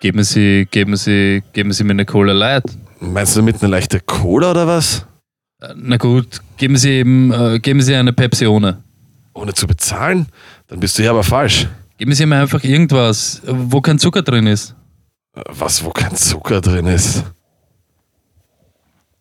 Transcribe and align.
Geben 0.00 0.22
Sie, 0.22 0.66
geben 0.70 0.96
Sie, 0.96 1.42
geben 1.52 1.72
Sie 1.72 1.82
mir 1.82 1.90
eine 1.90 2.04
Cola 2.04 2.32
Light. 2.32 2.64
Meinst 3.00 3.34
du 3.34 3.40
damit 3.40 3.60
eine 3.60 3.70
leichte 3.70 3.98
Cola 4.00 4.52
oder 4.52 4.66
was? 4.66 5.06
Äh, 5.60 5.74
Na 5.76 5.96
gut, 5.96 6.40
geben 6.56 6.76
Sie 6.76 6.90
eben, 6.90 7.32
äh, 7.32 7.58
geben 7.58 7.82
Sie 7.82 7.94
eine 7.96 8.12
Pepsi 8.12 8.46
ohne. 8.46 8.82
Ohne 9.34 9.54
zu 9.54 9.66
bezahlen? 9.66 10.26
Dann 10.68 10.78
bist 10.78 10.98
du 10.98 11.02
hier 11.02 11.10
aber 11.10 11.24
falsch. 11.24 11.66
Geben 11.96 12.14
Sie 12.14 12.26
mir 12.26 12.36
einfach 12.40 12.62
irgendwas, 12.62 13.42
äh, 13.44 13.52
wo 13.52 13.80
kein 13.80 13.98
Zucker 13.98 14.22
drin 14.22 14.46
ist. 14.46 14.76
Was, 15.48 15.84
wo 15.84 15.90
kein 15.90 16.14
Zucker 16.14 16.60
drin 16.60 16.86
ist? 16.86 17.24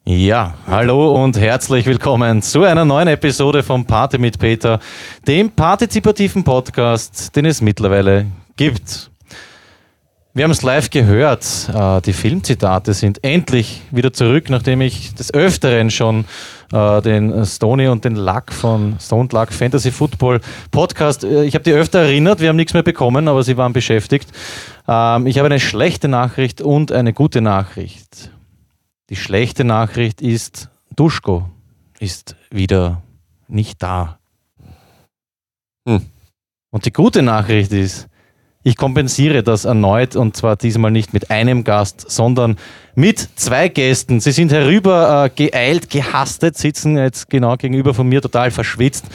Ja, 0.05 0.53
hallo 0.67 1.23
und 1.23 1.37
herzlich 1.37 1.85
willkommen 1.87 2.41
zu 2.41 2.63
einer 2.63 2.85
neuen 2.85 3.07
Episode 3.07 3.61
von 3.63 3.83
Party 3.83 4.17
mit 4.19 4.37
Peter, 4.39 4.79
dem 5.27 5.49
partizipativen 5.51 6.43
Podcast, 6.43 7.35
den 7.35 7.45
es 7.45 7.61
mittlerweile 7.61 8.27
gibt. 8.55 9.11
Wir 10.37 10.43
haben 10.43 10.51
es 10.51 10.61
live 10.61 10.91
gehört, 10.91 11.67
äh, 11.73 11.99
die 12.01 12.13
Filmzitate 12.13 12.93
sind 12.93 13.23
endlich 13.23 13.81
wieder 13.89 14.13
zurück, 14.13 14.51
nachdem 14.51 14.81
ich 14.81 15.15
des 15.15 15.33
Öfteren 15.33 15.89
schon 15.89 16.25
äh, 16.71 17.01
den 17.01 17.43
Stony 17.43 17.87
und 17.87 18.05
den 18.05 18.15
Luck 18.15 18.53
von 18.53 18.97
Stone 18.99 19.29
Luck 19.31 19.51
Fantasy 19.51 19.89
Football 19.89 20.41
Podcast, 20.69 21.23
äh, 21.23 21.43
ich 21.43 21.55
habe 21.55 21.63
die 21.63 21.71
öfter 21.71 22.01
erinnert, 22.01 22.39
wir 22.39 22.49
haben 22.49 22.55
nichts 22.55 22.75
mehr 22.75 22.83
bekommen, 22.83 23.27
aber 23.27 23.41
sie 23.41 23.57
waren 23.57 23.73
beschäftigt. 23.73 24.29
Ähm, 24.87 25.25
ich 25.25 25.39
habe 25.39 25.47
eine 25.47 25.59
schlechte 25.59 26.07
Nachricht 26.07 26.61
und 26.61 26.91
eine 26.91 27.13
gute 27.13 27.41
Nachricht. 27.41 28.29
Die 29.09 29.15
schlechte 29.15 29.63
Nachricht 29.63 30.21
ist, 30.21 30.69
Duschko 30.95 31.49
ist 31.99 32.35
wieder 32.51 33.01
nicht 33.47 33.81
da. 33.81 34.19
Hm. 35.87 36.05
Und 36.69 36.85
die 36.85 36.93
gute 36.93 37.23
Nachricht 37.23 37.73
ist, 37.73 38.07
ich 38.67 38.75
kompensiere 38.75 39.43
das 39.43 39.63
erneut 39.63 40.17
und 40.17 40.35
zwar 40.35 40.57
diesmal 40.57 40.91
nicht 40.91 41.13
mit 41.13 41.31
einem 41.31 41.63
Gast, 41.63 42.11
sondern 42.11 42.57
mit 42.95 43.29
zwei 43.37 43.69
Gästen. 43.69 44.19
Sie 44.19 44.33
sind 44.33 44.51
herüber 44.51 45.25
äh, 45.25 45.29
geeilt, 45.49 45.89
gehastet, 45.89 46.57
sitzen 46.57 46.97
jetzt 46.97 47.29
genau 47.29 47.55
gegenüber 47.55 47.93
von 47.93 48.09
mir 48.09 48.21
total 48.21 48.51
verschwitzt. 48.51 49.05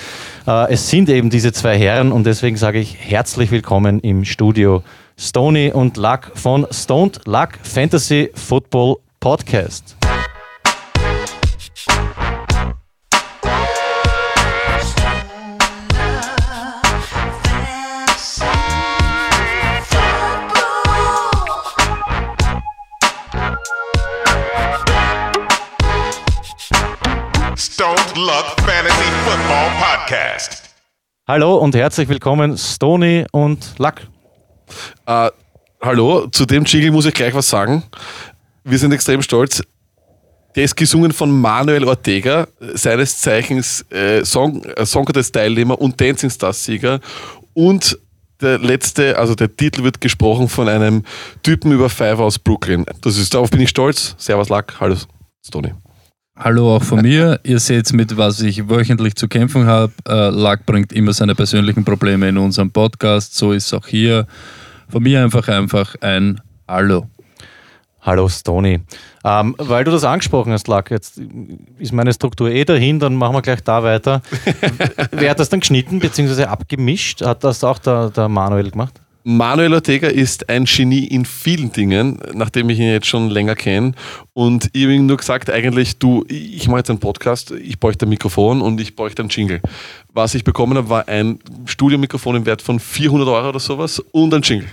Äh, 0.47 0.73
es 0.73 0.89
sind 0.89 1.11
eben 1.11 1.28
diese 1.28 1.53
zwei 1.53 1.77
Herren 1.77 2.12
und 2.12 2.25
deswegen 2.25 2.56
sage 2.56 2.78
ich 2.78 2.97
herzlich 2.98 3.50
willkommen 3.50 4.00
im 4.00 4.25
Studio 4.25 4.83
Stony 5.19 5.70
und 5.70 5.98
Luck 5.98 6.33
von 6.34 6.67
Stoned 6.70 7.20
Luck 7.27 7.50
Fantasy 7.62 8.30
Football 8.34 8.97
Podcast. 9.20 9.97
Hallo 31.28 31.55
und 31.55 31.77
herzlich 31.77 32.09
willkommen 32.09 32.59
Stony 32.59 33.25
und 33.31 33.78
Luck. 33.78 33.95
Äh, 35.06 35.31
hallo, 35.81 36.27
zu 36.27 36.47
dem 36.47 36.64
Jingle 36.64 36.91
muss 36.91 37.06
ich 37.06 37.14
gleich 37.14 37.33
was 37.33 37.48
sagen. 37.48 37.84
Wir 38.64 38.77
sind 38.77 38.91
extrem 38.91 39.23
stolz. 39.23 39.62
Der 40.56 40.64
ist 40.64 40.75
gesungen 40.75 41.12
von 41.12 41.31
Manuel 41.31 41.84
Ortega, 41.84 42.48
seines 42.75 43.19
Zeichens 43.19 43.89
äh, 43.92 44.25
Song, 44.25 44.64
äh, 44.64 44.84
Song 44.84 45.05
Contest-Teilnehmer 45.05 45.81
und 45.81 46.01
Dancing 46.01 46.29
Stars-Sieger. 46.29 46.98
Und 47.55 47.97
der 48.41 48.59
letzte, 48.59 49.17
also 49.17 49.36
der 49.36 49.57
Titel 49.57 49.84
wird 49.84 50.01
gesprochen 50.01 50.48
von 50.48 50.69
einem 50.69 51.05
Typen 51.45 51.70
über 51.70 51.89
Five 51.89 52.19
aus 52.19 52.41
Brooklyn. 52.41 52.85
Das 53.01 53.17
ist, 53.17 53.33
darauf 53.33 53.48
bin 53.48 53.61
ich 53.61 53.69
stolz. 53.69 54.17
Servus 54.19 54.48
Lack, 54.48 54.80
hallo 54.80 54.96
Stony. 55.46 55.73
Hallo 56.35 56.77
auch 56.77 56.83
von 56.83 57.03
mir. 57.03 57.41
Ihr 57.45 57.59
seht 57.59 57.93
mit 57.93 58.17
was 58.17 58.41
ich 58.41 58.67
wöchentlich 58.67 59.17
zu 59.17 59.29
kämpfen 59.29 59.67
habe. 59.67 59.93
Äh, 60.09 60.31
Luck 60.31 60.65
bringt 60.65 60.91
immer 60.93 61.13
seine 61.13 61.35
persönlichen 61.35 61.85
Probleme 61.85 62.27
in 62.27 62.39
unserem 62.39 62.70
Podcast. 62.70 63.37
So 63.37 63.53
ist 63.53 63.67
es 63.67 63.75
auch 63.75 63.87
hier. 63.87 64.27
Von 64.89 65.03
mir 65.03 65.23
einfach 65.23 65.47
einfach 65.48 65.95
ein 66.01 66.41
Hallo. 66.67 67.07
Hallo 68.01 68.31
Stony. 68.31 68.81
Ähm, 69.25 69.55
weil 69.59 69.85
du 69.85 69.91
das 69.91 70.05
angesprochen 70.05 70.53
hast, 70.53 70.69
Luck, 70.69 70.91
jetzt 70.91 71.20
ist 71.79 71.93
meine 71.93 72.15
Struktur 72.15 72.51
eh 72.51 72.64
dahin, 72.64 72.99
dann 72.99 73.14
machen 73.14 73.35
wir 73.35 73.43
gleich 73.43 73.63
da 73.63 73.83
weiter. 73.83 74.23
Wer 75.13 75.31
hat 75.31 75.39
das 75.39 75.51
dann 75.51 75.61
geschnitten 75.61 76.01
bzw. 76.01 76.45
abgemischt? 76.45 77.23
Hat 77.23 77.45
das 77.45 77.63
auch 77.63 77.79
der, 77.79 78.09
der 78.09 78.29
Manuel 78.29 78.70
gemacht? 78.70 79.01
Manuel 79.24 79.74
Ortega 79.74 80.08
ist 80.08 80.48
ein 80.48 80.64
Genie 80.64 81.06
in 81.06 81.24
vielen 81.24 81.70
Dingen, 81.72 82.18
nachdem 82.34 82.70
ich 82.70 82.78
ihn 82.78 82.88
jetzt 82.88 83.06
schon 83.06 83.30
länger 83.30 83.55
kenne. 83.55 83.92
Und 84.33 84.68
ich 84.72 84.83
habe 84.84 84.94
ihm 84.94 85.06
nur 85.06 85.16
gesagt, 85.16 85.48
eigentlich, 85.48 85.98
du, 85.98 86.24
ich 86.28 86.66
mache 86.68 86.78
jetzt 86.78 86.90
einen 86.90 86.98
Podcast, 86.98 87.52
ich 87.52 87.78
bräuchte 87.78 88.06
ein 88.06 88.08
Mikrofon 88.08 88.60
und 88.60 88.80
ich 88.80 88.96
bräuchte 88.96 89.22
einen 89.22 89.28
Jingle. 89.28 89.60
Was 90.12 90.34
ich 90.34 90.42
bekommen 90.42 90.77
habe, 90.77 90.88
war 90.88 91.08
ein 91.08 91.38
Studiomikrofon 91.66 92.36
im 92.36 92.46
Wert 92.46 92.62
von 92.62 92.80
400 92.80 93.28
Euro 93.28 93.48
oder 93.50 93.60
sowas 93.60 93.98
und 93.98 94.34
ein 94.34 94.42
Jingle. 94.42 94.68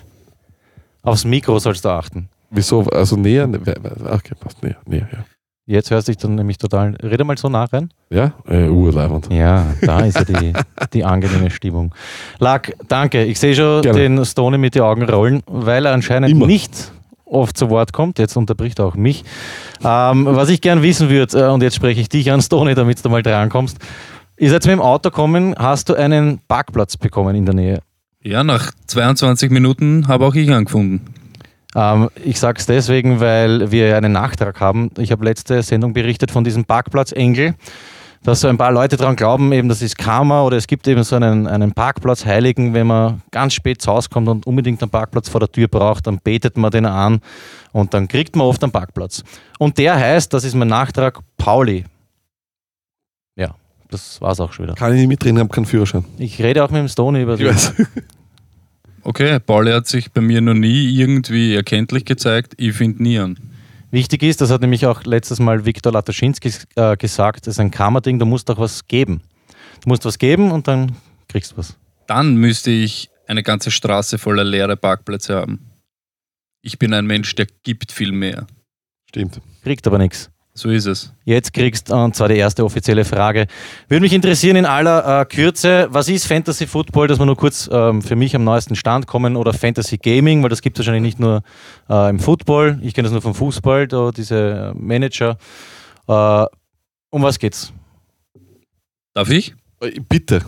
Aufs 1.03 1.25
Mikro 1.25 1.59
sollst 1.59 1.85
du 1.85 1.89
achten. 1.89 2.29
Wieso? 2.49 2.81
Also 2.87 3.15
näher? 3.15 3.47
Okay, 3.47 4.33
passt 4.39 4.63
näher, 4.63 4.77
näher, 4.85 5.07
ja. 5.11 5.25
Jetzt 5.69 5.91
hörst 5.91 6.07
du 6.07 6.13
dich 6.13 6.17
dann 6.17 6.33
nämlich 6.33 6.57
total. 6.57 6.95
Rede 6.95 7.23
mal 7.23 7.37
so 7.37 7.47
nah 7.47 7.65
rein. 7.65 7.91
Ja, 8.09 8.31
äh, 8.47 8.67
urleibend. 8.69 9.31
Ja, 9.31 9.67
da 9.81 9.99
ist 9.99 10.17
ja 10.17 10.23
die, 10.23 10.51
die 10.93 11.05
angenehme 11.05 11.51
Stimmung. 11.51 11.93
Luck, 12.39 12.71
danke. 12.87 13.23
Ich 13.25 13.39
sehe 13.39 13.53
schon 13.53 13.83
Gerne. 13.83 13.99
den 13.99 14.25
Stony 14.25 14.57
mit 14.57 14.73
den 14.73 14.81
Augen 14.81 15.03
rollen, 15.03 15.43
weil 15.45 15.85
er 15.85 15.93
anscheinend 15.93 16.31
Immer. 16.31 16.47
nicht 16.47 16.91
oft 17.23 17.55
zu 17.55 17.69
Wort 17.69 17.93
kommt. 17.93 18.17
Jetzt 18.17 18.35
unterbricht 18.35 18.79
er 18.79 18.85
auch 18.85 18.95
mich. 18.95 19.23
Ähm, 19.83 20.25
was 20.31 20.49
ich 20.49 20.61
gern 20.61 20.81
wissen 20.81 21.11
würde, 21.11 21.39
äh, 21.39 21.51
und 21.51 21.61
jetzt 21.61 21.75
spreche 21.75 22.01
ich 22.01 22.09
dich 22.09 22.31
an, 22.31 22.41
Stony, 22.41 22.73
damit 22.73 23.05
du 23.05 23.09
mal 23.09 23.21
drankommst. 23.21 23.77
Ihr 24.39 24.49
seid 24.49 24.65
mit 24.65 24.71
dem 24.71 24.81
Auto 24.81 25.11
kommen, 25.11 25.53
hast 25.55 25.89
du 25.89 25.93
einen 25.93 26.39
Parkplatz 26.47 26.97
bekommen 26.97 27.35
in 27.35 27.45
der 27.45 27.53
Nähe? 27.53 27.79
Ja, 28.23 28.43
nach 28.43 28.71
22 28.87 29.51
Minuten 29.51 30.07
habe 30.07 30.25
auch 30.25 30.33
ich 30.33 30.51
angefunden. 30.51 31.01
Ähm, 31.75 32.09
ich 32.23 32.39
sage 32.39 32.59
es 32.59 32.65
deswegen, 32.65 33.19
weil 33.19 33.71
wir 33.71 33.95
einen 33.95 34.11
Nachtrag 34.11 34.59
haben. 34.59 34.91
Ich 34.97 35.11
habe 35.11 35.25
letzte 35.25 35.61
Sendung 35.61 35.93
berichtet 35.93 36.31
von 36.31 36.43
diesem 36.43 36.65
Parkplatz 36.65 37.11
Engel, 37.11 37.55
dass 38.23 38.41
so 38.41 38.47
ein 38.47 38.57
paar 38.57 38.71
Leute 38.71 38.97
daran 38.97 39.15
glauben, 39.15 39.53
eben 39.53 39.69
das 39.69 39.81
ist 39.81 39.97
Karma 39.97 40.43
oder 40.43 40.57
es 40.57 40.67
gibt 40.67 40.87
eben 40.87 41.03
so 41.03 41.15
einen, 41.15 41.47
einen 41.47 41.71
Parkplatz 41.71 42.25
Heiligen, 42.25 42.73
wenn 42.73 42.87
man 42.87 43.21
ganz 43.31 43.53
spät 43.53 43.81
zu 43.81 43.91
Hause 43.91 44.09
kommt 44.09 44.27
und 44.27 44.45
unbedingt 44.45 44.81
einen 44.81 44.91
Parkplatz 44.91 45.29
vor 45.29 45.39
der 45.39 45.51
Tür 45.51 45.67
braucht, 45.67 46.07
dann 46.07 46.19
betet 46.19 46.57
man 46.57 46.71
den 46.71 46.85
an 46.85 47.21
und 47.71 47.93
dann 47.93 48.07
kriegt 48.07 48.35
man 48.35 48.47
oft 48.47 48.61
einen 48.63 48.71
Parkplatz. 48.71 49.23
Und 49.57 49.77
der 49.77 49.95
heißt, 49.95 50.33
das 50.33 50.43
ist 50.43 50.55
mein 50.55 50.67
Nachtrag, 50.67 51.19
Pauli. 51.37 51.85
Ja, 53.35 53.55
das 53.89 54.19
war's 54.21 54.39
auch 54.41 54.51
schon 54.51 54.65
wieder. 54.65 54.75
Kann 54.75 54.93
ich 54.93 54.99
nicht 54.99 55.07
mitreden, 55.07 55.37
ich 55.37 55.43
habe 55.43 55.53
keinen 55.53 55.65
Führerschein. 55.65 56.03
Ich 56.17 56.41
rede 56.41 56.63
auch 56.63 56.71
mit 56.71 56.79
dem 56.79 56.89
Stone 56.89 57.21
über 57.21 57.39
weiß. 57.39 57.73
Okay, 59.03 59.39
Pauli 59.39 59.71
hat 59.71 59.87
sich 59.87 60.11
bei 60.11 60.21
mir 60.21 60.41
noch 60.41 60.53
nie 60.53 60.89
irgendwie 60.93 61.55
erkenntlich 61.55 62.05
gezeigt. 62.05 62.53
Ich 62.57 62.73
finde 62.73 63.03
nie 63.03 63.19
an. 63.19 63.37
Wichtig 63.91 64.21
ist, 64.23 64.41
das 64.41 64.51
hat 64.51 64.61
nämlich 64.61 64.85
auch 64.85 65.03
letztes 65.03 65.39
Mal 65.39 65.65
Viktor 65.65 65.91
Lataschinski 65.91 66.51
äh, 66.75 66.95
gesagt, 66.95 67.47
das 67.47 67.55
ist 67.55 67.59
ein 67.59 67.71
Karma-Ding, 67.71 68.19
du 68.19 68.25
musst 68.25 68.49
auch 68.51 68.59
was 68.59 68.87
geben. 68.87 69.21
Du 69.81 69.89
musst 69.89 70.05
was 70.05 70.19
geben 70.19 70.51
und 70.51 70.67
dann 70.67 70.95
kriegst 71.27 71.53
du 71.53 71.57
was. 71.57 71.75
Dann 72.05 72.35
müsste 72.35 72.69
ich 72.69 73.09
eine 73.27 73.41
ganze 73.41 73.71
Straße 73.71 74.17
voller 74.17 74.43
leere 74.43 74.77
Parkplätze 74.77 75.35
haben. 75.35 75.71
Ich 76.61 76.77
bin 76.77 76.93
ein 76.93 77.05
Mensch, 77.05 77.33
der 77.35 77.47
gibt 77.63 77.91
viel 77.91 78.11
mehr. 78.11 78.45
Stimmt. 79.07 79.41
Kriegt 79.63 79.87
aber 79.87 79.97
nichts. 79.97 80.29
So 80.53 80.69
ist 80.69 80.87
es. 80.87 81.13
Jetzt 81.23 81.53
kriegst 81.53 81.89
du, 81.89 81.95
und 81.95 82.15
zwar 82.15 82.27
die 82.27 82.35
erste 82.35 82.65
offizielle 82.65 83.05
Frage. 83.05 83.47
Würde 83.87 84.01
mich 84.01 84.13
interessieren 84.13 84.57
in 84.57 84.65
aller 84.65 85.21
äh, 85.21 85.25
Kürze, 85.25 85.87
was 85.91 86.09
ist 86.09 86.27
Fantasy 86.27 86.67
Football, 86.67 87.07
dass 87.07 87.19
wir 87.19 87.25
nur 87.25 87.37
kurz 87.37 87.69
ähm, 87.71 88.01
für 88.01 88.15
mich 88.15 88.35
am 88.35 88.43
neuesten 88.43 88.75
Stand 88.75 89.07
kommen 89.07 89.35
oder 89.35 89.53
Fantasy 89.53 89.97
Gaming, 89.97 90.43
weil 90.43 90.49
das 90.49 90.61
gibt 90.61 90.77
es 90.77 90.85
wahrscheinlich 90.85 91.13
nicht 91.13 91.19
nur 91.19 91.43
äh, 91.89 92.09
im 92.09 92.19
Football, 92.19 92.79
ich 92.81 92.93
kenne 92.93 93.05
das 93.05 93.13
nur 93.13 93.21
vom 93.21 93.35
Fußball, 93.35 93.87
da 93.87 94.11
diese 94.11 94.73
äh, 94.75 94.77
Manager. 94.77 95.37
Äh, 96.07 96.45
um 97.11 97.21
was 97.21 97.39
geht's? 97.39 97.71
Darf 99.13 99.29
ich? 99.29 99.55
Äh, 99.81 99.99
Bitte. 100.09 100.41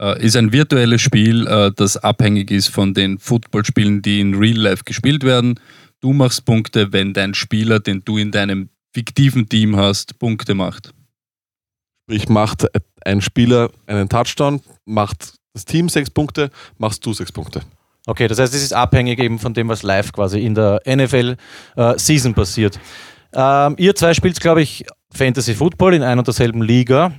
Äh, 0.00 0.24
ist 0.24 0.36
ein 0.36 0.52
virtuelles 0.52 1.00
Spiel, 1.00 1.46
äh, 1.46 1.70
das 1.74 1.96
abhängig 1.96 2.50
ist 2.50 2.68
von 2.68 2.92
den 2.92 3.18
Footballspielen, 3.18 4.02
die 4.02 4.20
in 4.20 4.34
Real 4.34 4.58
Life 4.58 4.82
gespielt 4.84 5.24
werden. 5.24 5.58
Du 6.00 6.12
machst 6.12 6.44
Punkte, 6.44 6.92
wenn 6.92 7.12
dein 7.14 7.34
Spieler, 7.34 7.78
den 7.78 8.02
du 8.04 8.18
in 8.18 8.32
deinem 8.32 8.68
fiktiven 8.92 9.48
Team 9.48 9.76
hast, 9.76 10.18
Punkte 10.18 10.54
macht. 10.54 10.92
Sprich, 12.04 12.28
macht 12.28 12.66
ein 13.04 13.20
Spieler 13.20 13.70
einen 13.86 14.08
Touchdown, 14.08 14.60
macht 14.84 15.34
das 15.54 15.64
Team 15.64 15.88
sechs 15.88 16.10
Punkte, 16.10 16.50
machst 16.78 17.04
du 17.04 17.12
sechs 17.12 17.32
Punkte. 17.32 17.62
Okay, 18.06 18.26
das 18.26 18.38
heißt, 18.38 18.54
es 18.54 18.62
ist 18.62 18.72
abhängig 18.72 19.20
eben 19.20 19.38
von 19.38 19.54
dem, 19.54 19.68
was 19.68 19.82
live 19.82 20.12
quasi 20.12 20.40
in 20.40 20.54
der 20.54 20.80
NFL-Season 20.86 22.34
passiert. 22.34 22.80
Ähm, 23.32 23.76
ihr 23.78 23.94
zwei 23.94 24.12
spielt, 24.14 24.40
glaube 24.40 24.62
ich, 24.62 24.84
Fantasy 25.12 25.54
Football 25.54 25.94
in 25.94 26.02
einer 26.02 26.20
und 26.20 26.26
derselben 26.26 26.62
Liga. 26.62 27.12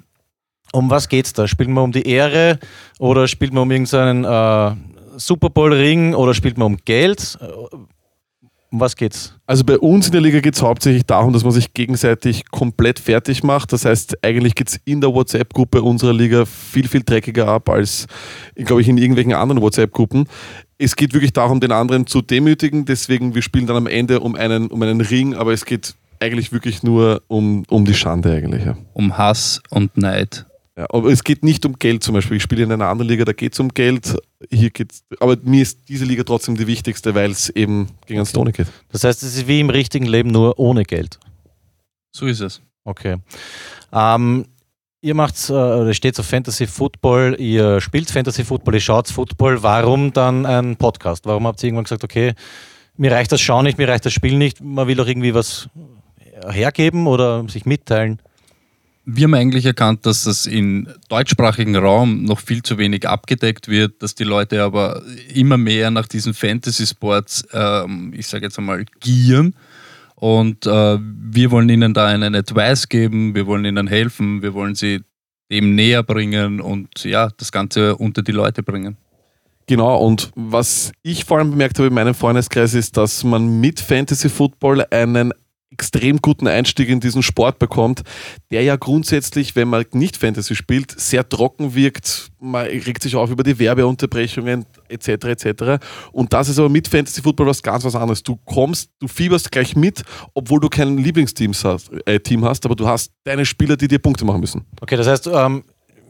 Um 0.73 0.89
was 0.89 1.07
geht's 1.07 1.33
da? 1.33 1.47
Spielt 1.47 1.69
man 1.69 1.85
um 1.85 1.91
die 1.91 2.07
Ehre 2.07 2.59
oder 2.99 3.27
spielt 3.27 3.53
man 3.53 3.63
um 3.63 3.71
irgendeinen 3.71 4.25
äh, 4.25 4.75
Super 5.17 5.49
Bowl-Ring 5.49 6.15
oder 6.15 6.33
spielt 6.33 6.57
man 6.57 6.65
um 6.65 6.77
Geld? 6.83 7.37
Um 8.73 8.79
was 8.79 8.95
geht's? 8.95 9.35
Also 9.45 9.63
bei 9.63 9.77
uns 9.77 10.07
in 10.07 10.13
der 10.13 10.21
Liga 10.21 10.39
geht 10.39 10.55
es 10.55 10.63
hauptsächlich 10.63 11.05
darum, 11.05 11.31
dass 11.31 11.43
man 11.43 11.53
sich 11.53 11.75
gegenseitig 11.75 12.49
komplett 12.49 12.97
fertig 12.97 13.43
macht. 13.43 13.71
Das 13.71 13.85
heißt, 13.85 14.23
eigentlich 14.23 14.55
geht 14.55 14.69
es 14.69 14.79
in 14.83 14.99
der 14.99 15.13
WhatsApp-Gruppe 15.13 15.83
unserer 15.83 16.11
Liga 16.11 16.45
viel, 16.45 16.87
viel 16.87 17.03
dreckiger 17.03 17.47
ab 17.47 17.69
als, 17.69 18.07
glaube 18.55 18.81
ich, 18.81 18.89
in 18.89 18.97
irgendwelchen 18.97 19.33
anderen 19.33 19.61
WhatsApp-Gruppen. 19.61 20.25
Es 20.79 20.95
geht 20.95 21.13
wirklich 21.13 21.33
darum, 21.33 21.59
den 21.59 21.71
anderen 21.71 22.07
zu 22.07 22.23
demütigen. 22.23 22.85
Deswegen, 22.85 23.35
wir 23.35 23.43
spielen 23.43 23.67
dann 23.67 23.77
am 23.77 23.85
Ende 23.85 24.21
um 24.21 24.33
einen, 24.33 24.69
um 24.69 24.81
einen 24.81 25.01
Ring, 25.01 25.35
aber 25.35 25.53
es 25.53 25.65
geht 25.65 25.93
eigentlich 26.19 26.51
wirklich 26.51 26.81
nur 26.81 27.21
um, 27.27 27.65
um 27.69 27.85
die 27.85 27.93
Schande 27.93 28.31
eigentlich. 28.31 28.65
Ja. 28.65 28.75
Um 28.93 29.19
Hass 29.19 29.61
und 29.69 29.95
Neid. 29.97 30.47
Ja, 30.75 30.87
aber 30.89 31.11
es 31.11 31.23
geht 31.23 31.43
nicht 31.43 31.63
um 31.67 31.77
Geld 31.77 32.03
zum 32.03 32.15
Beispiel. 32.15 32.37
Ich 32.37 32.43
spiele 32.43 32.63
in 32.63 32.71
einer 32.71 32.87
anderen 32.87 33.07
Liga, 33.09 33.23
da 33.23 33.33
geht 33.33 33.53
es 33.53 33.59
um 33.59 33.69
Geld. 33.69 34.17
Hier 34.50 34.69
geht's, 34.69 35.04
aber 35.19 35.38
mir 35.44 35.62
ist 35.62 35.90
diese 35.90 36.06
Liga 36.06 36.24
trotzdem 36.24 36.56
die 36.56 36.68
wichtigste, 36.68 37.16
weil 37.16 37.31
es 37.31 37.50
eben 37.50 37.90
gegen 38.06 38.19
einen 38.19 38.25
Stone 38.25 38.51
geht. 38.51 38.68
Das 38.92 39.04
heißt, 39.04 39.24
es 39.24 39.36
ist 39.36 39.48
wie 39.48 39.60
im 39.60 39.69
richtigen 39.69 40.06
Leben, 40.06 40.31
nur 40.31 40.60
ohne 40.60 40.84
Geld. 40.84 41.19
So 42.16 42.25
ist 42.25 42.42
es. 42.42 42.62
Okay. 42.84 43.18
Ähm, 43.92 44.45
ihr 45.01 45.16
macht, 45.16 45.50
äh, 45.50 45.94
steht 45.94 46.19
auf 46.19 46.25
Fantasy 46.25 46.68
Football, 46.68 47.36
ihr 47.40 47.81
spielt 47.81 48.10
Fantasy 48.10 48.44
Football, 48.44 48.75
ihr 48.75 48.81
schaut 48.81 49.07
Football. 49.07 49.63
Warum 49.63 50.13
dann 50.13 50.45
ein 50.45 50.75
Podcast? 50.78 51.25
Warum 51.25 51.48
habt 51.48 51.62
ihr 51.62 51.68
irgendwann 51.68 51.86
gesagt, 51.86 52.04
okay, 52.04 52.34
mir 52.98 53.12
reicht 53.12 53.31
das 53.31 53.42
Schauen 53.42 53.66
nicht, 53.66 53.78
mir 53.78 53.88
reicht 53.88 54.06
das 54.06 54.13
Spiel 54.13 54.38
nicht, 54.38 54.62
man 54.62 54.88
will 54.88 54.95
doch 54.95 55.07
irgendwie 55.07 55.34
was 55.34 55.69
hergeben 56.50 57.07
oder 57.07 57.48
sich 57.50 57.66
mitteilen? 57.66 58.19
Wir 59.05 59.25
haben 59.25 59.33
eigentlich 59.33 59.65
erkannt, 59.65 60.05
dass 60.05 60.23
das 60.23 60.45
im 60.45 60.88
deutschsprachigen 61.09 61.75
Raum 61.75 62.23
noch 62.23 62.39
viel 62.39 62.63
zu 62.63 62.77
wenig 62.77 63.07
abgedeckt 63.07 63.67
wird, 63.67 64.01
dass 64.01 64.15
die 64.15 64.23
Leute 64.23 64.63
aber 64.63 65.03
immer 65.33 65.57
mehr 65.57 65.91
nach 65.91 66.07
diesen 66.07 66.33
Fantasy-Sports, 66.33 67.45
ähm, 67.51 68.13
ich 68.15 68.27
sage 68.27 68.45
jetzt 68.45 68.57
einmal, 68.57 68.85
gieren. 69.01 69.55
Und 70.15 70.65
äh, 70.65 70.97
wir 71.00 71.51
wollen 71.51 71.67
ihnen 71.67 71.94
da 71.94 72.07
einen 72.07 72.33
Advice 72.33 72.88
geben, 72.88 73.35
wir 73.35 73.45
wollen 73.45 73.65
ihnen 73.65 73.88
helfen, 73.88 74.41
wir 74.41 74.53
wollen 74.53 74.73
sie 74.73 75.01
dem 75.51 75.75
näher 75.75 76.01
bringen 76.01 76.61
und 76.61 77.03
ja, 77.03 77.29
das 77.38 77.51
Ganze 77.51 77.97
unter 77.97 78.21
die 78.21 78.31
Leute 78.31 78.63
bringen. 78.63 78.95
Genau, 79.67 79.97
und 79.97 80.31
was 80.35 80.91
ich 81.03 81.25
vor 81.25 81.38
allem 81.38 81.51
bemerkt 81.51 81.77
habe 81.77 81.88
in 81.88 81.94
meinem 81.94 82.13
Freundeskreis 82.13 82.73
ist, 82.73 82.97
dass 82.97 83.23
man 83.23 83.59
mit 83.59 83.79
Fantasy 83.79 84.29
Football 84.29 84.85
einen 84.91 85.33
extrem 85.73 86.21
guten 86.21 86.47
Einstieg 86.47 86.87
in 86.87 86.99
diesen 86.99 87.23
Sport 87.23 87.59
bekommt, 87.59 88.03
der 88.51 88.63
ja 88.63 88.75
grundsätzlich, 88.75 89.55
wenn 89.55 89.67
man 89.67 89.85
nicht 89.91 90.17
Fantasy 90.17 90.55
spielt, 90.55 90.91
sehr 90.99 91.27
trocken 91.27 91.75
wirkt. 91.75 92.31
Man 92.39 92.65
regt 92.65 93.03
sich 93.03 93.15
auf 93.15 93.29
über 93.31 93.43
die 93.43 93.57
Werbeunterbrechungen 93.57 94.65
etc. 94.87 95.07
etc. 95.07 95.85
Und 96.11 96.31
das 96.31 96.49
ist 96.49 96.59
aber 96.59 96.69
mit 96.69 96.87
Fantasy 96.87 97.21
Football 97.21 97.47
was 97.47 97.63
ganz 97.63 97.83
was 97.83 97.95
anderes. 97.95 98.21
Du 98.23 98.37
kommst, 98.45 98.91
du 98.99 99.07
fieberst 99.07 99.51
gleich 99.51 99.75
mit, 99.75 100.03
obwohl 100.33 100.59
du 100.59 100.69
kein 100.69 100.97
Lieblingsteam 100.97 101.53
hast, 101.63 101.91
äh, 102.05 102.19
Team 102.19 102.45
hast, 102.45 102.65
aber 102.65 102.75
du 102.75 102.87
hast 102.87 103.11
deine 103.23 103.45
Spieler, 103.45 103.75
die 103.75 103.87
dir 103.87 103.99
Punkte 103.99 104.25
machen 104.25 104.41
müssen. 104.41 104.65
Okay, 104.81 104.95
das 104.95 105.07
heißt, 105.07 105.27
ähm, 105.27 105.63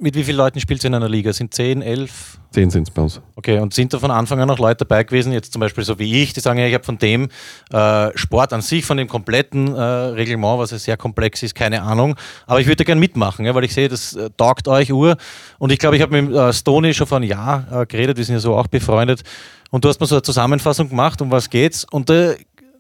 mit 0.04 0.16
wie 0.16 0.24
vielen 0.24 0.38
Leuten 0.38 0.60
spielst 0.60 0.84
du 0.84 0.90
in 0.90 0.96
einer 0.96 1.08
Liga? 1.08 1.32
Sind 1.32 1.54
10, 1.54 1.82
11? 1.82 2.38
Zehn 2.52 2.70
sind 2.70 2.90
es 2.90 2.94
bei 2.94 3.02
uns. 3.02 3.22
Okay, 3.36 3.58
und 3.60 3.74
sind 3.74 3.94
da 3.94 4.00
von 4.00 4.12
Anfang 4.12 4.40
an 4.42 4.50
noch 4.50 4.60
Leute 4.60 4.86
dabei 4.86 5.04
gewesen, 5.04 5.32
jetzt 5.32 5.54
zum 5.54 5.62
Beispiel 5.62 5.84
so 5.86 5.98
wie 5.98 6.22
ich, 6.22 6.34
die 6.34 6.42
sagen, 6.42 6.60
ja, 6.60 6.68
ich 6.68 6.74
habe 6.74 6.84
von 6.84 6.98
dem 6.98 7.30
äh, 7.72 8.10
Sport 8.16 8.52
an 8.52 8.62
sich, 8.62 8.86
von 8.86 8.98
dem 8.98 9.08
kompletten 9.08 9.74
äh, 9.74 9.82
Reglement, 9.82 10.60
was 10.60 10.72
ja 10.72 10.78
sehr 10.78 10.98
komplex 10.98 11.42
ist, 11.42 11.56
keine 11.56 11.82
Ahnung, 11.82 12.16
aber 12.46 12.60
ich 12.60 12.68
würde 12.68 12.84
gerne 12.84 13.00
mitmachen, 13.00 13.46
ja, 13.46 13.56
weil 13.56 13.64
ich 13.64 13.74
sehe, 13.74 13.88
das 13.88 14.14
äh, 14.14 14.30
taugt 14.38 14.68
euch 14.68 14.92
Uhr 14.92 15.16
und 15.58 15.72
ich 15.72 15.80
glaube, 15.80 15.96
ich 15.96 16.02
habe 16.02 16.22
mit 16.22 16.36
äh, 16.36 16.52
Stoney 16.52 16.94
schon 16.94 17.08
vor 17.08 17.18
einem 17.18 17.30
Jahr 17.30 17.66
äh, 17.72 17.86
geredet, 17.86 18.18
wir 18.18 18.26
sind 18.26 18.36
ja 18.36 18.40
so 18.40 18.56
auch 18.56 18.68
befreundet 18.68 19.24
und 19.72 19.84
du 19.84 19.90
hast 19.90 20.00
mir 20.00 20.06
so 20.06 20.16
eine 20.16 20.22
Zusammenfassung 20.22 20.90
gemacht, 20.90 21.22
um 21.22 21.32
was 21.32 21.50
geht's 21.50 21.86
und 21.90 22.10
da 22.10 22.34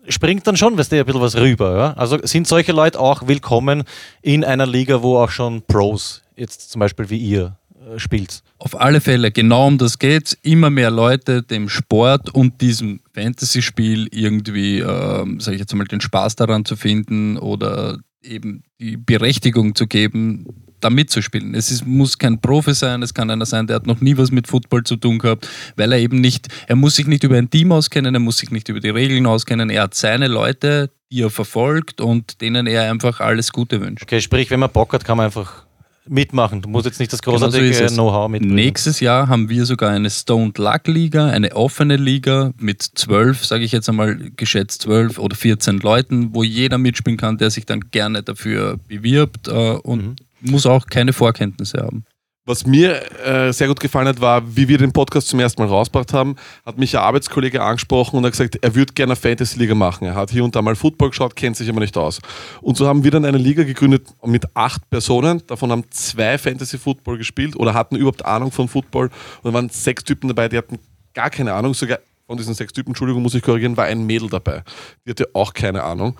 springt 0.07 0.45
dann 0.45 0.57
schon, 0.57 0.77
weißt 0.77 0.91
du, 0.91 0.99
ein 0.99 1.05
bisschen 1.05 1.21
was 1.21 1.37
rüber. 1.37 1.77
Ja? 1.77 1.93
Also 1.93 2.19
sind 2.23 2.47
solche 2.47 2.73
Leute 2.73 2.99
auch 2.99 3.27
willkommen 3.27 3.83
in 4.21 4.43
einer 4.43 4.65
Liga, 4.65 5.01
wo 5.01 5.17
auch 5.17 5.29
schon 5.29 5.61
Pros, 5.61 6.22
jetzt 6.35 6.71
zum 6.71 6.79
Beispiel 6.79 7.09
wie 7.09 7.17
ihr, 7.17 7.57
äh, 7.91 7.99
spielt? 7.99 8.43
Auf 8.57 8.79
alle 8.79 9.01
Fälle, 9.01 9.31
genau 9.31 9.67
um 9.67 9.77
das 9.77 9.99
geht 9.99 10.37
Immer 10.41 10.69
mehr 10.69 10.91
Leute 10.91 11.43
dem 11.43 11.69
Sport 11.69 12.33
und 12.33 12.61
diesem 12.61 13.01
Fantasy-Spiel 13.13 14.07
irgendwie, 14.11 14.79
ähm, 14.79 15.39
sage 15.39 15.55
ich 15.55 15.59
jetzt 15.59 15.73
mal, 15.75 15.85
den 15.85 16.01
Spaß 16.01 16.35
daran 16.35 16.65
zu 16.65 16.75
finden 16.75 17.37
oder 17.37 17.99
eben 18.21 18.63
die 18.79 18.97
Berechtigung 18.97 19.75
zu 19.75 19.87
geben, 19.87 20.45
da 20.79 20.89
mitzuspielen. 20.89 21.55
Es 21.55 21.71
ist, 21.71 21.85
muss 21.85 22.17
kein 22.17 22.41
Profi 22.41 22.73
sein, 22.73 23.01
es 23.01 23.13
kann 23.13 23.29
einer 23.29 23.45
sein, 23.45 23.67
der 23.67 23.77
hat 23.77 23.87
noch 23.87 24.01
nie 24.01 24.17
was 24.17 24.31
mit 24.31 24.47
Football 24.47 24.83
zu 24.83 24.95
tun 24.97 25.19
gehabt, 25.19 25.47
weil 25.75 25.91
er 25.91 25.99
eben 25.99 26.19
nicht, 26.19 26.47
er 26.67 26.75
muss 26.75 26.95
sich 26.95 27.07
nicht 27.07 27.23
über 27.23 27.37
ein 27.37 27.49
Team 27.49 27.71
auskennen, 27.71 28.13
er 28.13 28.19
muss 28.19 28.37
sich 28.37 28.51
nicht 28.51 28.69
über 28.69 28.79
die 28.79 28.89
Regeln 28.89 29.25
auskennen, 29.25 29.69
er 29.69 29.83
hat 29.83 29.93
seine 29.93 30.27
Leute, 30.27 30.91
die 31.11 31.21
er 31.21 31.29
verfolgt 31.29 32.01
und 32.01 32.41
denen 32.41 32.67
er 32.67 32.91
einfach 32.91 33.19
alles 33.19 33.51
Gute 33.51 33.81
wünscht. 33.81 34.03
Okay, 34.03 34.21
sprich, 34.21 34.49
wenn 34.51 34.59
man 34.59 34.71
Bock 34.71 34.93
hat, 34.93 35.05
kann 35.05 35.17
man 35.17 35.27
einfach 35.27 35.65
mitmachen. 36.07 36.61
Du 36.61 36.69
musst 36.69 36.85
jetzt 36.85 36.99
nicht 36.99 37.13
das 37.13 37.21
Genau 37.21 37.37
so 37.37 37.45
großartige 37.45 37.69
ist 37.69 37.81
es. 37.81 37.93
Know-how 37.93 38.29
mitbringen. 38.29 38.55
Nächstes 38.55 38.99
Jahr 38.99 39.27
haben 39.27 39.49
wir 39.49 39.65
sogar 39.65 39.91
eine 39.91 40.09
Stoned 40.09 40.57
Luck 40.57 40.87
Liga, 40.87 41.27
eine 41.27 41.55
offene 41.55 41.97
Liga 41.97 42.51
mit 42.57 42.81
zwölf, 42.81 43.45
sage 43.45 43.63
ich 43.63 43.71
jetzt 43.71 43.89
einmal 43.89 44.17
geschätzt 44.35 44.83
zwölf 44.83 45.17
oder 45.19 45.35
14 45.35 45.79
Leuten, 45.79 46.33
wo 46.33 46.43
jeder 46.43 46.77
mitspielen 46.77 47.17
kann, 47.17 47.37
der 47.37 47.51
sich 47.51 47.65
dann 47.65 47.91
gerne 47.91 48.23
dafür 48.23 48.77
bewirbt 48.87 49.47
äh, 49.47 49.51
und 49.51 50.17
muss 50.41 50.65
auch 50.65 50.87
keine 50.87 51.13
Vorkenntnisse 51.13 51.79
haben. 51.79 52.05
Was 52.45 52.65
mir 52.65 53.01
äh, 53.25 53.53
sehr 53.53 53.69
gut 53.69 53.79
gefallen 53.79 54.05
hat, 54.05 54.19
war, 54.19 54.43
wie 54.57 54.67
wir 54.67 54.77
den 54.77 54.91
Podcast 54.91 55.29
zum 55.29 55.39
ersten 55.39 55.61
Mal 55.61 55.69
rausgebracht 55.69 56.11
haben, 56.11 56.35
hat 56.65 56.77
mich 56.77 56.93
ein 56.97 57.01
Arbeitskollege 57.01 57.63
angesprochen 57.63 58.17
und 58.17 58.25
hat 58.25 58.33
gesagt, 58.33 58.57
er 58.61 58.75
würde 58.75 58.91
gerne 58.91 59.15
Fantasy-Liga 59.15 59.75
machen. 59.75 60.07
Er 60.07 60.15
hat 60.15 60.29
hier 60.29 60.43
und 60.43 60.53
da 60.53 60.61
mal 60.61 60.75
Football 60.75 61.11
geschaut, 61.11 61.37
kennt 61.37 61.55
sich 61.55 61.69
aber 61.69 61.79
nicht 61.79 61.95
aus. 61.95 62.19
Und 62.61 62.75
so 62.75 62.85
haben 62.85 63.05
wir 63.05 63.11
dann 63.11 63.23
eine 63.23 63.37
Liga 63.37 63.63
gegründet 63.63 64.07
mit 64.25 64.43
acht 64.55 64.89
Personen. 64.89 65.41
Davon 65.47 65.71
haben 65.71 65.85
zwei 65.91 66.37
Fantasy-Football 66.37 67.17
gespielt 67.17 67.55
oder 67.55 67.73
hatten 67.73 67.95
überhaupt 67.95 68.25
Ahnung 68.25 68.51
von 68.51 68.67
Football. 68.67 69.05
Und 69.41 69.45
da 69.49 69.53
waren 69.53 69.69
sechs 69.69 70.03
Typen 70.03 70.27
dabei, 70.27 70.49
die 70.49 70.57
hatten 70.57 70.79
gar 71.13 71.29
keine 71.29 71.53
Ahnung. 71.53 71.73
Sogar 71.73 71.99
von 72.27 72.35
diesen 72.35 72.55
sechs 72.55 72.73
Typen, 72.73 72.89
Entschuldigung, 72.89 73.23
muss 73.23 73.35
ich 73.35 73.41
korrigieren, 73.41 73.77
war 73.77 73.85
ein 73.85 74.05
Mädel 74.05 74.29
dabei. 74.29 74.63
Die 75.05 75.11
hatte 75.11 75.29
auch 75.31 75.53
keine 75.53 75.81
Ahnung. 75.83 76.17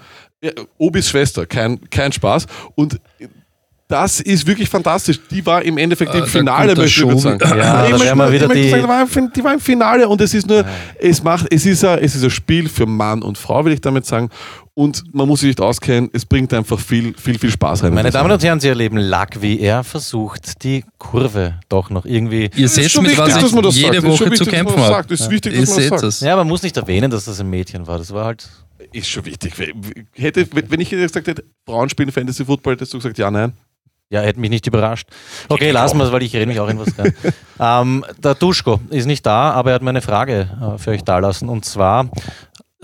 Obis 0.78 1.10
Schwester, 1.10 1.46
kein, 1.46 1.90
kein 1.90 2.14
Spaß. 2.14 2.48
Und 2.76 3.02
das 3.88 4.20
ist 4.22 4.48
wirklich 4.48 4.70
fantastisch. 4.70 5.20
Die 5.30 5.46
war 5.46 5.62
im 5.62 5.78
Endeffekt 5.78 6.14
Äh, 6.16 6.20
im 6.20 6.26
Finale, 6.26 6.76
möchte 6.76 7.04
ich 7.06 7.22
sagen. 7.22 7.40
Ja, 7.58 7.86
ich 7.86 7.92
möchte 7.92 8.16
nur- 8.16 8.32
wieder 8.32 8.46
ich 8.56 8.62
die- 8.64 8.70
sagen, 8.70 9.32
die 9.36 9.44
war, 9.44 9.54
im- 9.54 9.60
Finale 9.60 10.08
und 10.08 10.20
es 10.22 10.34
ist 10.34 10.48
nur, 10.48 10.66
es 11.00 11.22
macht, 11.22 11.48
es 11.52 11.66
ist, 11.66 11.84
ein, 11.86 12.00
es 12.00 12.16
ist 12.16 12.24
ein 12.24 12.30
Spiel 12.30 12.70
für 12.70 12.86
Mann 12.86 13.22
und 13.22 13.38
Frau, 13.38 13.64
will 13.66 13.74
ich 13.74 13.82
damit 13.82 14.06
sagen. 14.06 14.30
Und 14.76 15.04
man 15.14 15.28
muss 15.28 15.42
sich 15.42 15.50
nicht 15.50 15.62
auskennen, 15.62 16.10
es 16.14 16.26
bringt 16.26 16.52
einfach 16.52 16.80
viel, 16.80 17.14
viel, 17.16 17.38
viel 17.38 17.52
Spaß 17.52 17.84
rein. 17.84 17.94
Meine 17.94 18.10
Damen 18.10 18.32
und 18.32 18.44
Herren, 18.44 18.60
Sie 18.60 18.68
erleben 18.70 18.98
Lack, 18.98 19.40
wie 19.40 19.60
er 19.60 19.84
versucht, 19.84 20.64
die 20.64 20.84
Kurve 20.98 21.60
doch 21.70 21.92
noch 21.92 22.06
irgendwie. 22.06 22.50
Ihr 22.56 22.68
seht, 22.70 22.90
schon 22.90 23.04
mit 23.04 23.16
was 23.16 23.36
dass 23.40 23.52
man 23.52 23.64
das 23.64 23.76
ich 23.76 23.84
jede 23.84 24.02
sagt. 24.02 24.08
Es 24.08 24.14
ist 24.14 24.18
schon 24.18 24.28
Woche 24.30 24.34
zu 24.36 24.40
wichtig, 24.40 24.40
dass 24.40 24.48
man 24.48 24.56
kämpfen 24.56 24.76
das 24.78 24.86
habe. 24.86 24.96
sagt. 24.96 25.12
Es 25.12 25.20
ist 25.22 25.30
wichtig, 25.30 25.54
Ihr 25.54 25.60
dass 25.60 25.70
man 25.70 25.76
das 25.76 25.84
seht 25.84 25.90
sagt. 25.92 26.04
das. 26.04 26.20
Ja, 26.22 26.36
man 26.36 26.48
muss 26.48 26.64
nicht 26.64 26.76
erwähnen, 26.78 27.12
dass 27.12 27.26
das 27.26 27.40
ein 27.40 27.50
Mädchen 27.52 27.86
war. 27.86 28.00
Das 28.00 28.12
war 28.12 28.26
halt. 28.26 28.50
Ist 28.92 29.08
schon 29.10 29.26
wichtig. 29.26 29.54
Hätte, 30.14 30.48
wenn 30.52 30.80
ich 30.82 30.90
jetzt 30.92 31.14
gesagt 31.14 31.28
hätte, 31.28 31.44
Frauen 31.68 31.90
spielen 31.90 32.12
Fantasy 32.12 32.44
Football, 32.44 32.74
hättest 32.74 32.94
du 32.94 32.98
gesagt, 32.98 33.18
ja, 33.20 33.30
nein. 33.32 33.54
Ja, 34.14 34.22
hätte 34.22 34.40
mich 34.40 34.52
nicht 34.52 34.68
überrascht. 34.68 35.08
Okay, 35.50 35.72
lassen 35.72 35.98
wir 35.98 36.04
es, 36.04 36.12
weil 36.12 36.22
ich 36.22 36.36
rede 36.36 36.46
mich 36.46 36.60
auch 36.60 36.70
in 36.70 36.78
was 36.78 37.00
rein. 37.00 37.16
ähm, 37.60 38.06
der 38.20 38.36
Duschko 38.36 38.80
ist 38.92 39.08
nicht 39.08 39.26
da, 39.26 39.50
aber 39.54 39.72
er 39.72 39.74
hat 39.74 39.82
mir 39.82 39.90
eine 39.90 40.04
Frage 40.04 40.50
äh, 40.62 40.78
für 40.78 40.92
euch 40.92 41.04
da 41.04 41.18
lassen. 41.18 41.50
Und 41.50 41.66
zwar 41.66 42.12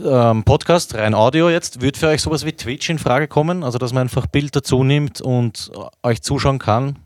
ähm, 0.04 0.44
Podcast, 0.44 0.96
rein 0.96 1.14
Audio 1.14 1.52
jetzt. 1.52 1.82
Wird 1.82 1.98
für 1.98 2.08
euch 2.08 2.24
sowas 2.24 2.48
wie 2.48 2.54
Twitch 2.54 2.90
in 2.90 2.98
Frage 2.98 3.28
kommen? 3.28 3.64
Also, 3.64 3.78
dass 3.78 3.94
man 3.94 4.02
einfach 4.02 4.26
Bild 4.26 4.56
dazu 4.56 4.84
nimmt 4.84 5.22
und 5.22 5.70
euch 6.02 6.24
zuschauen 6.24 6.58
kann? 6.58 6.98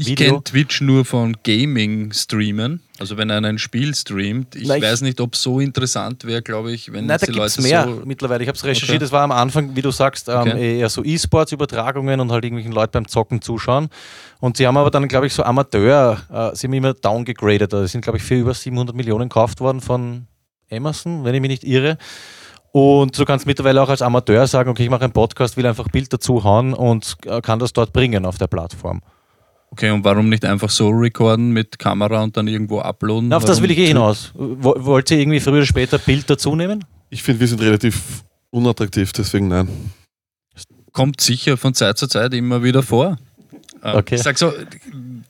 Ich 0.00 0.14
kenne 0.14 0.42
Twitch 0.44 0.80
nur 0.80 1.04
von 1.04 1.36
Gaming-Streamen. 1.42 2.82
Also 3.00 3.16
wenn 3.16 3.30
einer 3.32 3.48
ein 3.48 3.58
Spiel 3.58 3.94
streamt. 3.94 4.54
Ich 4.54 4.62
ich- 4.62 4.68
weiß 4.68 5.00
nicht, 5.00 5.20
ob 5.20 5.34
es 5.34 5.42
so 5.42 5.58
interessant 5.60 6.24
wäre, 6.24 6.40
glaube 6.42 6.72
ich, 6.72 6.92
wenn 6.92 7.06
Nein, 7.06 7.18
da 7.20 7.26
gibt 7.26 7.38
es 7.38 7.56
Leute 7.56 7.68
mehr 7.68 7.84
so... 7.84 8.02
mittlerweile. 8.04 8.42
Ich 8.44 8.48
habe 8.48 8.56
es 8.56 8.64
recherchiert. 8.64 8.96
Okay. 8.98 9.04
Es 9.04 9.12
war 9.12 9.22
am 9.22 9.32
Anfang, 9.32 9.74
wie 9.74 9.82
du 9.82 9.90
sagst, 9.90 10.28
ähm, 10.28 10.34
Okay. 10.38 10.78
eher 10.78 10.88
so 10.88 11.02
E-Sports-Übertragungen 11.04 12.20
und 12.20 12.30
halt 12.30 12.44
irgendwelchen 12.44 12.72
Leuten 12.72 12.92
beim 12.92 13.08
Zocken 13.08 13.42
zuschauen. 13.42 13.88
Und 14.40 14.56
sie 14.56 14.66
haben 14.66 14.76
aber 14.76 14.90
dann, 14.90 15.08
glaube 15.08 15.26
ich, 15.26 15.34
so 15.34 15.42
Amateur, 15.42 16.18
äh, 16.32 16.54
sie 16.56 16.68
haben 16.68 16.74
immer 16.74 16.94
downgegradet. 16.94 17.74
Also, 17.74 17.86
sind, 17.86 18.02
glaube 18.02 18.18
ich, 18.18 18.22
für 18.22 18.36
über 18.36 18.54
700 18.54 18.94
Millionen 18.94 19.28
gekauft 19.28 19.60
worden 19.60 19.80
von 19.80 20.26
Amazon, 20.70 21.24
wenn 21.24 21.34
ich 21.34 21.40
mich 21.40 21.50
nicht 21.50 21.64
irre. 21.64 21.98
Und 22.70 23.18
du 23.18 23.24
kannst 23.24 23.46
mittlerweile 23.46 23.82
auch 23.82 23.88
als 23.88 24.02
Amateur 24.02 24.46
sagen, 24.46 24.70
okay, 24.70 24.84
ich 24.84 24.90
mache 24.90 25.02
einen 25.04 25.12
Podcast, 25.12 25.56
will 25.56 25.66
einfach 25.66 25.88
Bild 25.88 26.12
dazu 26.12 26.44
hauen 26.44 26.74
und 26.74 27.16
äh, 27.26 27.40
kann 27.40 27.58
das 27.58 27.72
dort 27.72 27.92
bringen 27.92 28.26
auf 28.26 28.38
der 28.38 28.46
Plattform. 28.46 29.00
Okay, 29.70 29.90
und 29.90 30.02
warum 30.04 30.28
nicht 30.28 30.44
einfach 30.44 30.70
so 30.70 30.88
recorden 30.88 31.50
mit 31.52 31.78
Kamera 31.78 32.22
und 32.22 32.36
dann 32.36 32.48
irgendwo 32.48 32.80
uploaden? 32.80 33.28
Na, 33.28 33.36
auf 33.36 33.44
das 33.44 33.58
Warum 33.58 33.64
will 33.64 33.70
ich 33.72 33.78
eh 33.78 33.86
hinaus. 33.88 34.32
Wo- 34.34 34.74
Wollt 34.78 35.10
ihr 35.10 35.18
irgendwie 35.18 35.40
früher 35.40 35.54
oder 35.54 35.66
später 35.66 35.98
Bild 35.98 36.28
dazu 36.28 36.56
nehmen? 36.56 36.84
Ich 37.10 37.22
finde, 37.22 37.40
wir 37.40 37.48
sind 37.48 37.60
relativ 37.60 38.24
unattraktiv, 38.50 39.12
deswegen 39.12 39.48
nein. 39.48 39.68
Kommt 40.92 41.20
sicher 41.20 41.56
von 41.56 41.74
Zeit 41.74 41.98
zu 41.98 42.06
Zeit 42.08 42.34
immer 42.34 42.62
wieder 42.62 42.82
vor. 42.82 43.18
Äh, 43.82 43.96
Okay. 43.98 44.16
Ich 44.16 44.22
sag 44.22 44.36
so, 44.38 44.52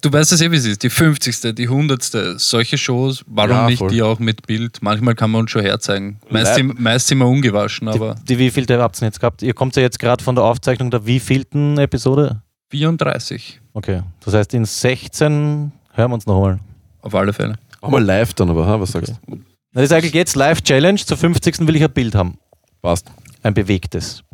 du 0.01 0.13
weißt 0.13 0.33
es 0.33 0.41
eh, 0.41 0.51
wie 0.51 0.57
es 0.57 0.65
ist. 0.65 0.83
Die 0.83 0.89
50., 0.89 1.55
die 1.55 1.65
100., 1.69 2.39
solche 2.41 2.79
Shows, 2.79 3.23
warum 3.27 3.51
Ja, 3.51 3.67
nicht 3.67 3.79
voll. 3.79 3.91
die 3.91 4.01
auch 4.03 4.19
mit 4.19 4.47
Bild? 4.47 4.79
Manchmal 4.81 5.15
kann 5.15 5.31
man 5.31 5.43
uns 5.43 5.51
schon 5.51 5.63
herzeigen. 5.63 6.21
Meist, 6.31 6.55
sind- 6.55 6.81
meist 6.81 7.09
sind 7.09 7.19
wir 7.19 7.27
ungewaschen, 7.27 7.89
aber 7.89 8.15
Die, 8.15 8.25
die 8.35 8.39
wievielte 8.39 8.81
habt 8.81 9.01
ihr 9.03 9.07
jetzt 9.07 9.21
gehabt? 9.21 9.43
Ihr 9.43 9.53
kommt 9.53 9.77
ja 9.77 9.83
jetzt 9.83 9.99
gerade 9.99 10.25
von 10.25 10.35
der 10.35 10.45
Aufzeichnung 10.45 10.91
der 10.91 11.05
wievielten 11.05 11.77
Episode? 11.77 12.41
34 12.71 13.61
Okay. 13.75 14.03
Das 14.25 14.35
heißt, 14.35 14.55
in 14.55 14.65
16 14.65 15.73
hören 15.95 16.11
wir 16.11 16.15
uns 16.15 16.27
nochmal. 16.27 16.59
auf 17.03 17.15
alle 17.15 17.33
Fälle. 17.33 17.55
Auch 17.81 17.91
mal 17.91 18.03
live 18.03 18.35
dann, 18.35 18.51
aber, 18.51 18.67
ha, 18.67 18.81
was 18.81 18.91
sagst 18.93 19.15
du? 19.29 19.37
Das 19.73 19.85
ist 19.85 19.93
eigentlich 19.93 20.15
jetzt 20.15 20.35
Live-Challenge. 20.35 20.99
Zur 20.99 21.17
50. 21.17 21.61
will 21.69 21.77
ich 21.77 21.85
ein 21.85 21.93
Bild 21.93 22.15
haben. 22.17 22.39
Passt. 22.83 23.07
Ein 23.43 23.55
bewegtes. 23.55 24.25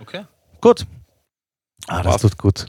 Okay. 0.00 0.22
Gut. 0.62 0.86
Ah, 1.86 2.02
das 2.02 2.12
Passt. 2.12 2.22
tut 2.22 2.38
gut. 2.38 2.66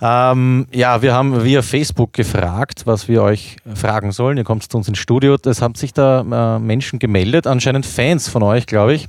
Ähm, 0.00 0.66
ja, 0.72 1.02
wir 1.02 1.12
haben 1.14 1.44
via 1.44 1.60
Facebook 1.62 2.12
gefragt, 2.14 2.82
was 2.86 3.06
wir 3.08 3.22
euch 3.22 3.56
fragen 3.74 4.12
sollen. 4.12 4.38
Ihr 4.38 4.44
kommt 4.44 4.70
zu 4.70 4.76
uns 4.78 4.88
ins 4.88 4.98
Studio. 4.98 5.36
Es 5.44 5.60
haben 5.62 5.74
sich 5.74 5.92
da 5.92 6.56
äh, 6.56 6.58
Menschen 6.58 6.98
gemeldet, 6.98 7.46
anscheinend 7.46 7.84
Fans 7.86 8.28
von 8.28 8.42
euch, 8.42 8.66
glaube 8.66 8.94
ich. 8.94 9.08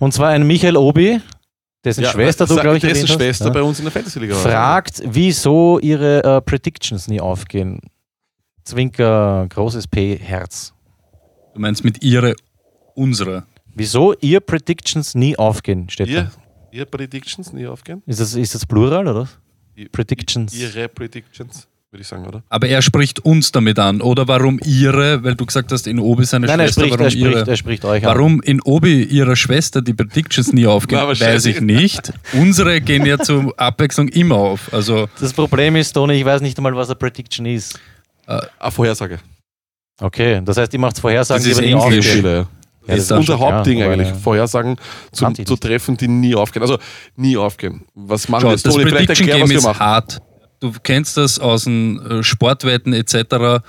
Und 0.00 0.12
zwar 0.12 0.30
ein 0.30 0.46
Michael 0.46 0.76
Obi, 0.76 1.20
dessen 1.84 2.04
Schwester 2.04 2.46
du, 2.46 2.54
glaube 2.56 2.76
ich, 2.76 2.82
dessen 2.82 3.08
hast. 3.08 3.14
Schwester 3.14 3.46
Ja. 3.46 3.50
bei 3.52 3.62
uns 3.62 3.78
in 3.78 3.84
der 3.84 3.92
Fantasy 3.92 4.18
Liga. 4.20 4.34
war. 4.34 4.42
fragt, 4.42 5.02
wieso 5.04 5.78
ihre 5.80 6.22
äh, 6.24 6.40
Predictions 6.40 7.08
nie 7.08 7.20
aufgehen. 7.20 7.80
Zwinker, 8.64 9.46
großes 9.48 9.88
P, 9.88 10.16
Herz. 10.16 10.72
Du 11.54 11.60
meinst 11.60 11.84
mit 11.84 12.02
ihre, 12.02 12.34
unsere. 12.94 13.44
Wieso 13.74 14.14
ihr 14.20 14.40
Predictions 14.40 15.14
nie 15.14 15.36
aufgehen, 15.38 15.88
steht 15.88 16.08
Ihr, 16.08 16.22
da. 16.24 16.30
ihr 16.70 16.84
Predictions 16.84 17.52
nie 17.52 17.66
aufgehen? 17.66 18.02
Ist 18.06 18.20
das, 18.20 18.34
ist 18.34 18.54
das 18.54 18.66
Plural, 18.66 19.08
oder? 19.08 19.28
I- 19.76 19.88
Predictions. 19.88 20.54
Ihre 20.54 20.88
Predictions, 20.88 21.66
würde 21.92 22.02
ich 22.02 22.08
sagen, 22.08 22.26
oder? 22.26 22.42
Aber 22.48 22.66
er 22.68 22.80
spricht 22.80 23.20
uns 23.20 23.52
damit 23.52 23.78
an. 23.78 24.00
Oder 24.00 24.26
warum 24.26 24.58
ihre, 24.64 25.22
weil 25.24 25.34
du 25.34 25.44
gesagt 25.44 25.70
hast, 25.72 25.86
in 25.86 25.98
Obi 25.98 26.24
seine 26.24 26.46
Nein, 26.46 26.60
er 26.60 26.66
Schwester, 26.68 26.80
spricht, 26.80 26.92
warum 26.92 27.04
er, 27.06 27.10
spricht, 27.10 27.24
ihre? 27.36 27.46
er 27.50 27.56
spricht 27.56 27.84
euch 27.84 28.02
an. 28.06 28.14
Warum 28.14 28.40
in 28.40 28.62
Obi 28.62 29.02
ihrer 29.04 29.36
Schwester 29.36 29.82
die 29.82 29.92
Predictions 29.92 30.52
nie 30.54 30.66
aufgehen, 30.66 31.00
Na, 31.02 31.08
weiß 31.08 31.44
ich 31.46 31.60
nicht. 31.60 32.12
Unsere 32.32 32.80
gehen 32.80 33.04
ja 33.04 33.18
zur 33.18 33.52
Abwechslung 33.58 34.08
immer 34.08 34.36
auf. 34.36 34.72
Also 34.72 35.06
Das 35.20 35.34
Problem 35.34 35.76
ist, 35.76 35.92
Toni, 35.92 36.14
ich 36.14 36.24
weiß 36.24 36.40
nicht 36.40 36.56
einmal, 36.58 36.74
was 36.74 36.88
eine 36.88 36.96
Prediction 36.96 37.44
ist. 37.46 37.78
Ah, 38.26 38.70
Vorhersage. 38.70 39.18
Okay, 40.00 40.40
das 40.44 40.56
heißt, 40.56 40.72
ihr 40.72 40.80
macht 40.80 40.98
Vorhersagen, 40.98 41.42
Das 41.44 41.52
ist 41.52 41.60
die 41.60 41.66
Englisch. 41.72 42.16
Ja, 42.16 42.46
das 42.86 42.98
ist 42.98 43.10
das 43.10 43.18
unser 43.18 43.38
Hauptding 43.38 43.82
aber 43.82 43.92
eigentlich. 43.92 44.08
ja. 44.08 44.14
Vorhersagen 44.14 44.76
zu, 45.12 45.30
zu 45.30 45.56
treffen, 45.56 45.96
die 45.96 46.08
nie 46.08 46.34
aufgehen. 46.34 46.62
Also 46.62 46.78
nie 47.16 47.36
aufgehen. 47.36 47.82
Was 47.94 48.28
machen 48.28 48.40
schau, 48.42 48.48
wir 48.48 48.52
jetzt? 48.54 48.62
Toni, 48.64 48.82
vielleicht 48.84 48.96
Prediction 48.96 49.28
erklär, 49.28 49.34
Game 49.36 49.42
was 49.44 49.50
wir 49.50 49.58
ist 49.58 49.64
machen. 49.64 49.78
hart. 49.80 50.22
Du 50.62 50.72
kennst 50.80 51.16
das 51.16 51.40
aus 51.40 51.64
den 51.64 51.98
äh, 52.06 52.22
Sportwetten 52.22 52.92
etc. 52.92 53.64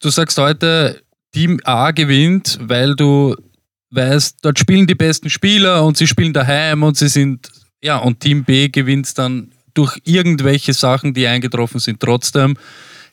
Du 0.00 0.08
sagst 0.08 0.38
heute, 0.38 1.02
Team 1.32 1.60
A 1.64 1.90
gewinnt, 1.90 2.58
weil 2.62 2.94
du 2.94 3.34
weißt, 3.90 4.38
dort 4.42 4.60
spielen 4.60 4.86
die 4.86 4.94
besten 4.94 5.30
Spieler 5.30 5.84
und 5.84 5.96
sie 5.96 6.06
spielen 6.06 6.32
daheim 6.32 6.84
und 6.84 6.96
sie 6.96 7.08
sind, 7.08 7.50
ja, 7.82 7.96
und 7.96 8.20
Team 8.20 8.44
B 8.44 8.68
gewinnt 8.68 9.18
dann 9.18 9.50
durch 9.74 9.98
irgendwelche 10.04 10.74
Sachen, 10.74 11.12
die 11.12 11.26
eingetroffen 11.26 11.80
sind. 11.80 11.98
Trotzdem 11.98 12.56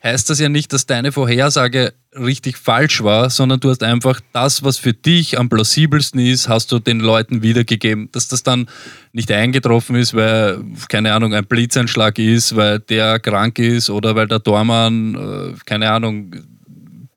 heißt 0.02 0.30
das 0.30 0.40
ja 0.40 0.48
nicht, 0.48 0.72
dass 0.72 0.86
deine 0.86 1.12
Vorhersage 1.12 1.92
richtig 2.12 2.56
falsch 2.56 3.02
war, 3.02 3.30
sondern 3.30 3.60
du 3.60 3.70
hast 3.70 3.82
einfach 3.82 4.20
das, 4.32 4.62
was 4.64 4.78
für 4.78 4.92
dich 4.92 5.38
am 5.38 5.48
plausibelsten 5.48 6.20
ist, 6.20 6.48
hast 6.48 6.72
du 6.72 6.78
den 6.78 7.00
Leuten 7.00 7.42
wiedergegeben. 7.42 8.08
Dass 8.12 8.28
das 8.28 8.42
dann 8.42 8.68
nicht 9.12 9.30
eingetroffen 9.30 9.96
ist, 9.96 10.14
weil, 10.14 10.62
keine 10.88 11.12
Ahnung, 11.12 11.34
ein 11.34 11.44
Blitzeinschlag 11.44 12.18
ist, 12.18 12.56
weil 12.56 12.80
der 12.80 13.18
krank 13.20 13.58
ist 13.58 13.90
oder 13.90 14.14
weil 14.16 14.26
der 14.26 14.42
Tormann, 14.42 15.14
äh, 15.14 15.54
keine 15.64 15.90
Ahnung, 15.90 16.34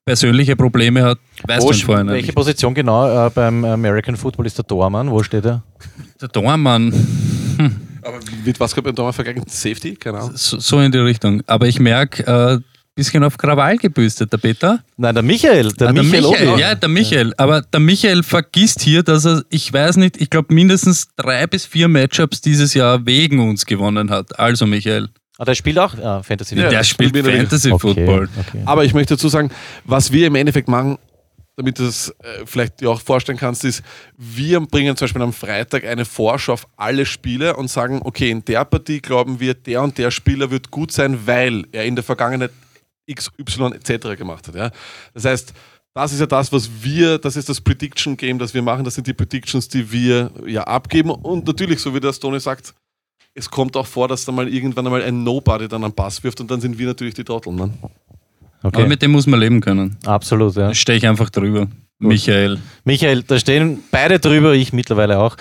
persönliche 0.05 0.55
Probleme 0.55 1.03
hat, 1.03 1.19
weißt 1.47 1.65
Wo, 1.65 1.71
du 1.71 1.77
vorher 1.77 2.05
welche 2.07 2.27
nicht. 2.27 2.35
Position 2.35 2.73
genau 2.73 3.27
äh, 3.27 3.29
beim 3.29 3.63
American 3.63 4.15
Football 4.17 4.47
ist 4.47 4.57
der 4.57 4.65
Tormann? 4.65 5.09
Wo 5.09 5.21
steht 5.23 5.45
er? 5.45 5.63
Der 6.19 6.29
Tormann, 6.29 6.91
Aber 8.03 8.19
mit 8.43 8.59
was 8.59 8.73
könnte 8.73 8.89
man 8.89 8.95
da 8.95 9.03
mal 9.03 9.11
vergleichen? 9.13 9.43
Safety? 9.47 9.95
Keine 9.95 10.19
Ahnung. 10.19 10.31
so, 10.35 10.59
so 10.59 10.79
in 10.79 10.91
die 10.91 10.97
Richtung. 10.97 11.43
Aber 11.47 11.67
ich 11.67 11.79
merke, 11.79 12.25
äh, 12.25 12.59
bisschen 12.95 13.23
auf 13.23 13.37
Krawall 13.37 13.77
gebüstet, 13.77 14.31
der 14.31 14.37
Peter. 14.37 14.83
Nein, 14.97 15.15
der 15.15 15.23
Michael. 15.23 15.71
Der, 15.73 15.89
Ah, 15.89 15.93
der 15.93 16.03
Michael, 16.03 16.29
Michael, 16.29 16.59
ja, 16.59 16.75
der 16.75 16.89
Michael. 16.89 17.33
Aber 17.37 17.61
der 17.61 17.79
Michael 17.79 18.23
vergisst 18.23 18.81
hier, 18.81 19.03
dass 19.03 19.25
er, 19.25 19.43
ich 19.49 19.71
weiß 19.71 19.97
nicht, 19.97 20.19
ich 20.19 20.29
glaube 20.29 20.53
mindestens 20.53 21.07
drei 21.15 21.47
bis 21.47 21.65
vier 21.65 21.87
Matchups 21.87 22.41
dieses 22.41 22.73
Jahr 22.73 23.05
wegen 23.05 23.39
uns 23.39 23.65
gewonnen 23.65 24.09
hat. 24.09 24.37
Also 24.39 24.65
Michael, 24.65 25.09
Ah, 25.37 25.45
der 25.45 25.55
spielt 25.55 25.79
auch 25.79 25.97
ah, 25.97 26.21
Fantasy. 26.21 26.55
Ja, 26.55 26.69
der 26.69 26.83
spielt 26.83 27.17
Fantasy 27.17 27.71
okay, 27.71 27.79
Football. 27.79 28.29
Okay. 28.47 28.61
Aber 28.65 28.85
ich 28.85 28.93
möchte 28.93 29.15
dazu 29.15 29.27
sagen, 29.27 29.49
was 29.85 30.11
wir 30.11 30.27
im 30.27 30.35
Endeffekt 30.35 30.67
machen, 30.67 30.99
damit 31.55 31.79
du 31.79 31.83
das 31.85 32.09
äh, 32.09 32.45
vielleicht 32.45 32.79
dir 32.79 32.91
auch 32.91 33.01
vorstellen 33.01 33.39
kannst, 33.39 33.65
ist, 33.65 33.81
wir 34.17 34.59
bringen 34.59 34.95
zum 34.95 35.05
Beispiel 35.05 35.21
am 35.23 35.33
Freitag 35.33 35.85
eine 35.85 36.05
Vorschau 36.05 36.53
auf 36.53 36.67
alle 36.77 37.07
Spiele 37.07 37.55
und 37.55 37.69
sagen, 37.71 38.01
okay, 38.03 38.29
in 38.29 38.45
der 38.45 38.65
Partie 38.65 38.99
glauben 39.01 39.39
wir, 39.39 39.55
der 39.55 39.81
und 39.81 39.97
der 39.97 40.11
Spieler 40.11 40.51
wird 40.51 40.69
gut 40.69 40.91
sein, 40.91 41.25
weil 41.25 41.65
er 41.71 41.85
in 41.85 41.95
der 41.95 42.03
Vergangenheit 42.03 42.51
X, 43.11 43.29
Y 43.39 43.73
etc. 43.73 44.17
gemacht 44.17 44.47
hat. 44.47 44.55
Ja? 44.55 44.71
Das 45.13 45.25
heißt, 45.25 45.53
das 45.93 46.13
ist 46.13 46.19
ja 46.19 46.25
das, 46.25 46.51
was 46.51 46.69
wir, 46.81 47.17
das 47.17 47.35
ist 47.35 47.49
das 47.49 47.59
Prediction 47.59 48.15
Game, 48.15 48.39
das 48.39 48.53
wir 48.53 48.61
machen, 48.61 48.83
das 48.85 48.95
sind 48.95 49.07
die 49.07 49.13
Predictions, 49.13 49.67
die 49.67 49.91
wir 49.91 50.31
ja 50.47 50.63
abgeben 50.63 51.11
und 51.11 51.45
natürlich, 51.45 51.79
so 51.79 51.93
wie 51.93 51.99
das 51.99 52.19
Tony 52.19 52.39
sagt, 52.39 52.73
es 53.33 53.49
kommt 53.49 53.75
auch 53.77 53.87
vor, 53.87 54.07
dass 54.07 54.25
da 54.25 54.31
mal 54.31 54.47
irgendwann 54.47 54.85
einmal 54.85 55.03
ein 55.03 55.23
Nobody 55.23 55.67
dann 55.67 55.83
einen 55.83 55.93
Pass 55.93 56.23
wirft 56.23 56.39
und 56.41 56.49
dann 56.51 56.61
sind 56.61 56.77
wir 56.77 56.87
natürlich 56.87 57.13
die 57.13 57.23
Trotteln. 57.23 57.55
Ne? 57.55 57.69
Aber 58.61 58.79
okay. 58.79 58.87
mit 58.87 59.01
dem 59.01 59.11
muss 59.11 59.27
man 59.27 59.39
leben 59.39 59.61
können. 59.61 59.97
Absolut, 60.05 60.55
ja. 60.55 60.67
Da 60.67 60.73
stehe 60.73 60.97
ich 60.97 61.07
einfach 61.07 61.29
drüber. 61.29 61.67
Michael. 61.99 62.59
Michael, 62.83 63.23
da 63.23 63.37
stehen 63.37 63.83
beide 63.91 64.19
drüber, 64.19 64.53
ich 64.53 64.73
mittlerweile 64.73 65.19
auch. 65.19 65.35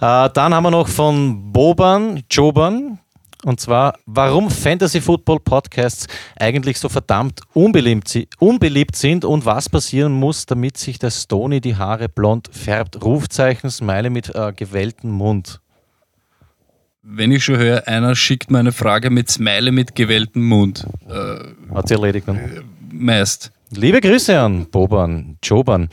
Äh, 0.00 0.30
dann 0.32 0.54
haben 0.54 0.62
wir 0.62 0.70
noch 0.70 0.88
von 0.88 1.52
Boban, 1.52 2.22
Joban. 2.30 2.98
Und 3.46 3.60
zwar, 3.60 3.96
warum 4.06 4.50
Fantasy 4.50 5.00
Football 5.00 5.38
Podcasts 5.38 6.08
eigentlich 6.36 6.80
so 6.80 6.88
verdammt 6.88 7.42
unbeliebt, 7.52 8.26
unbeliebt 8.40 8.96
sind 8.96 9.24
und 9.24 9.46
was 9.46 9.68
passieren 9.68 10.10
muss, 10.10 10.46
damit 10.46 10.76
sich 10.76 10.98
der 10.98 11.12
Stony 11.12 11.60
die 11.60 11.76
Haare 11.76 12.08
blond 12.08 12.48
färbt. 12.50 13.04
Rufzeichen, 13.04 13.70
Smiley 13.70 14.10
mit 14.10 14.34
äh, 14.34 14.52
gewelltem 14.52 15.12
Mund. 15.12 15.60
Wenn 17.02 17.30
ich 17.30 17.44
schon 17.44 17.58
höre, 17.58 17.86
einer 17.86 18.16
schickt 18.16 18.50
mir 18.50 18.58
eine 18.58 18.72
Frage 18.72 19.10
mit 19.10 19.30
Smiley 19.30 19.70
mit 19.70 19.94
gewelltem 19.94 20.44
Mund. 20.44 20.84
Äh, 21.08 21.72
Hat 21.72 21.86
sie 21.86 21.94
erledigt. 21.94 22.26
Ne? 22.26 22.64
meist. 22.90 23.52
Liebe 23.70 24.00
Grüße 24.00 24.38
an 24.40 24.66
Boban, 24.66 25.38
Joban. 25.42 25.88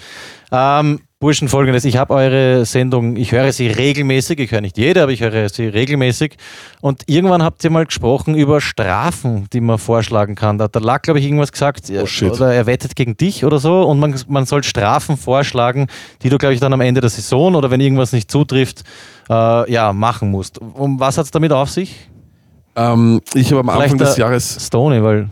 Ähm, 0.52 1.02
Burschen, 1.24 1.48
folgendes, 1.48 1.86
ich 1.86 1.96
habe 1.96 2.14
eure 2.14 2.66
Sendung, 2.66 3.16
ich 3.16 3.32
höre 3.32 3.54
sie 3.54 3.68
regelmäßig, 3.68 4.40
ich 4.40 4.52
höre 4.52 4.60
nicht 4.60 4.78
jede, 4.78 5.02
aber 5.04 5.14
ich 5.14 5.22
höre 5.22 5.48
sie 5.48 5.68
regelmäßig. 5.68 6.36
Und 6.82 7.04
irgendwann 7.06 7.42
habt 7.42 7.64
ihr 7.64 7.70
mal 7.70 7.86
gesprochen 7.86 8.36
über 8.36 8.60
Strafen, 8.60 9.48
die 9.54 9.62
man 9.62 9.78
vorschlagen 9.78 10.36
kann. 10.36 10.58
Da 10.58 10.66
hat 10.66 10.76
der 10.76 10.82
Lack, 10.82 11.04
glaube 11.04 11.20
ich, 11.20 11.26
irgendwas 11.26 11.54
gesagt, 11.54 11.90
Oh, 11.90 12.26
oder 12.26 12.54
er 12.54 12.66
wettet 12.66 12.98
gegen 12.98 13.16
dich 13.16 13.46
oder 13.46 13.60
so. 13.60 13.84
Und 13.84 14.00
man, 14.02 14.14
man 14.28 14.46
soll 14.46 14.64
Strafen 14.64 15.16
vorschlagen, 15.16 15.88
die 16.24 16.30
du, 16.30 16.38
glaube 16.38 16.56
ich, 16.56 16.60
dann 16.60 16.74
am 16.74 16.82
Ende 16.82 17.00
der 17.00 17.10
Saison 17.10 17.56
oder 17.56 17.72
wenn 17.72 17.80
irgendwas 17.80 18.12
nicht 18.12 18.30
zutrifft, 18.30 18.84
äh, 19.30 19.72
ja, 19.72 19.94
machen 19.94 20.30
musst. 20.30 20.60
Um 20.60 21.00
was 21.00 21.18
hat 21.18 21.24
es 21.24 21.32
damit 21.32 21.54
auf 21.54 21.70
sich? 21.70 22.10
Ähm, 22.76 23.22
ich 23.34 23.50
habe 23.52 23.62
am 23.62 23.70
Anfang 23.70 23.92
Vielleicht 23.92 24.02
des 24.02 24.16
der- 24.16 24.26
Jahres 24.26 24.58
Stony, 24.68 25.02
weil 25.02 25.30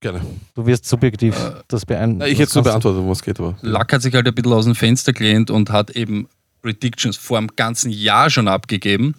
gerne. 0.00 0.20
du 0.54 0.66
wirst 0.66 0.86
subjektiv 0.86 1.36
das 1.68 1.86
beeinflussen. 1.86 2.18
Na, 2.18 2.26
ich 2.26 2.38
hätte 2.38 2.54
nur 2.54 2.64
beantwortet, 2.64 3.00
um 3.00 3.08
was 3.08 3.22
geht, 3.22 3.38
aber. 3.38 3.56
Lack 3.62 3.92
hat 3.92 4.02
sich 4.02 4.14
halt 4.14 4.26
ein 4.26 4.34
bisschen 4.34 4.52
aus 4.52 4.64
dem 4.64 4.74
Fenster 4.74 5.12
gelehnt 5.12 5.50
und 5.50 5.70
hat 5.70 5.90
eben 5.90 6.28
Predictions 6.62 7.16
vor 7.16 7.38
dem 7.38 7.48
ganzen 7.56 7.90
Jahr 7.90 8.30
schon 8.30 8.48
abgegeben, 8.48 9.14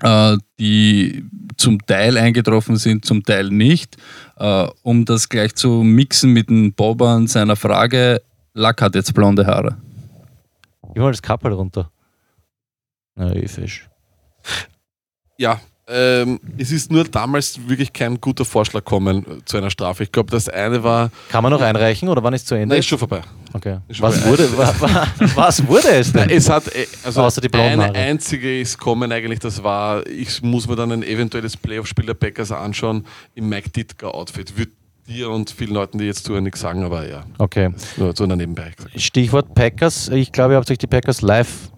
äh, 0.00 0.36
die 0.58 1.24
zum 1.56 1.84
Teil 1.86 2.16
eingetroffen 2.16 2.76
sind, 2.76 3.04
zum 3.04 3.22
Teil 3.22 3.50
nicht. 3.50 3.96
Äh, 4.36 4.68
um 4.82 5.04
das 5.04 5.28
gleich 5.28 5.54
zu 5.54 5.82
mixen 5.82 6.32
mit 6.32 6.48
dem 6.48 6.72
Boban 6.72 7.26
seiner 7.26 7.56
Frage, 7.56 8.22
Lack 8.54 8.82
hat 8.82 8.94
jetzt 8.94 9.14
blonde 9.14 9.46
Haare. 9.46 9.76
Gib 10.94 11.02
mal 11.02 11.10
das 11.10 11.22
Kappel 11.22 11.52
runter. 11.52 11.90
Na, 13.16 13.32
eh 13.34 13.48
Fisch. 13.48 13.88
Ja, 15.38 15.60
ähm, 15.86 16.40
es 16.56 16.72
ist 16.72 16.90
nur 16.90 17.04
damals 17.04 17.58
wirklich 17.68 17.92
kein 17.92 18.18
guter 18.20 18.44
Vorschlag 18.44 18.80
gekommen 18.80 19.18
äh, 19.40 19.44
zu 19.44 19.58
einer 19.58 19.70
Strafe. 19.70 20.04
Ich 20.04 20.12
glaube, 20.12 20.30
das 20.30 20.48
eine 20.48 20.82
war. 20.82 21.10
Kann 21.28 21.42
man 21.42 21.52
noch 21.52 21.60
einreichen 21.60 22.08
oder 22.08 22.22
wann 22.22 22.32
ist 22.32 22.46
zu 22.46 22.54
Ende? 22.54 22.68
Nein, 22.68 22.78
ist 22.78 22.86
schon 22.86 22.98
vorbei. 22.98 23.20
okay. 23.52 23.78
ist 23.88 24.00
Was 24.00 24.18
vorbei. 24.18 24.30
wurde, 24.30 24.58
wa, 24.58 24.74
wa, 24.80 25.06
was 25.34 25.66
wurde 25.66 25.88
es 25.90 26.12
denn? 26.12 26.30
Es 26.30 26.48
hat 26.48 26.68
äh, 26.74 26.86
also 27.04 27.22
Außer 27.22 27.40
die 27.42 27.52
eine 27.52 27.94
einzige 27.94 28.60
ist 28.60 28.78
kommen 28.78 29.12
eigentlich, 29.12 29.40
das 29.40 29.62
war, 29.62 30.06
ich 30.06 30.42
muss 30.42 30.66
mir 30.66 30.76
dann 30.76 30.90
ein 30.90 31.02
eventuelles 31.02 31.56
Playoff-Spiel 31.56 32.06
der 32.06 32.14
Packers 32.14 32.50
anschauen 32.50 33.04
im 33.34 33.48
Mike 33.50 33.68
Ditka-Outfit. 33.70 34.56
Wird 34.56 34.70
dir 35.06 35.28
und 35.28 35.50
vielen 35.50 35.74
Leuten, 35.74 35.98
die 35.98 36.06
jetzt 36.06 36.24
zuhören, 36.24 36.44
nichts 36.44 36.60
sagen, 36.60 36.82
aber 36.82 37.06
ja, 37.06 37.24
Okay. 37.38 37.70
nur 37.96 38.16
so 38.16 38.24
Nebenbei 38.24 38.72
gesagt. 38.74 39.00
Stichwort 39.00 39.54
Packers. 39.54 40.08
Ich 40.08 40.32
glaube, 40.32 40.54
ihr 40.54 40.56
habt 40.56 40.70
euch 40.70 40.78
die 40.78 40.86
Packers 40.86 41.20
live 41.20 41.70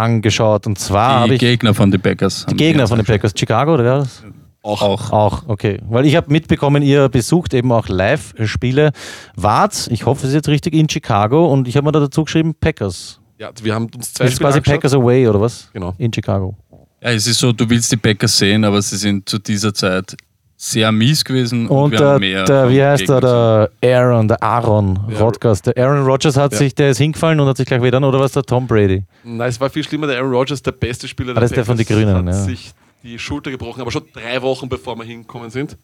angeschaut. 0.00 0.66
Und 0.66 0.78
zwar 0.78 1.20
habe 1.20 1.28
Die 1.28 1.34
ich 1.34 1.40
Gegner 1.40 1.74
von 1.74 1.90
den 1.90 2.00
Packers. 2.00 2.46
die 2.50 2.56
Gegner 2.56 2.86
von 2.88 2.98
den 2.98 3.06
Packers. 3.06 3.32
Chicago 3.36 3.74
oder 3.74 3.84
wer 3.84 3.98
das? 4.00 4.22
Auch. 4.62 4.82
Auch. 4.82 5.10
Auch, 5.12 5.42
okay. 5.48 5.78
Weil 5.88 6.04
ich 6.04 6.16
habe 6.16 6.30
mitbekommen, 6.30 6.82
ihr 6.82 7.08
besucht 7.08 7.54
eben 7.54 7.72
auch 7.72 7.88
Live-Spiele. 7.88 8.92
Wart, 9.36 9.88
ich 9.90 10.04
hoffe, 10.04 10.22
es 10.26 10.30
ist 10.30 10.34
jetzt 10.34 10.48
richtig, 10.48 10.74
in 10.74 10.88
Chicago 10.88 11.50
und 11.50 11.66
ich 11.66 11.76
habe 11.76 11.86
mir 11.86 11.92
da 11.92 12.00
dazu 12.00 12.24
geschrieben, 12.24 12.54
Packers. 12.60 13.20
Ja, 13.38 13.50
wir 13.62 13.74
haben 13.74 13.86
uns 13.94 14.12
zwei 14.12 14.24
Das 14.24 14.32
ist 14.32 14.36
Spiele 14.36 14.48
quasi 14.48 14.58
angeschaut. 14.58 14.74
Packers 14.76 14.92
Away 14.94 15.26
oder 15.28 15.40
was? 15.40 15.70
Genau. 15.72 15.94
In 15.96 16.12
Chicago. 16.12 16.56
Ja, 17.02 17.10
es 17.12 17.26
ist 17.26 17.38
so, 17.38 17.52
du 17.52 17.68
willst 17.70 17.90
die 17.90 17.96
Packers 17.96 18.36
sehen, 18.36 18.62
aber 18.64 18.82
sie 18.82 18.96
sind 18.98 19.26
zu 19.26 19.38
dieser 19.38 19.72
Zeit 19.72 20.14
sehr 20.62 20.92
mies 20.92 21.24
gewesen 21.24 21.66
und, 21.68 21.84
Und 21.84 21.90
wir 21.92 21.98
der, 21.98 22.08
haben 22.08 22.20
mehr. 22.20 22.44
der 22.44 22.68
wie 22.68 22.82
heißt 22.84 23.08
der, 23.08 23.20
der 23.22 23.70
Aaron, 23.82 24.28
der 24.28 24.42
Aaron 24.42 24.98
Ja. 25.08 25.18
Rodgers. 25.20 25.62
Der 25.62 25.74
Aaron 25.82 26.04
Rodgers 26.04 26.36
hat 26.36 26.52
Ja. 26.52 26.58
sich, 26.58 26.74
der 26.74 26.90
ist 26.90 26.98
hingefallen 26.98 27.40
und 27.40 27.46
hat 27.48 27.56
sich 27.56 27.64
gleich 27.64 27.82
wieder, 27.82 27.96
oder 28.06 28.20
was 28.20 28.32
der 28.32 28.42
Tom 28.42 28.66
Brady? 28.66 29.04
Nein, 29.24 29.48
es 29.48 29.58
war 29.58 29.70
viel 29.70 29.82
schlimmer. 29.82 30.06
Der 30.06 30.18
Aaron 30.18 30.32
Rodgers, 30.34 30.60
der 30.62 30.72
beste 30.72 31.08
Spieler 31.08 31.34
Ah, 31.34 31.40
das 31.40 31.50
ist 31.50 31.56
der 31.56 31.64
von 31.64 31.78
den 31.78 31.86
Grünen, 31.86 32.14
hat 32.14 32.26
ja. 32.26 32.32
sich 32.34 32.72
die 33.02 33.18
Schulter 33.18 33.50
gebrochen, 33.50 33.80
aber 33.80 33.90
schon 33.90 34.02
drei 34.12 34.42
Wochen 34.42 34.68
bevor 34.68 34.96
wir 34.96 35.04
hinkommen 35.04 35.48
sind. 35.48 35.78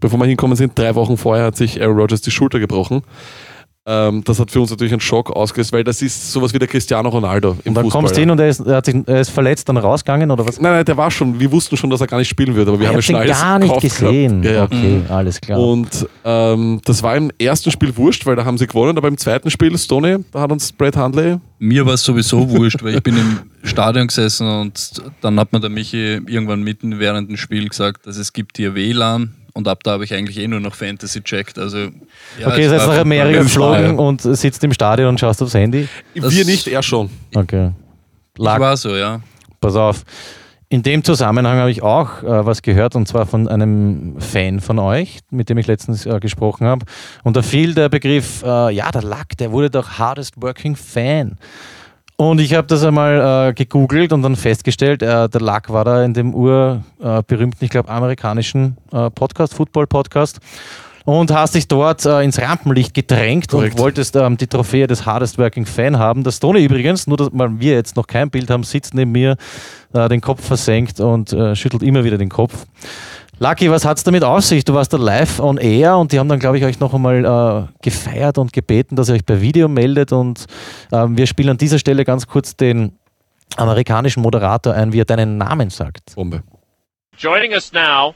Bevor 0.00 0.18
wir 0.18 0.26
hinkommen 0.26 0.56
sind, 0.56 0.76
drei 0.76 0.96
Wochen 0.96 1.16
vorher 1.16 1.44
hat 1.46 1.56
sich 1.56 1.80
Aaron 1.80 1.96
Rodgers 1.96 2.20
die 2.20 2.32
Schulter 2.32 2.58
gebrochen. 2.58 3.02
Ähm, 3.88 4.24
das 4.24 4.40
hat 4.40 4.50
für 4.50 4.60
uns 4.60 4.70
natürlich 4.70 4.92
einen 4.92 5.00
Schock 5.00 5.30
ausgelöst, 5.30 5.72
weil 5.72 5.84
das 5.84 6.02
ist 6.02 6.32
sowas 6.32 6.52
wie 6.52 6.58
der 6.58 6.66
Cristiano 6.66 7.08
Ronaldo 7.08 7.50
im 7.50 7.70
Und 7.70 7.74
dann 7.74 7.84
Fußball. 7.84 8.00
kommst 8.00 8.16
du 8.16 8.20
hin 8.20 8.30
und 8.30 8.40
er 8.40 8.48
ist, 8.48 8.58
er, 8.66 8.76
hat 8.76 8.86
sich, 8.86 8.96
er 9.06 9.20
ist 9.20 9.30
verletzt, 9.30 9.68
dann 9.68 9.76
rausgegangen 9.76 10.28
oder 10.28 10.44
was? 10.44 10.60
Nein, 10.60 10.72
nein, 10.72 10.84
der 10.84 10.96
war 10.96 11.08
schon. 11.08 11.38
Wir 11.38 11.52
wussten 11.52 11.76
schon, 11.76 11.88
dass 11.90 12.00
er 12.00 12.08
gar 12.08 12.18
nicht 12.18 12.28
spielen 12.28 12.56
würde, 12.56 12.72
aber 12.72 12.80
wir 12.80 12.84
ich 12.84 12.88
haben 12.88 12.94
habe 12.94 13.02
schon 13.02 13.14
alles 13.14 13.40
gar 13.40 13.58
nicht 13.60 13.80
gesehen. 13.80 14.42
Ja, 14.42 14.50
ja. 14.50 14.64
Okay, 14.64 15.02
alles 15.08 15.40
klar. 15.40 15.60
Und 15.60 16.08
ähm, 16.24 16.80
das 16.84 17.02
war 17.04 17.16
im 17.16 17.30
ersten 17.38 17.70
Spiel 17.70 17.96
wurscht, 17.96 18.26
weil 18.26 18.34
da 18.34 18.44
haben 18.44 18.58
sie 18.58 18.66
gewonnen, 18.66 18.98
aber 18.98 19.06
im 19.06 19.18
zweiten 19.18 19.50
Spiel, 19.50 19.78
Stoney, 19.78 20.16
da 20.32 20.40
hat 20.40 20.50
uns 20.50 20.72
Brad 20.72 20.96
Hundley 20.96 21.36
Mir 21.60 21.86
war 21.86 21.94
es 21.94 22.02
sowieso 22.02 22.50
wurscht, 22.50 22.82
weil 22.82 22.96
ich 22.96 23.02
bin 23.04 23.16
im 23.16 23.38
Stadion 23.62 24.08
gesessen 24.08 24.48
und 24.48 25.00
dann 25.20 25.38
hat 25.38 25.52
mir 25.52 25.60
der 25.60 25.70
Michi 25.70 26.20
irgendwann 26.26 26.62
mitten 26.62 26.98
während 26.98 27.30
dem 27.30 27.36
Spiel 27.36 27.68
gesagt, 27.68 28.06
dass 28.06 28.16
es 28.16 28.32
gibt 28.32 28.56
hier 28.56 28.74
WLAN 28.74 29.32
und 29.56 29.66
ab 29.68 29.82
da 29.82 29.92
habe 29.92 30.04
ich 30.04 30.12
eigentlich 30.14 30.38
eh 30.38 30.46
nur 30.46 30.60
noch 30.60 30.74
Fantasy 30.74 31.22
checkt. 31.22 31.58
Also, 31.58 31.78
ja, 32.38 32.46
okay, 32.46 32.62
ihr 32.62 32.68
seid 32.68 32.86
nach 32.86 32.98
Amerika 32.98 33.42
geflogen 33.42 33.98
und 33.98 34.20
sitzt 34.20 34.62
im 34.62 34.72
Stadion 34.72 35.08
und 35.08 35.18
schaust 35.18 35.42
aufs 35.42 35.54
Handy. 35.54 35.88
Das- 36.14 36.32
wir 36.34 36.44
nicht, 36.44 36.68
er 36.68 36.82
schon. 36.82 37.10
Okay. 37.34 37.72
Ich 38.34 38.44
Lag, 38.44 38.60
war 38.60 38.76
so, 38.76 38.94
ja. 38.94 39.20
pass 39.60 39.74
auf. 39.74 40.04
In 40.68 40.82
dem 40.82 41.04
Zusammenhang 41.04 41.58
habe 41.58 41.70
ich 41.70 41.82
auch 41.82 42.22
äh, 42.22 42.44
was 42.44 42.60
gehört 42.60 42.96
und 42.96 43.06
zwar 43.06 43.24
von 43.24 43.48
einem 43.48 44.20
Fan 44.20 44.60
von 44.60 44.78
euch, 44.78 45.20
mit 45.30 45.48
dem 45.48 45.58
ich 45.58 45.68
letztens 45.68 46.04
äh, 46.06 46.18
gesprochen 46.18 46.66
habe. 46.66 46.84
Und 47.22 47.36
da 47.36 47.42
fiel 47.42 47.72
der 47.72 47.88
Begriff, 47.88 48.42
äh, 48.42 48.74
ja, 48.74 48.90
der 48.90 49.02
Lack, 49.02 49.36
der 49.38 49.52
wurde 49.52 49.70
doch 49.70 49.98
Hardest 49.98 50.34
Working 50.42 50.74
Fan. 50.76 51.38
Und 52.16 52.40
ich 52.40 52.54
habe 52.54 52.66
das 52.66 52.82
einmal 52.82 53.50
äh, 53.50 53.52
gegoogelt 53.52 54.12
und 54.12 54.22
dann 54.22 54.36
festgestellt, 54.36 55.02
äh, 55.02 55.28
der 55.28 55.40
Lack 55.40 55.70
war 55.70 55.84
da 55.84 56.02
in 56.02 56.14
dem 56.14 56.34
urberühmten, 56.34 57.18
äh, 57.18 57.22
berühmten, 57.26 57.64
ich 57.64 57.70
glaube, 57.70 57.90
amerikanischen 57.90 58.78
äh, 58.90 59.10
Podcast, 59.10 59.52
Football-Podcast. 59.54 60.40
Und 61.04 61.30
hast 61.30 61.54
dich 61.54 61.68
dort 61.68 62.04
äh, 62.04 62.22
ins 62.22 62.40
Rampenlicht 62.40 62.92
gedrängt 62.92 63.48
Korrekt. 63.48 63.74
und 63.74 63.80
wolltest 63.80 64.16
ähm, 64.16 64.36
die 64.38 64.48
Trophäe 64.48 64.88
des 64.88 65.06
Hardest 65.06 65.38
Working 65.38 65.66
Fan 65.66 65.98
haben. 65.98 66.24
Das 66.24 66.40
Tony 66.40 66.64
übrigens, 66.64 67.06
nur 67.06 67.16
dass 67.16 67.28
wir 67.32 67.74
jetzt 67.74 67.94
noch 67.94 68.08
kein 68.08 68.28
Bild 68.30 68.50
haben, 68.50 68.64
sitzt 68.64 68.94
neben 68.94 69.12
mir, 69.12 69.36
äh, 69.92 70.08
den 70.08 70.20
Kopf 70.20 70.44
versenkt 70.44 70.98
und 70.98 71.36
schüttelt 71.54 71.82
immer 71.82 72.02
wieder 72.02 72.18
den 72.18 72.30
Kopf. 72.30 72.66
Lucky, 73.38 73.70
was 73.70 73.84
hat 73.84 73.98
es 73.98 74.04
damit 74.04 74.24
auf 74.24 74.44
sich? 74.44 74.64
Du 74.64 74.72
warst 74.72 74.94
da 74.94 74.96
live 74.96 75.40
on 75.40 75.58
air 75.58 75.98
und 75.98 76.12
die 76.12 76.18
haben 76.18 76.28
dann, 76.28 76.38
glaube 76.38 76.56
ich, 76.56 76.64
euch 76.64 76.80
noch 76.80 76.94
einmal 76.94 77.68
äh, 77.68 77.82
gefeiert 77.82 78.38
und 78.38 78.54
gebeten, 78.54 78.96
dass 78.96 79.10
ihr 79.10 79.14
euch 79.14 79.26
per 79.26 79.42
Video 79.42 79.68
meldet. 79.68 80.12
Und 80.12 80.46
ähm, 80.90 81.18
wir 81.18 81.26
spielen 81.26 81.50
an 81.50 81.58
dieser 81.58 81.78
Stelle 81.78 82.06
ganz 82.06 82.26
kurz 82.26 82.56
den 82.56 82.98
amerikanischen 83.56 84.22
Moderator 84.22 84.72
ein, 84.72 84.94
wie 84.94 85.00
er 85.00 85.04
deinen 85.04 85.36
Namen 85.36 85.68
sagt. 85.68 86.14
Bombe. 86.14 86.42
Joining 87.18 87.52
us 87.52 87.72
now 87.72 88.14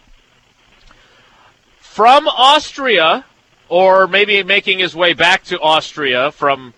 from 1.80 2.26
Austria, 2.26 3.24
or 3.68 4.06
maybe 4.06 4.42
making 4.42 4.78
his 4.78 4.94
way 4.94 5.12
back 5.12 5.44
to 5.44 5.58
Austria 5.60 6.30
from 6.30 6.72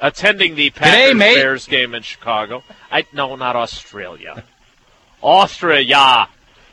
attending 0.00 0.54
the 0.54 0.70
Packers. 0.70 1.18
Bears 1.18 1.66
game 1.66 1.96
in 1.96 2.04
Chicago. 2.04 2.62
I 2.92 3.04
no, 3.12 3.34
not 3.34 3.56
Australia. 3.56 4.44
Austria, 5.20 5.80
yeah. 5.80 6.26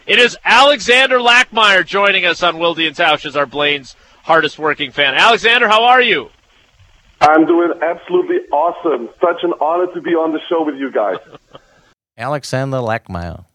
It 0.07 0.19
is 0.19 0.37
Alexander 0.45 1.19
Lackmeyer 1.19 1.85
joining 1.85 2.23
us 2.23 2.41
on 2.41 2.55
Wildy 2.55 2.87
and 2.87 2.95
Tausch 2.95 3.25
as 3.25 3.35
our 3.35 3.45
Blaine's 3.45 3.93
hardest 4.23 4.57
working 4.57 4.91
fan. 4.91 5.15
Alexander, 5.15 5.67
how 5.67 5.83
are 5.83 6.01
you? 6.01 6.29
I'm 7.19 7.45
doing 7.45 7.73
absolutely 7.83 8.37
awesome. 8.53 9.09
Such 9.19 9.43
an 9.43 9.51
honor 9.59 9.91
to 9.93 9.99
be 9.99 10.11
on 10.11 10.31
the 10.31 10.39
show 10.47 10.63
with 10.63 10.75
you 10.75 10.93
guys. 10.93 11.17
Alexander 12.17 12.77
Lackmeyer. 12.77 13.46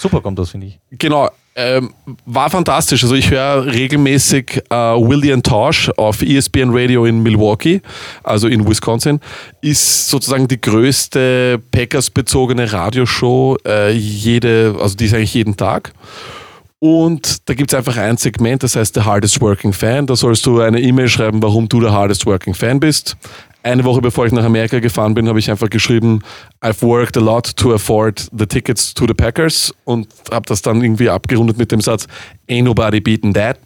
Super 0.00 0.22
kommt 0.22 0.38
das, 0.38 0.48
finde 0.48 0.68
ich. 0.68 0.78
Genau, 0.92 1.28
ähm, 1.54 1.92
war 2.24 2.48
fantastisch. 2.48 3.02
Also 3.02 3.14
ich 3.14 3.30
höre 3.30 3.66
regelmäßig 3.66 4.62
äh, 4.70 4.74
William 4.74 5.42
Tosh 5.42 5.90
auf 5.98 6.22
ESPN 6.22 6.70
Radio 6.70 7.04
in 7.04 7.22
Milwaukee, 7.22 7.82
also 8.22 8.48
in 8.48 8.66
Wisconsin. 8.66 9.20
Ist 9.60 10.08
sozusagen 10.08 10.48
die 10.48 10.58
größte 10.58 11.60
Packers-bezogene 11.70 12.72
Radioshow, 12.72 13.58
äh, 13.66 13.92
jede, 13.92 14.74
also 14.80 14.96
die 14.96 15.04
ist 15.04 15.12
eigentlich 15.12 15.34
jeden 15.34 15.54
Tag. 15.54 15.92
Und 16.78 17.46
da 17.46 17.52
gibt 17.52 17.70
es 17.70 17.76
einfach 17.76 17.98
ein 17.98 18.16
Segment, 18.16 18.62
das 18.62 18.74
heißt 18.74 18.94
The 18.94 19.02
Hardest 19.02 19.42
Working 19.42 19.74
Fan. 19.74 20.06
Da 20.06 20.16
sollst 20.16 20.46
du 20.46 20.60
eine 20.60 20.80
E-Mail 20.80 21.08
schreiben, 21.08 21.42
warum 21.42 21.68
du 21.68 21.78
der 21.78 21.92
Hardest 21.92 22.24
Working 22.24 22.54
Fan 22.54 22.80
bist. 22.80 23.18
Eine 23.62 23.84
Woche 23.84 24.00
bevor 24.00 24.26
ich 24.26 24.32
nach 24.32 24.44
Amerika 24.44 24.78
gefahren 24.78 25.14
bin, 25.14 25.28
habe 25.28 25.38
ich 25.38 25.50
einfach 25.50 25.68
geschrieben, 25.68 26.20
I've 26.62 26.82
worked 26.82 27.16
a 27.16 27.20
lot 27.20 27.56
to 27.56 27.74
afford 27.74 28.28
the 28.32 28.46
tickets 28.46 28.94
to 28.94 29.06
the 29.06 29.14
Packers 29.14 29.74
und 29.84 30.08
habe 30.30 30.46
das 30.46 30.62
dann 30.62 30.82
irgendwie 30.82 31.10
abgerundet 31.10 31.58
mit 31.58 31.70
dem 31.70 31.80
Satz, 31.80 32.06
Ain't 32.48 32.64
nobody 32.64 33.00
beaten 33.00 33.34
that. 33.34 33.58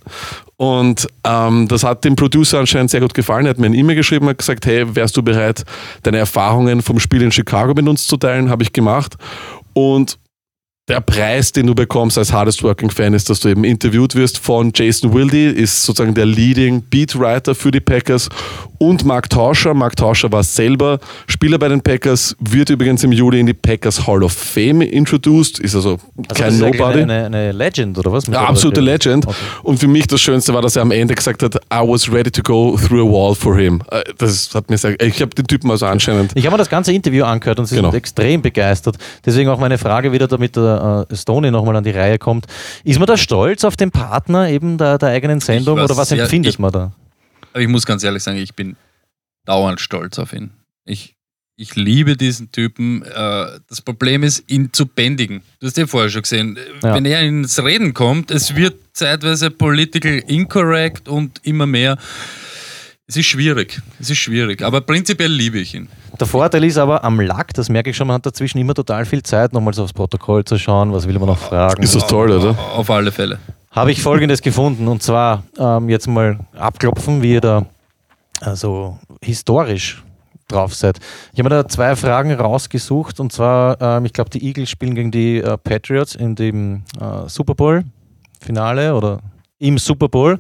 Und 0.57 1.07
ähm, 1.25 1.69
das 1.69 1.85
hat 1.85 2.05
dem 2.05 2.17
Producer 2.17 2.59
anscheinend 2.59 2.91
sehr 2.91 3.01
gut 3.01 3.15
gefallen. 3.15 3.47
Er 3.47 3.51
hat 3.51 3.59
mir 3.59 3.67
eine 3.67 3.77
E-Mail 3.77 3.97
geschrieben, 3.97 4.29
hat 4.29 4.39
gesagt, 4.39 4.67
hey, 4.67 4.95
wärst 4.95 5.17
du 5.17 5.23
bereit, 5.23 5.65
deine 6.03 6.19
Erfahrungen 6.19 6.83
vom 6.83 7.01
Spiel 7.01 7.23
in 7.23 7.33
Chicago 7.33 7.73
mit 7.75 7.89
uns 7.89 8.07
zu 8.07 8.17
teilen? 8.17 8.51
Habe 8.51 8.63
ich 8.63 8.73
gemacht. 8.73 9.17
Und 9.73 10.19
der 10.89 11.01
Preis, 11.01 11.51
den 11.51 11.67
du 11.67 11.75
bekommst 11.75 12.19
als 12.19 12.31
Hardest 12.31 12.63
Working 12.63 12.91
Fan, 12.91 13.15
ist, 13.15 13.31
dass 13.31 13.41
du 13.41 13.49
eben 13.49 13.65
interviewt 13.65 14.15
wirst 14.15 14.37
von 14.37 14.71
Jason 14.75 15.15
Wilde, 15.15 15.49
ist 15.51 15.83
sozusagen 15.83 16.13
der 16.15 16.27
Leading 16.27 16.83
Beatwriter 16.91 17.55
für 17.55 17.71
die 17.71 17.81
Packers 17.81 18.29
und 18.77 19.03
Mark 19.07 19.31
Tauscher. 19.31 19.73
Mark 19.73 19.97
Tauscher 19.97 20.31
war 20.31 20.43
selber 20.43 20.99
Spieler 21.27 21.59
bei 21.59 21.69
den 21.69 21.81
Packers, 21.81 22.37
wird 22.39 22.69
übrigens 22.69 23.03
im 23.03 23.13
Juli 23.13 23.41
in 23.41 23.47
die 23.47 23.55
Packers 23.55 24.07
Hall 24.07 24.23
of 24.23 24.33
Fame 24.33 24.83
introduced, 24.83 25.59
ist 25.59 25.75
also, 25.75 25.99
Also 26.29 26.43
kein 26.43 26.59
Nobody. 26.59 27.01
Eine, 27.01 27.27
eine, 27.27 27.53
Legend, 27.53 27.97
oder 27.97 28.13
was? 28.13 28.27
Ja, 28.27 28.45
absolute 28.45 28.83
Legend. 28.83 29.27
Okay. 29.27 29.37
Und 29.63 29.79
für 29.79 29.89
mich 29.89 30.07
das 30.07 30.21
Schönste 30.21 30.53
war, 30.53 30.61
dass 30.61 30.77
er 30.77 30.83
am 30.83 30.91
Ende 30.91 31.15
gesagt 31.15 31.43
hat, 31.43 31.55
I 31.73 31.79
was 31.79 32.13
ready 32.13 32.31
to 32.31 32.43
go 32.43 32.77
through 32.77 33.09
a 33.09 33.11
wall 33.11 33.35
for 33.35 33.57
him. 33.57 33.83
Äh, 33.91 34.03
Das 34.19 34.51
hat 34.55 34.69
mir 34.69 34.77
sehr, 34.77 35.01
ich 35.01 35.23
habe 35.23 35.35
den 35.35 35.47
Typen 35.47 35.71
also 35.71 35.87
anscheinend 35.87 36.33
Ich 36.35 36.45
habe 36.45 36.53
mir 36.55 36.59
das 36.59 36.69
ganze 36.69 36.93
Interview 36.93 37.25
angehört 37.25 37.59
und 37.59 37.65
sie 37.65 37.77
Genau. 37.77 37.91
sind 37.91 37.97
extrem 37.97 38.43
begeistert. 38.43 38.97
Deswegen 39.25 39.49
auch 39.49 39.59
meine 39.59 39.79
Frage 39.79 40.13
wieder, 40.13 40.29
damit 40.29 40.59
der 40.79 41.07
äh, 41.11 41.17
Stoney 41.17 41.51
nochmal 41.51 41.77
an 41.77 41.85
die 41.85 41.91
Reihe 41.91 42.19
kommt. 42.19 42.47
Ist 42.85 42.99
man 42.99 43.07
da 43.07 43.17
stolz 43.17 43.65
auf 43.65 43.77
den 43.77 43.91
Partner 43.91 44.49
eben 44.49 44.79
der, 44.79 44.99
der 44.99 45.11
eigenen 45.11 45.41
Sendung 45.41 45.79
oder 45.81 45.97
was 45.97 46.09
sehr- 46.09 46.23
empfindet 46.23 46.55
ich- 46.55 46.59
man 46.59 46.73
da? 46.73 46.93
Ich 47.57 47.69
muss 47.69 47.87
ganz 47.87 48.03
ehrlich 48.03 48.23
sagen, 48.23 48.39
ich 48.39 48.55
bin 48.55 48.77
dauernd 49.45 49.81
stolz 49.81 50.19
auf 50.19 50.33
ihn. 50.33 50.51
Ich, 50.87 51.15
ich 51.57 51.77
liebe 51.77 52.17
diesen 52.17 52.51
Typen. 52.51 53.03
Äh, 53.03 53.61
Das 53.69 53.81
Problem 53.81 54.23
ist, 54.25 54.43
ihn 54.51 54.73
zu 54.73 54.87
bändigen. 54.87 55.43
Du 55.61 55.67
hast 55.69 55.77
ja 55.77 55.87
vorher 55.87 56.11
schon 56.11 56.23
gesehen, 56.23 56.59
Ja. 56.83 56.95
wenn 56.95 57.05
er 57.05 57.21
ins 57.23 57.63
Reden 57.63 57.95
kommt, 57.95 58.31
es 58.33 58.57
wird 58.57 58.75
zeitweise 58.93 59.51
political 59.51 60.21
incorrect 60.27 61.09
und 61.09 61.41
immer 61.45 61.67
mehr. 61.67 61.97
Es 63.07 63.17
ist 63.17 63.27
schwierig. 63.27 63.83
Es 64.01 64.09
ist 64.09 64.17
schwierig. 64.17 64.63
Aber 64.63 64.81
prinzipiell 64.81 65.31
liebe 65.31 65.59
ich 65.59 65.75
ihn. 65.75 65.89
Der 66.19 66.27
Vorteil 66.27 66.65
ist 66.65 66.79
aber 66.79 67.05
am 67.05 67.21
Lack, 67.21 67.53
das 67.53 67.69
merke 67.69 67.91
ich 67.91 67.97
schon, 67.97 68.07
man 68.07 68.15
hat 68.15 68.25
dazwischen 68.27 68.59
immer 68.59 68.73
total 68.73 69.05
viel 69.05 69.23
Zeit, 69.23 69.53
nochmals 69.53 69.79
aufs 69.79 69.93
Protokoll 69.93 70.45
zu 70.45 70.59
schauen, 70.59 70.91
was 70.93 71.07
will 71.07 71.19
man 71.19 71.29
noch 71.29 71.39
fragen. 71.39 71.83
ist 71.83 71.95
das 71.95 72.07
toll, 72.07 72.31
oder? 72.31 72.57
Auf 72.75 72.89
alle 72.89 73.13
Fälle. 73.13 73.39
habe 73.73 73.93
ich 73.93 74.01
folgendes 74.01 74.41
gefunden 74.41 74.89
und 74.89 75.03
zwar 75.03 75.43
ähm, 75.59 75.91
jetzt 75.91 76.07
mal 76.07 76.39
abklopfen, 76.57 77.21
wie 77.21 77.33
ihr 77.35 77.41
da 77.43 77.67
also 78.41 78.99
historisch 79.21 80.03
drauf 80.49 80.75
seid. 80.75 80.99
Ich 81.33 81.39
habe 81.41 81.51
mir 81.51 81.63
da 81.63 81.69
zwei 81.69 81.97
Fragen 81.97 82.33
rausgesucht 82.33 83.21
und 83.21 83.33
zwar, 83.33 83.81
ähm, 83.83 84.07
ich 84.07 84.15
glaube, 84.15 84.31
die 84.31 84.47
Eagles 84.47 84.71
spielen 84.71 84.95
gegen 84.95 85.11
die 85.11 85.39
äh, 85.39 85.59
Patriots 85.59 86.15
in 86.15 86.37
dem 86.37 86.85
äh, 86.99 87.29
Super 87.29 87.55
Bowl 87.55 87.85
Finale 88.41 88.95
oder 88.95 89.21
im 89.59 89.77
Super 89.77 90.09
Bowl 90.09 90.39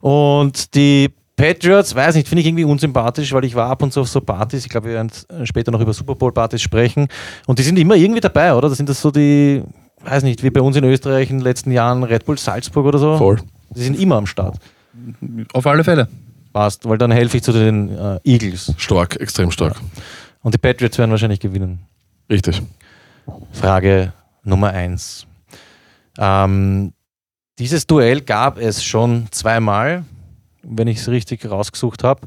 und 0.00 0.74
die 0.74 1.10
Patriots, 1.36 1.94
weiß 1.94 2.14
nicht, 2.14 2.28
finde 2.28 2.42
ich 2.42 2.46
irgendwie 2.46 2.64
unsympathisch, 2.64 3.32
weil 3.32 3.44
ich 3.44 3.54
war 3.54 3.68
ab 3.68 3.82
und 3.82 3.92
zu 3.92 4.00
auf 4.00 4.08
so 4.08 4.20
Partys. 4.20 4.64
Ich 4.64 4.70
glaube, 4.70 4.86
wir 4.88 4.94
werden 4.94 5.10
später 5.44 5.72
noch 5.72 5.80
über 5.80 5.92
Super 5.92 6.14
Bowl 6.14 6.32
Partys 6.32 6.62
sprechen. 6.62 7.08
Und 7.46 7.58
die 7.58 7.64
sind 7.64 7.78
immer 7.78 7.96
irgendwie 7.96 8.20
dabei, 8.20 8.54
oder? 8.54 8.68
Das 8.68 8.76
sind 8.76 8.88
das 8.88 9.00
so 9.00 9.10
die, 9.10 9.62
weiß 10.02 10.22
nicht, 10.22 10.42
wie 10.42 10.50
bei 10.50 10.60
uns 10.60 10.76
in 10.76 10.84
Österreich 10.84 11.30
in 11.30 11.38
den 11.38 11.44
letzten 11.44 11.72
Jahren 11.72 12.04
Red 12.04 12.24
Bull 12.24 12.38
Salzburg 12.38 12.86
oder 12.86 12.98
so. 12.98 13.18
Voll. 13.18 13.40
Die 13.70 13.82
sind 13.82 13.98
immer 13.98 14.16
am 14.16 14.26
Start. 14.26 14.58
Auf 15.52 15.66
alle 15.66 15.82
Fälle. 15.82 16.08
Passt, 16.52 16.88
weil 16.88 16.98
dann 16.98 17.10
helfe 17.10 17.36
ich 17.38 17.42
zu 17.42 17.50
den 17.50 17.88
äh, 17.98 18.20
Eagles. 18.22 18.72
Stark, 18.76 19.16
extrem 19.16 19.50
stark. 19.50 19.74
Und 20.42 20.54
die 20.54 20.58
Patriots 20.58 20.98
werden 20.98 21.10
wahrscheinlich 21.10 21.40
gewinnen. 21.40 21.80
Richtig. 22.30 22.62
Frage 23.50 24.12
Nummer 24.44 24.68
eins. 24.68 25.26
Ähm, 26.16 26.92
Dieses 27.58 27.88
Duell 27.88 28.20
gab 28.20 28.58
es 28.58 28.84
schon 28.84 29.26
zweimal, 29.32 30.04
wenn 30.66 30.88
ich 30.88 30.98
es 30.98 31.08
richtig 31.08 31.48
rausgesucht 31.48 32.04
habe. 32.04 32.26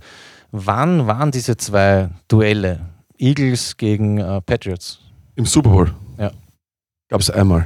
Wann 0.51 1.07
waren 1.07 1.31
diese 1.31 1.57
zwei 1.57 2.09
Duelle? 2.27 2.79
Eagles 3.17 3.77
gegen 3.77 4.19
äh, 4.19 4.41
Patriots. 4.41 4.99
Im 5.35 5.45
Super 5.45 5.69
Bowl. 5.69 5.93
Ja. 6.17 6.31
Gab 7.09 7.21
es 7.21 7.29
einmal. 7.29 7.65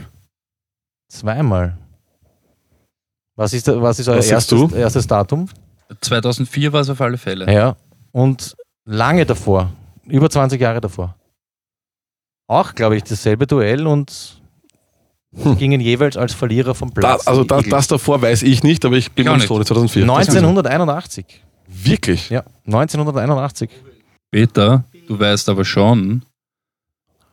Zweimal. 1.09 1.77
Was 3.35 3.53
ist, 3.53 3.67
was 3.67 3.99
ist 3.99 4.07
euer 4.07 4.17
Was 4.17 4.29
erstes, 4.29 4.59
du? 4.59 4.75
erstes 4.75 5.07
Datum? 5.07 5.47
2004 5.99 6.71
war 6.73 6.81
es 6.81 6.89
auf 6.89 7.01
alle 7.01 7.17
Fälle. 7.17 7.51
Ja. 7.51 7.75
Und 8.11 8.55
lange 8.85 9.25
davor, 9.25 9.71
über 10.05 10.29
20 10.29 10.59
Jahre 10.59 10.81
davor. 10.81 11.15
Auch, 12.47 12.75
glaube 12.75 12.97
ich, 12.97 13.03
dasselbe 13.03 13.47
Duell 13.47 13.87
und 13.87 14.40
Hm. 15.35 15.57
gingen 15.57 15.79
jeweils 15.79 16.17
als 16.17 16.33
Verlierer 16.33 16.75
vom 16.75 16.89
Da, 16.93 16.99
Platz. 17.01 17.27
also 17.27 17.43
die 17.43 17.47
das, 17.47 17.65
das 17.69 17.87
davor 17.87 18.21
weiß 18.21 18.43
ich 18.43 18.63
nicht, 18.63 18.83
aber 18.83 18.97
ich 18.97 19.11
bin 19.13 19.27
Ich. 19.27 19.43
Stone 19.43 19.63
2004. 19.63 20.05
Das 20.05 20.09
weiß 20.15 20.27
ich. 20.27 20.29
1981. 20.35 21.25
Wirklich? 21.67 22.29
Ja, 22.29 22.43
1981. 22.65 23.69
Peter, 24.29 24.83
du 25.07 25.17
weißt 25.19 25.47
aber 25.49 25.63
schon, 25.63 26.23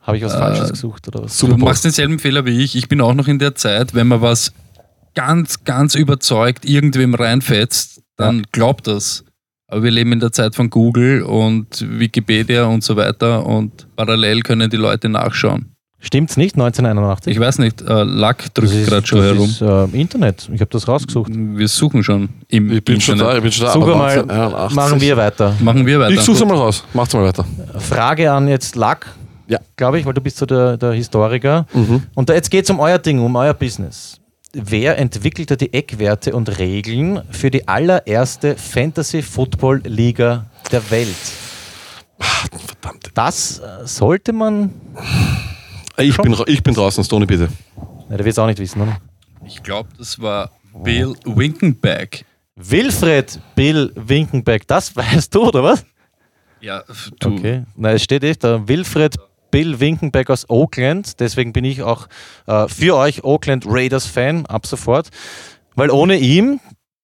Habe 0.03 0.17
ich 0.17 0.25
was 0.25 0.35
Äh, 0.35 0.39
Falsches 0.39 0.71
gesucht 0.71 1.09
oder 1.09 1.25
was? 1.25 1.37
Super 1.39 1.55
du 1.57 1.65
machst 1.65 1.85
denselben 1.85 2.19
Fehler 2.21 2.45
wie 2.47 2.63
ich. 2.63 2.77
Ich 2.77 2.89
bin 2.89 3.01
auch 3.01 3.15
noch 3.15 3.27
in 3.29 3.39
der 3.41 3.55
Zeit, 3.57 3.95
wenn 3.95 4.07
man 4.09 4.21
was 4.23 4.53
ganz, 5.15 5.65
ganz 5.65 5.95
überzeugt 5.97 6.65
irgendwem 6.65 7.15
reinfetzt, 7.15 8.03
dann 8.17 8.45
glaubt 8.53 8.87
das. 8.87 9.25
Aber 9.67 9.83
wir 9.83 9.91
leben 9.91 10.13
in 10.13 10.21
der 10.21 10.33
Zeit 10.33 10.55
von 10.55 10.71
Google 10.71 11.23
und 11.25 11.85
Wikipedia 11.99 12.65
und 12.65 12.83
so 12.85 12.97
weiter 12.97 13.45
und 13.45 13.87
parallel 13.97 14.41
können 14.43 14.71
die 14.71 14.77
Leute 14.77 15.09
nachschauen. 15.09 15.75
Stimmt's 16.01 16.37
nicht? 16.37 16.55
1981? 16.55 17.33
Ich 17.33 17.41
weiß 17.41 17.59
nicht, 17.59 17.81
äh, 17.83 18.03
Lack 18.05 18.55
drückt 18.55 18.73
gerade 18.87 19.05
schon 19.07 19.19
das 19.19 19.27
herum. 19.61 19.89
ist 19.89 19.95
äh, 19.95 20.01
Internet. 20.01 20.49
Ich 20.55 20.61
habe 20.61 20.71
das 20.71 20.87
rausgesucht. 20.87 21.31
Wir 21.35 21.67
suchen 21.67 22.05
schon 22.05 22.29
im 22.49 22.71
Ich 22.71 22.85
bin 22.85 23.01
schon 23.01 23.19
da, 23.19 23.35
ich 23.37 23.43
bin 23.43 23.51
schon 23.51 23.67
da. 23.67 23.73
Suche 23.73 23.91
aber 23.93 23.97
mal, 23.97 24.11
1981. 24.21 24.77
machen 24.77 25.01
wir 25.01 25.17
weiter. 25.17 25.55
Machen 25.59 25.87
wir 25.87 25.99
weiter. 25.99 26.15
Ich 26.15 26.21
such's 26.21 26.45
mal 26.45 26.57
raus. 26.57 26.85
Macht's 26.95 27.15
mal 27.15 27.25
weiter. 27.25 27.45
Frage 27.81 28.31
an 28.31 28.47
jetzt 28.47 28.77
Lack, 28.77 29.07
Ja. 29.49 29.59
glaube 29.77 29.99
ich, 29.99 30.07
weil 30.07 30.15
du 30.15 30.21
bist 30.21 30.37
so 30.37 30.47
der, 30.47 30.77
der 30.77 30.93
Historiker. 30.93 31.67
Mhm. 31.75 32.05
Und 32.15 32.29
da, 32.29 32.35
jetzt 32.35 32.51
geht 32.51 32.63
es 32.65 32.71
um 32.71 32.79
euer 32.79 32.99
Ding, 32.99 33.19
um 33.19 33.35
euer 33.35 33.55
Business. 33.55 34.21
Wer 34.53 34.99
entwickelte 34.99 35.57
die 35.57 35.75
Eckwerte 35.75 36.33
und 36.35 36.59
Regeln 36.61 37.21
für 37.31 37.51
die 37.51 37.67
allererste 37.67 38.55
Fantasy-Football-Liga 38.57 40.47
der 40.71 40.91
Welt? 40.93 41.09
Verdammt. 42.21 43.11
Das 43.15 43.59
äh, 43.59 43.85
sollte 43.85 44.33
man. 44.33 44.71
Ich 45.99 46.15
Schon. 46.15 46.25
bin, 46.25 46.37
ich 46.47 46.63
bin 46.63 46.75
draußen, 46.75 47.03
Stoney, 47.03 47.27
bitte. 47.27 47.49
Na, 48.09 48.17
der 48.17 48.25
wird 48.25 48.33
es 48.33 48.39
auch 48.39 48.47
nicht 48.47 48.59
wissen, 48.59 48.81
oder? 48.81 49.01
Ich 49.45 49.63
glaube, 49.63 49.89
das 49.99 50.21
war 50.21 50.53
Bill 50.85 51.15
Winkenback. 51.25 52.25
Wilfred 52.55 53.41
Bill 53.55 53.93
Winkenbeck, 53.95 54.67
das 54.67 54.95
weißt 54.97 55.35
du, 55.35 55.49
oder 55.49 55.63
was? 55.63 55.85
Ja, 56.61 56.83
du. 57.21 57.35
Okay. 57.35 57.65
Na, 57.77 57.93
es 57.93 58.03
steht 58.03 58.25
echt 58.25 58.45
da. 58.45 58.67
Wilfred 58.67 59.17
Bill 59.51 59.81
Winkenbeck 59.81 60.31
aus 60.31 60.49
Oakland. 60.49 61.21
Deswegen 61.21 61.53
bin 61.53 61.65
ich 61.65 61.83
auch 61.83 62.09
äh, 62.47 62.69
für 62.69 62.97
euch 62.97 63.25
Oakland 63.25 63.65
Raiders-Fan 63.67 64.47
ab 64.47 64.67
sofort. 64.67 65.09
Weil 65.75 65.91
ohne 65.91 66.19
ihm, 66.19 66.61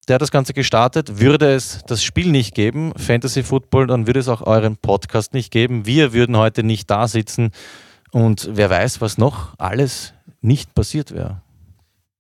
der 0.09 0.15
hat 0.15 0.23
das 0.23 0.31
Ganze 0.31 0.55
gestartet, 0.55 1.21
würde 1.21 1.55
es 1.55 1.83
das 1.87 2.03
Spiel 2.03 2.31
nicht 2.31 2.55
geben, 2.55 2.93
Fantasy 2.97 3.43
Football, 3.43 3.87
dann 3.87 4.07
würde 4.07 4.21
es 4.21 4.29
auch 4.29 4.43
euren 4.43 4.77
Podcast 4.77 5.33
nicht 5.33 5.51
geben. 5.51 5.87
Wir 5.87 6.13
würden 6.13 6.37
heute 6.37 6.63
nicht 6.63 6.91
da 6.91 7.09
sitzen 7.09 7.53
und 8.15 8.49
wer 8.53 8.71
weiß, 8.71 9.01
was 9.01 9.19
noch 9.19 9.59
alles 9.59 10.13
nicht 10.41 10.73
passiert 10.75 11.13
wäre. 11.13 11.41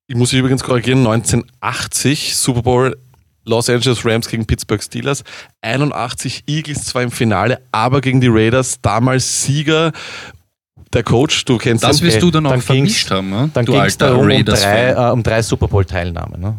Ich 0.08 0.16
muss 0.16 0.32
mich 0.32 0.40
übrigens 0.40 0.62
korrigieren, 0.64 0.98
1980 1.06 2.36
Super 2.36 2.62
Bowl 2.62 2.96
Los 3.46 3.70
Angeles 3.70 4.04
Rams 4.04 4.28
gegen 4.28 4.44
Pittsburgh 4.44 4.82
Steelers, 4.82 5.22
81 5.62 6.44
Eagles 6.46 6.84
zwar 6.86 7.02
im 7.02 7.10
Finale, 7.10 7.60
aber 7.72 8.00
gegen 8.00 8.20
die 8.20 8.28
Raiders, 8.28 8.80
damals 8.82 9.44
Sieger, 9.44 9.92
der 10.92 11.02
Coach, 11.04 11.44
du 11.44 11.58
kennst 11.58 11.84
Das 11.84 12.00
ihn. 12.00 12.06
wirst 12.06 12.22
du 12.22 12.30
dann 12.30 12.46
auch 12.46 12.50
Dann 12.50 12.62
vermischt 12.62 13.10
haben, 13.10 13.30
ne? 13.30 13.50
Dann 13.54 13.64
du 13.66 13.72
ging 13.72 13.82
es 13.82 13.96
darum 13.98 14.20
um 14.22 14.28
drei, 14.28 14.36
Raiders-Fan. 14.36 14.96
äh, 14.96 15.12
um 15.12 15.22
drei 15.22 15.42
Super 15.42 15.68
Bowl-Teilnahmen. 15.68 16.40
Ne? 16.40 16.54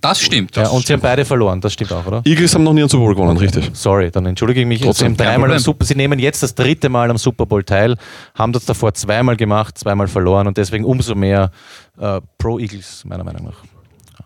Das 0.00 0.20
stimmt. 0.20 0.56
Ja, 0.56 0.64
Das 0.64 0.72
und 0.72 0.86
sie 0.86 0.92
haben 0.92 1.00
beide 1.00 1.24
verloren, 1.24 1.60
das 1.60 1.72
stimmt 1.72 1.92
auch, 1.92 2.06
oder? 2.06 2.22
Eagles 2.24 2.54
haben 2.54 2.64
noch 2.64 2.72
nie 2.72 2.80
einen 2.80 2.88
Super 2.88 3.04
Bowl 3.04 3.14
gewonnen, 3.14 3.36
richtig. 3.36 3.70
Sorry, 3.72 4.10
dann 4.10 4.26
entschuldige 4.26 4.60
ich 4.60 4.66
mich. 4.66 4.80
Trotzdem, 4.80 5.12
sie, 5.12 5.16
dreimal 5.16 5.52
am. 5.52 5.58
Super, 5.58 5.84
sie 5.84 5.94
nehmen 5.94 6.18
jetzt 6.18 6.42
das 6.42 6.54
dritte 6.54 6.88
Mal 6.88 7.10
am 7.10 7.18
Super 7.18 7.46
Bowl 7.46 7.64
teil, 7.64 7.96
haben 8.34 8.52
das 8.52 8.64
davor 8.64 8.94
zweimal 8.94 9.36
gemacht, 9.36 9.78
zweimal 9.78 10.08
verloren 10.08 10.46
und 10.46 10.56
deswegen 10.56 10.84
umso 10.84 11.14
mehr 11.14 11.50
äh, 11.98 12.20
Pro 12.38 12.58
Eagles, 12.58 13.04
meiner 13.04 13.24
Meinung 13.24 13.44
nach. 13.46 13.62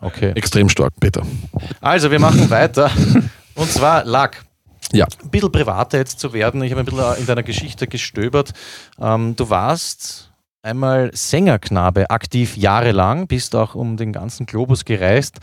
Okay. 0.01 0.33
Extrem 0.35 0.69
stark, 0.69 0.93
Peter. 0.99 1.23
Also, 1.81 2.11
wir 2.11 2.19
machen 2.19 2.51
weiter. 2.51 2.91
Und 3.55 3.71
zwar 3.71 4.05
Lack. 4.05 4.45
Ja. 4.93 5.07
Ein 5.23 5.31
bisschen 5.31 5.53
privater 5.53 5.99
jetzt 5.99 6.19
zu 6.19 6.33
werden. 6.33 6.63
Ich 6.63 6.73
habe 6.73 6.81
ein 6.81 6.85
bisschen 6.85 7.17
in 7.19 7.27
deiner 7.27 7.43
Geschichte 7.43 7.87
gestöbert. 7.87 8.53
Ähm, 9.01 9.37
du 9.37 9.49
warst 9.49 10.32
einmal 10.63 11.11
Sängerknabe, 11.13 12.09
aktiv 12.11 12.57
jahrelang, 12.57 13.27
bist 13.27 13.55
auch 13.55 13.75
um 13.75 13.97
den 13.97 14.13
ganzen 14.13 14.47
Globus 14.47 14.85
gereist. 14.85 15.39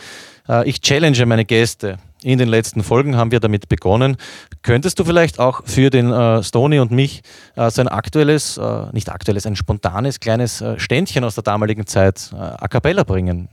Äh, 0.48 0.68
ich 0.68 0.82
challenge 0.82 1.26
meine 1.26 1.46
Gäste. 1.46 1.98
In 2.22 2.38
den 2.38 2.50
letzten 2.50 2.84
Folgen 2.84 3.16
haben 3.16 3.32
wir 3.32 3.40
damit 3.40 3.70
begonnen. 3.70 4.18
Könntest 4.62 5.00
du 5.00 5.06
vielleicht 5.06 5.40
auch 5.40 5.62
für 5.66 5.90
den 5.90 6.12
äh, 6.12 6.44
Stony 6.44 6.80
und 6.80 6.92
mich 6.92 7.22
äh, 7.56 7.70
so 7.70 7.82
ein 7.82 7.88
aktuelles, 7.88 8.58
äh, 8.58 8.86
nicht 8.92 9.10
aktuelles, 9.10 9.46
ein 9.46 9.56
spontanes 9.56 10.20
kleines 10.20 10.60
äh, 10.60 10.78
Ständchen 10.80 11.24
aus 11.24 11.36
der 11.36 11.44
damaligen 11.44 11.86
Zeit 11.86 12.32
äh, 12.34 12.38
a 12.38 12.68
cappella 12.68 13.04
bringen? 13.04 13.48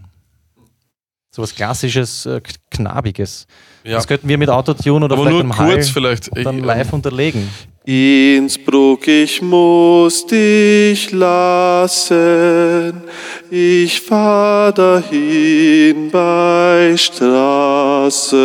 So 1.30 1.42
was 1.42 1.54
klassisches, 1.54 2.26
knabiges. 2.70 3.46
Ja. 3.84 3.96
Das 3.96 4.06
könnten 4.06 4.26
wir 4.26 4.38
mit 4.38 4.48
Autotune 4.48 5.04
oder 5.04 5.16
Aber 5.16 5.26
vielleicht 5.26 5.44
nur 5.44 5.54
kurz 5.54 5.58
Hall 5.58 5.82
vielleicht. 5.82 6.30
Ich- 6.34 6.44
dann 6.44 6.60
live 6.60 6.92
unterlegen. 6.94 7.48
Innsbruck, 7.88 9.06
ich 9.06 9.40
muss 9.40 10.26
dich 10.26 11.12
lassen. 11.12 13.00
Ich 13.48 14.00
fahr 14.00 14.72
dahin 14.72 16.10
bei 16.10 16.96
Straßen, 16.96 18.42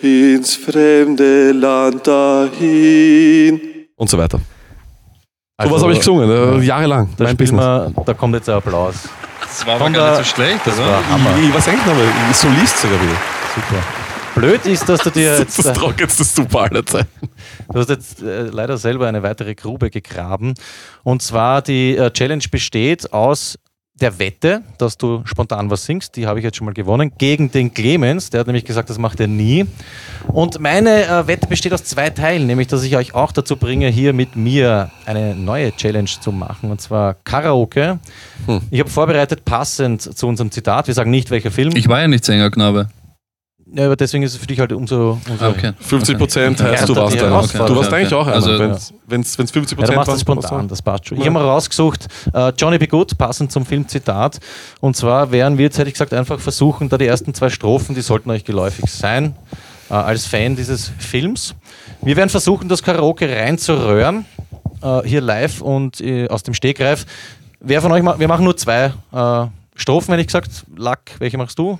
ins 0.00 0.56
fremde 0.56 1.52
Land 1.52 2.06
dahin. 2.06 3.60
Und 3.96 4.08
so 4.08 4.16
weiter. 4.16 4.40
so 5.62 5.70
was 5.70 5.82
habe 5.82 5.92
ich 5.92 5.98
gesungen, 5.98 6.30
äh, 6.30 6.58
jahrelang. 6.64 7.10
Da, 7.18 7.24
mein 7.24 7.36
Business. 7.36 7.62
wir, 7.62 7.92
da 8.06 8.14
kommt 8.14 8.34
jetzt 8.34 8.48
ein 8.48 8.54
Applaus. 8.56 8.94
Das 9.42 9.66
war 9.66 9.74
aber 9.74 9.90
gar 9.90 10.16
nicht 10.16 10.26
so 10.26 10.34
schlecht, 10.36 10.60
Das 10.64 10.78
oder? 10.78 10.86
war 10.86 11.06
Hammer. 11.10 11.36
Ich, 11.38 11.48
ich 11.50 11.54
weiß 11.54 11.68
eigentlich 11.68 11.84
noch 11.84 11.94
Solist 12.32 12.78
sogar 12.80 12.96
wieder. 13.02 13.18
Super. 13.54 13.99
Blöd 14.40 14.64
ist, 14.64 14.88
dass 14.88 15.02
du 15.02 15.10
dir 15.10 15.30
Das 15.30 15.38
jetzt, 15.40 15.58
ist 15.58 15.66
das 15.66 15.76
äh, 15.76 15.80
trockenste 15.80 16.24
Super 16.24 16.60
aller 16.60 16.86
Zeiten. 16.86 17.28
du 17.70 17.78
hast 17.78 17.90
jetzt 17.90 18.22
äh, 18.22 18.44
leider 18.44 18.78
selber 18.78 19.06
eine 19.06 19.22
weitere 19.22 19.54
Grube 19.54 19.90
gegraben. 19.90 20.54
Und 21.02 21.20
zwar 21.20 21.60
die 21.60 21.94
äh, 21.94 22.10
Challenge 22.10 22.44
besteht 22.50 23.12
aus 23.12 23.58
der 24.00 24.18
Wette, 24.18 24.62
dass 24.78 24.96
du 24.96 25.20
spontan 25.26 25.68
was 25.70 25.84
singst, 25.84 26.16
die 26.16 26.26
habe 26.26 26.38
ich 26.38 26.44
jetzt 26.44 26.56
schon 26.56 26.64
mal 26.64 26.72
gewonnen, 26.72 27.12
gegen 27.18 27.50
den 27.50 27.74
Clemens, 27.74 28.30
der 28.30 28.40
hat 28.40 28.46
nämlich 28.46 28.64
gesagt, 28.64 28.88
das 28.88 28.96
macht 28.96 29.20
er 29.20 29.26
nie. 29.26 29.66
Und 30.28 30.58
meine 30.58 31.04
äh, 31.06 31.26
Wette 31.26 31.46
besteht 31.46 31.74
aus 31.74 31.84
zwei 31.84 32.08
Teilen, 32.08 32.46
nämlich 32.46 32.68
dass 32.68 32.82
ich 32.82 32.96
euch 32.96 33.14
auch 33.14 33.32
dazu 33.32 33.56
bringe, 33.56 33.88
hier 33.88 34.14
mit 34.14 34.36
mir 34.36 34.90
eine 35.04 35.34
neue 35.34 35.76
Challenge 35.76 36.08
zu 36.08 36.32
machen, 36.32 36.70
und 36.70 36.80
zwar 36.80 37.12
Karaoke. 37.24 37.98
Ich 38.70 38.80
habe 38.80 38.88
vorbereitet, 38.88 39.44
passend 39.44 40.00
zu 40.00 40.26
unserem 40.26 40.50
Zitat, 40.50 40.86
wir 40.86 40.94
sagen 40.94 41.10
nicht 41.10 41.30
welcher 41.30 41.50
Film, 41.50 41.76
Ich 41.76 41.88
war 41.88 42.00
ja 42.00 42.08
nicht 42.08 42.24
Sängerknabe. 42.24 42.88
Ja, 43.74 43.86
aber 43.86 43.96
deswegen 43.96 44.22
ist 44.24 44.32
es 44.34 44.38
für 44.38 44.46
dich 44.46 44.58
halt 44.60 44.72
umso, 44.72 45.18
umso 45.28 45.44
Ah, 45.44 45.48
okay. 45.48 45.72
50 45.80 46.18
Prozent 46.18 46.60
Okay. 46.60 46.70
heißt, 46.72 46.88
du 46.88 46.94
Ja, 46.94 47.02
warst 47.02 47.16
einer. 47.18 47.26
Herausforderung. 47.30 47.74
Du 47.74 47.80
warst 47.80 47.92
eigentlich 47.92 48.14
auch 48.14 48.26
einer. 48.26 48.34
Also- 48.36 48.58
wenn 49.06 49.20
es 49.22 49.36
50 49.36 49.56
Ja, 49.56 49.60
du 49.62 49.76
Prozent 49.76 49.96
machst 49.96 50.12
das 50.12 50.20
spontan, 50.20 50.68
das 50.68 50.82
passt 50.82 51.06
schon. 51.08 51.18
Ich 51.18 51.24
habe 51.24 51.32
mal 51.32 51.44
rausgesucht, 51.44 52.06
äh, 52.32 52.52
Johnny 52.56 52.78
B. 52.78 52.86
Good, 52.86 53.18
passend 53.18 53.50
zum 53.52 53.66
Filmzitat. 53.66 54.38
Und 54.80 54.96
zwar 54.96 55.30
werden 55.32 55.58
wir 55.58 55.64
jetzt, 55.66 55.78
hätte 55.78 55.88
ich 55.88 55.94
gesagt, 55.94 56.14
einfach 56.14 56.38
versuchen, 56.40 56.88
da 56.88 56.96
die 56.98 57.06
ersten 57.06 57.34
zwei 57.34 57.48
Strophen, 57.50 57.94
die 57.94 58.00
sollten 58.02 58.30
euch 58.30 58.44
geläufig 58.44 58.90
sein, 58.90 59.34
äh, 59.90 59.94
als 59.94 60.26
Fan 60.26 60.56
dieses 60.56 60.92
Films. 60.98 61.54
Wir 62.02 62.16
werden 62.16 62.30
versuchen, 62.30 62.68
das 62.68 62.82
Karaoke 62.82 63.28
reinzuröhren, 63.28 64.24
äh, 64.82 65.00
hier 65.04 65.20
live 65.20 65.60
und 65.60 66.00
äh, 66.00 66.28
aus 66.28 66.42
dem 66.42 66.54
Stegreif. 66.54 67.04
Wer 67.60 67.82
von 67.82 67.92
euch, 67.92 68.02
ma 68.02 68.18
wir 68.18 68.26
machen 68.28 68.44
nur 68.44 68.56
zwei 68.56 68.92
äh, 69.12 69.46
Strophen, 69.74 70.12
wenn 70.12 70.20
ich 70.20 70.26
gesagt, 70.26 70.50
Lack, 70.76 71.12
welche 71.18 71.36
machst 71.38 71.58
du? 71.58 71.78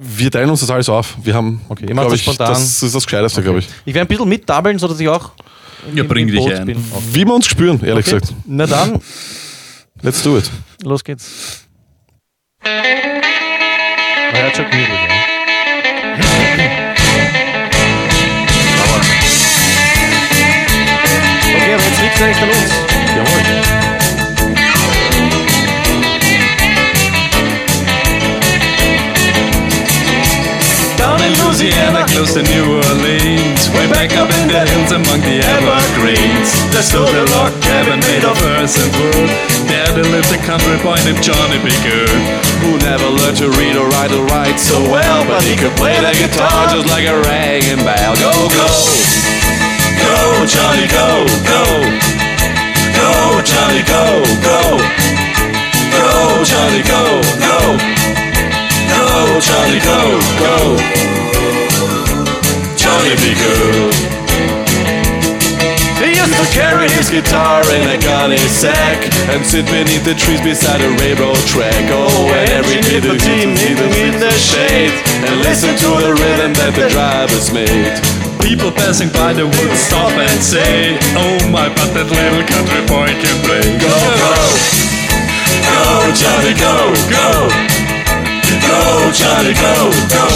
Wir 0.00 0.30
teilen 0.30 0.48
uns 0.50 0.60
das 0.60 0.70
alles 0.70 0.88
auf. 0.88 1.16
Wir 1.22 1.34
haben, 1.34 1.60
Okay, 1.68 1.86
glaub 1.86 2.04
das 2.04 2.14
ich, 2.14 2.22
spontan. 2.22 2.48
das 2.52 2.82
ist 2.82 2.94
das 2.94 3.04
Gescheiteste, 3.04 3.42
glaube 3.42 3.58
ich. 3.58 3.68
Ich 3.84 3.92
werde 3.94 4.06
ein 4.06 4.08
bisschen 4.08 4.28
mitdabbeln, 4.28 4.78
sodass 4.78 5.00
ich 5.00 5.08
auch 5.08 5.32
Ja, 5.92 6.02
im- 6.02 6.08
bring 6.08 6.28
im 6.28 6.34
dich 6.34 6.40
Boot 6.44 6.52
ein. 6.54 6.66
bin. 6.66 6.76
Okay. 6.92 7.02
Wie 7.12 7.24
wir 7.24 7.34
uns 7.34 7.46
spüren, 7.46 7.80
ehrlich 7.84 8.06
Okay. 8.06 8.20
gesagt. 8.20 8.34
Na 8.46 8.66
dann, 8.66 9.00
Let's 10.02 10.22
do 10.22 10.38
it. 10.38 10.48
Los 10.84 11.02
geht's. 11.02 11.64
Man 12.62 12.72
hört 14.42 14.56
schon. 14.56 14.66
Okay, 21.56 21.74
aber 21.74 21.82
jetzt 21.82 22.00
liegt's 22.02 22.22
eigentlich 22.22 22.38
da 22.38 22.46
los. 22.46 22.70
Jawohl. 23.16 23.97
Kinda 31.34 32.04
close 32.06 32.34
to 32.34 32.42
New 32.42 32.76
Orleans. 32.76 33.68
Way 33.74 33.86
back 33.90 34.16
up 34.16 34.30
in 34.30 34.48
the 34.48 34.62
hills 34.70 34.92
among 34.92 35.20
the 35.20 35.40
evergreens. 35.40 36.50
There 36.72 36.82
stood 36.82 37.08
a 37.08 37.24
log 37.32 37.52
cabin 37.62 38.00
made 38.00 38.24
of 38.24 38.36
earth 38.54 38.76
and 38.78 38.92
wood. 38.96 39.30
There 39.68 39.88
there 39.96 40.04
lived 40.04 40.30
a 40.32 40.38
country 40.38 40.76
boy 40.78 40.96
named 41.04 41.22
Johnny 41.22 41.58
B. 41.64 41.68
Good. 41.82 42.20
Who 42.62 42.78
never 42.78 43.08
learned 43.08 43.38
to 43.38 43.50
read 43.58 43.76
or 43.76 43.88
write 43.88 44.12
or 44.12 44.24
write 44.26 44.58
so 44.60 44.78
well, 44.90 45.24
but 45.26 45.42
he 45.42 45.56
could 45.56 45.74
play 45.76 45.96
the 46.00 46.12
guitar 46.12 46.68
just 46.68 46.86
like 46.88 47.06
a 47.06 47.16
ringing 47.28 47.82
bell. 47.84 48.14
Go, 48.16 48.32
go, 48.52 48.68
go, 50.04 50.46
Johnny, 50.46 50.86
go, 50.88 51.26
go, 51.44 51.64
go, 52.98 53.10
Johnny, 53.42 53.82
go, 53.84 54.04
go, 54.44 54.60
go, 55.92 56.44
Johnny, 56.44 56.82
go, 56.82 57.02
go, 57.40 58.27
go, 58.88 59.40
Johnny, 59.40 59.80
go, 59.84 60.00
go, 60.40 60.56
Johnny, 62.76 63.14
be 63.20 63.32
good. 63.36 63.94
He 65.98 66.14
used 66.14 66.30
to 66.38 66.46
carry 66.54 66.88
his 66.94 67.10
guitar 67.10 67.66
in 67.74 67.88
a 67.90 67.98
gunny 67.98 68.38
sack 68.38 69.02
and 69.34 69.44
sit 69.44 69.66
beneath 69.66 70.04
the 70.04 70.14
trees 70.14 70.40
beside 70.40 70.80
a 70.80 70.90
railroad 71.02 71.42
track. 71.50 71.74
Oh, 71.90 72.06
and 72.06 72.50
oh, 72.50 72.58
every 72.58 72.78
little 72.86 73.18
team 73.18 73.58
hidden 73.58 73.90
in 73.98 74.20
the 74.20 74.30
shade 74.30 74.94
and 75.26 75.42
listen 75.42 75.74
to 75.74 75.90
the 75.98 76.14
rhythm 76.14 76.54
that 76.54 76.78
the 76.78 76.88
drivers 76.94 77.50
made. 77.50 77.98
People 78.38 78.70
passing 78.70 79.10
by 79.10 79.32
the 79.34 79.44
would 79.44 79.74
stop 79.76 80.14
and 80.14 80.40
say, 80.40 80.96
Oh 81.18 81.36
my, 81.50 81.66
but 81.66 81.90
that 81.98 82.06
little 82.06 82.46
country 82.46 82.82
boy 82.86 83.10
can 83.18 83.36
play. 83.42 83.66
Go, 83.82 83.90
go, 84.22 84.34
go, 85.66 85.82
Johnny, 86.14 86.54
go, 86.54 86.94
go, 87.10 87.77
go, 88.60 89.10
Johnny, 89.12 89.52
go, 89.54 89.74
go, 90.08 90.26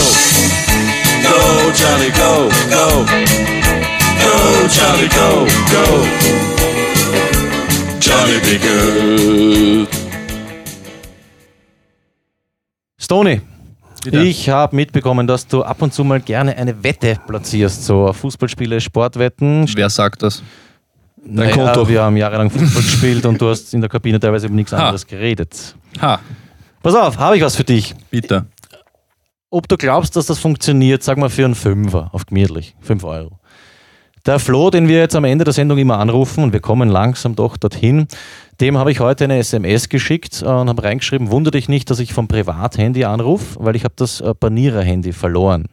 go, 1.23 1.37
Johnny, 1.73 2.09
go, 2.11 2.49
go, 2.69 3.05
go, 4.21 4.33
Johnny, 4.67 5.07
go, 5.09 5.45
go, 5.71 5.85
Johnny, 7.99 8.39
be 8.39 8.57
good. 8.59 9.87
Stony, 12.99 13.41
ich 14.11 14.49
habe 14.49 14.75
mitbekommen, 14.75 15.27
dass 15.27 15.45
du 15.47 15.63
ab 15.63 15.81
und 15.81 15.93
zu 15.93 16.03
mal 16.03 16.19
gerne 16.21 16.55
eine 16.57 16.83
Wette 16.83 17.17
platzierst, 17.27 17.85
so 17.85 18.11
Fußballspiele, 18.13 18.79
Sportwetten. 18.81 19.65
Wer 19.75 19.89
sagt 19.89 20.23
das? 20.23 20.41
Naja, 21.25 21.55
Konto. 21.55 21.87
Wir 21.87 22.01
haben 22.03 22.17
jahrelang 22.17 22.49
Fußball 22.49 22.81
gespielt 22.81 23.25
und 23.25 23.39
du 23.39 23.49
hast 23.49 23.73
in 23.73 23.81
der 23.81 23.89
Kabine 23.89 24.19
teilweise 24.19 24.47
über 24.47 24.55
nichts 24.55 24.73
Ha. 24.73 24.77
anderes 24.77 25.05
geredet. 25.07 25.75
Ha, 26.01 26.19
Pass 26.83 26.95
auf, 26.95 27.17
habe 27.17 27.37
ich 27.37 27.41
was 27.41 27.55
für 27.55 27.63
dich. 27.63 27.95
bitte. 28.09 28.45
Ob 29.49 29.69
du 29.69 29.77
glaubst, 29.77 30.17
dass 30.17 30.25
das 30.25 30.37
funktioniert, 30.37 31.01
sag 31.01 31.17
mal 31.17 31.29
für 31.29 31.45
einen 31.45 31.55
Fünfer 31.55 32.09
auf 32.11 32.25
gemütlich, 32.25 32.75
5 32.81 33.05
Euro. 33.05 33.39
Der 34.25 34.37
Flo, 34.37 34.69
den 34.69 34.89
wir 34.89 34.99
jetzt 34.99 35.15
am 35.15 35.23
Ende 35.23 35.45
der 35.45 35.53
Sendung 35.53 35.77
immer 35.77 35.97
anrufen 35.99 36.43
und 36.43 36.51
wir 36.51 36.59
kommen 36.59 36.89
langsam 36.89 37.35
doch 37.35 37.55
dorthin, 37.55 38.07
dem 38.59 38.77
habe 38.77 38.91
ich 38.91 38.99
heute 38.99 39.23
eine 39.23 39.37
SMS 39.37 39.87
geschickt 39.87 40.41
äh, 40.41 40.45
und 40.45 40.67
habe 40.67 40.83
reingeschrieben, 40.83 41.31
wundere 41.31 41.51
dich 41.51 41.69
nicht, 41.69 41.89
dass 41.89 41.99
ich 41.99 42.11
vom 42.11 42.27
Privathandy 42.27 43.05
anrufe, 43.05 43.63
weil 43.63 43.77
ich 43.77 43.85
habe 43.85 43.93
das 43.95 44.19
äh, 44.19 44.33
Banierer-Handy 44.37 45.13
verloren. 45.13 45.69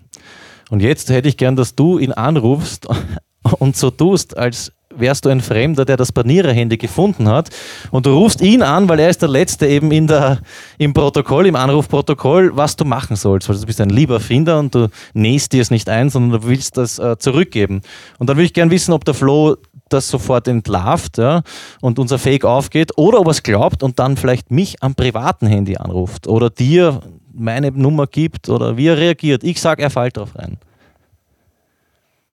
Und 0.71 0.81
jetzt 0.81 1.11
hätte 1.11 1.29
ich 1.29 1.37
gern, 1.37 1.57
dass 1.57 1.75
du 1.75 1.99
ihn 1.99 2.13
anrufst 2.13 2.87
und 3.59 3.77
so 3.77 3.91
tust, 3.91 4.37
als 4.37 4.73
wärst 4.95 5.25
du 5.25 5.29
ein 5.29 5.41
Fremder, 5.41 5.85
der 5.85 5.97
das 5.97 6.13
Banierer-Handy 6.13 6.77
gefunden 6.77 7.29
hat 7.29 7.51
und 7.91 8.07
du 8.07 8.11
rufst 8.11 8.41
ihn 8.41 8.63
an, 8.63 8.89
weil 8.89 8.99
er 8.99 9.09
ist 9.09 9.23
der 9.23 9.29
Letzte 9.29 9.67
eben 9.67 9.93
in 9.93 10.07
der, 10.07 10.39
im 10.79 10.93
Protokoll, 10.93 11.47
im 11.47 11.57
Anrufprotokoll, 11.57 12.57
was 12.57 12.77
du 12.77 12.85
machen 12.85 13.17
sollst. 13.17 13.49
Weil 13.49 13.57
du 13.57 13.67
bist 13.67 13.81
ein 13.81 13.91
lieber 13.91 14.21
Finder 14.21 14.59
und 14.59 14.75
du 14.75 14.89
nähst 15.15 15.53
dir 15.53 15.63
es 15.63 15.71
nicht 15.71 15.89
ein, 15.89 16.11
sondern 16.11 16.41
du 16.41 16.49
willst 16.49 16.77
das 16.77 16.99
äh, 16.99 17.17
zurückgeben. 17.19 17.83
Und 18.19 18.29
dann 18.29 18.37
würde 18.37 18.47
ich 18.47 18.55
gern 18.55 18.71
wissen, 18.71 18.93
ob 18.93 19.05
der 19.05 19.15
Flo 19.15 19.57
das 19.89 20.09
sofort 20.09 20.49
entlarvt 20.49 21.19
ja, 21.19 21.43
und 21.81 21.99
unser 21.99 22.19
Fake 22.19 22.45
aufgeht 22.45 22.93
oder 22.97 23.21
ob 23.21 23.27
er 23.27 23.33
es 23.33 23.43
glaubt 23.43 23.83
und 23.83 23.99
dann 23.99 24.17
vielleicht 24.17 24.51
mich 24.51 24.83
am 24.83 24.95
privaten 24.95 25.47
Handy 25.47 25.77
anruft 25.77 26.27
oder 26.27 26.49
dir 26.51 27.01
meine 27.33 27.71
Nummer 27.71 28.07
gibt 28.07 28.49
oder 28.49 28.77
wie 28.77 28.87
er 28.87 28.99
reagiert. 28.99 29.45
Ich 29.45 29.61
sage, 29.61 29.83
er 29.83 29.91
fällt 29.91 30.17
drauf 30.17 30.37
rein. 30.37 30.59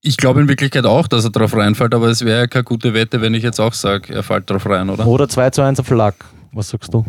Ich 0.07 0.15
glaube 0.15 0.39
in 0.39 0.47
Wirklichkeit 0.47 0.85
auch, 0.85 1.05
dass 1.07 1.25
er 1.25 1.31
drauf 1.31 1.53
reinfällt, 1.53 1.93
aber 1.93 2.07
es 2.07 2.23
wäre 2.23 2.39
ja 2.39 2.47
keine 2.47 2.63
gute 2.63 2.93
Wette, 2.93 3.19
wenn 3.19 3.33
ich 3.33 3.43
jetzt 3.43 3.59
auch 3.59 3.73
sage, 3.73 4.13
er 4.13 4.23
fällt 4.23 4.49
drauf 4.49 4.65
rein, 4.65 4.89
oder? 4.89 5.05
Oder 5.05 5.27
2 5.27 5.49
zu 5.49 5.61
1 5.61 5.81
auf 5.81 5.89
Lack. 5.89 6.15
Was 6.53 6.69
sagst 6.69 6.93
du? 6.93 7.05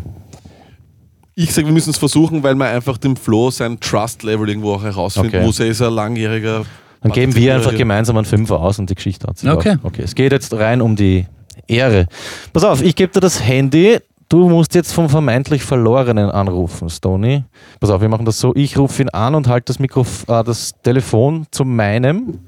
Ich 1.35 1.53
sage, 1.53 1.67
wir 1.67 1.73
müssen 1.73 1.91
es 1.91 1.97
versuchen, 1.97 2.43
weil 2.43 2.55
man 2.55 2.67
einfach 2.67 2.97
dem 2.97 3.15
Flo 3.15 3.51
sein 3.51 3.79
Trust-Level 3.79 4.49
irgendwo 4.49 4.73
auch 4.73 4.83
herausfinden 4.83 5.29
Okay. 5.29 5.45
muss. 5.45 5.61
Er 5.61 5.67
ist 5.67 5.81
ein 5.81 5.93
langjähriger. 5.93 6.65
Dann 7.01 7.13
geben 7.13 7.33
wir 7.35 7.55
einfach 7.55 7.73
gemeinsam 7.73 8.17
einen 8.17 8.25
Fünfer 8.25 8.59
aus 8.59 8.77
und 8.79 8.89
die 8.89 8.95
Geschichte 8.95 9.25
hat 9.27 9.37
sich 9.37 9.49
Okay. 9.49 9.77
auch. 9.81 9.85
Okay, 9.85 10.01
es 10.03 10.13
geht 10.13 10.33
jetzt 10.33 10.53
rein 10.53 10.81
um 10.81 10.97
die 10.97 11.25
Ehre. 11.67 12.07
Pass 12.51 12.65
auf, 12.65 12.81
ich 12.83 12.95
gebe 12.97 13.13
dir 13.13 13.21
das 13.21 13.41
Handy. 13.41 13.99
Du 14.27 14.49
musst 14.49 14.75
jetzt 14.75 14.91
vom 14.91 15.07
vermeintlich 15.09 15.63
Verlorenen 15.63 16.29
anrufen, 16.29 16.89
Stony. 16.89 17.45
Pass 17.79 17.89
auf, 17.91 18.01
wir 18.01 18.09
machen 18.09 18.25
das 18.25 18.39
so. 18.39 18.53
Ich 18.55 18.77
rufe 18.77 19.01
ihn 19.03 19.09
an 19.09 19.33
und 19.35 19.47
halte 19.47 19.65
das, 19.67 19.79
Mikrof 19.79 20.25
äh, 20.27 20.43
das 20.43 20.73
Telefon 20.83 21.47
zu 21.51 21.63
meinem. 21.63 22.39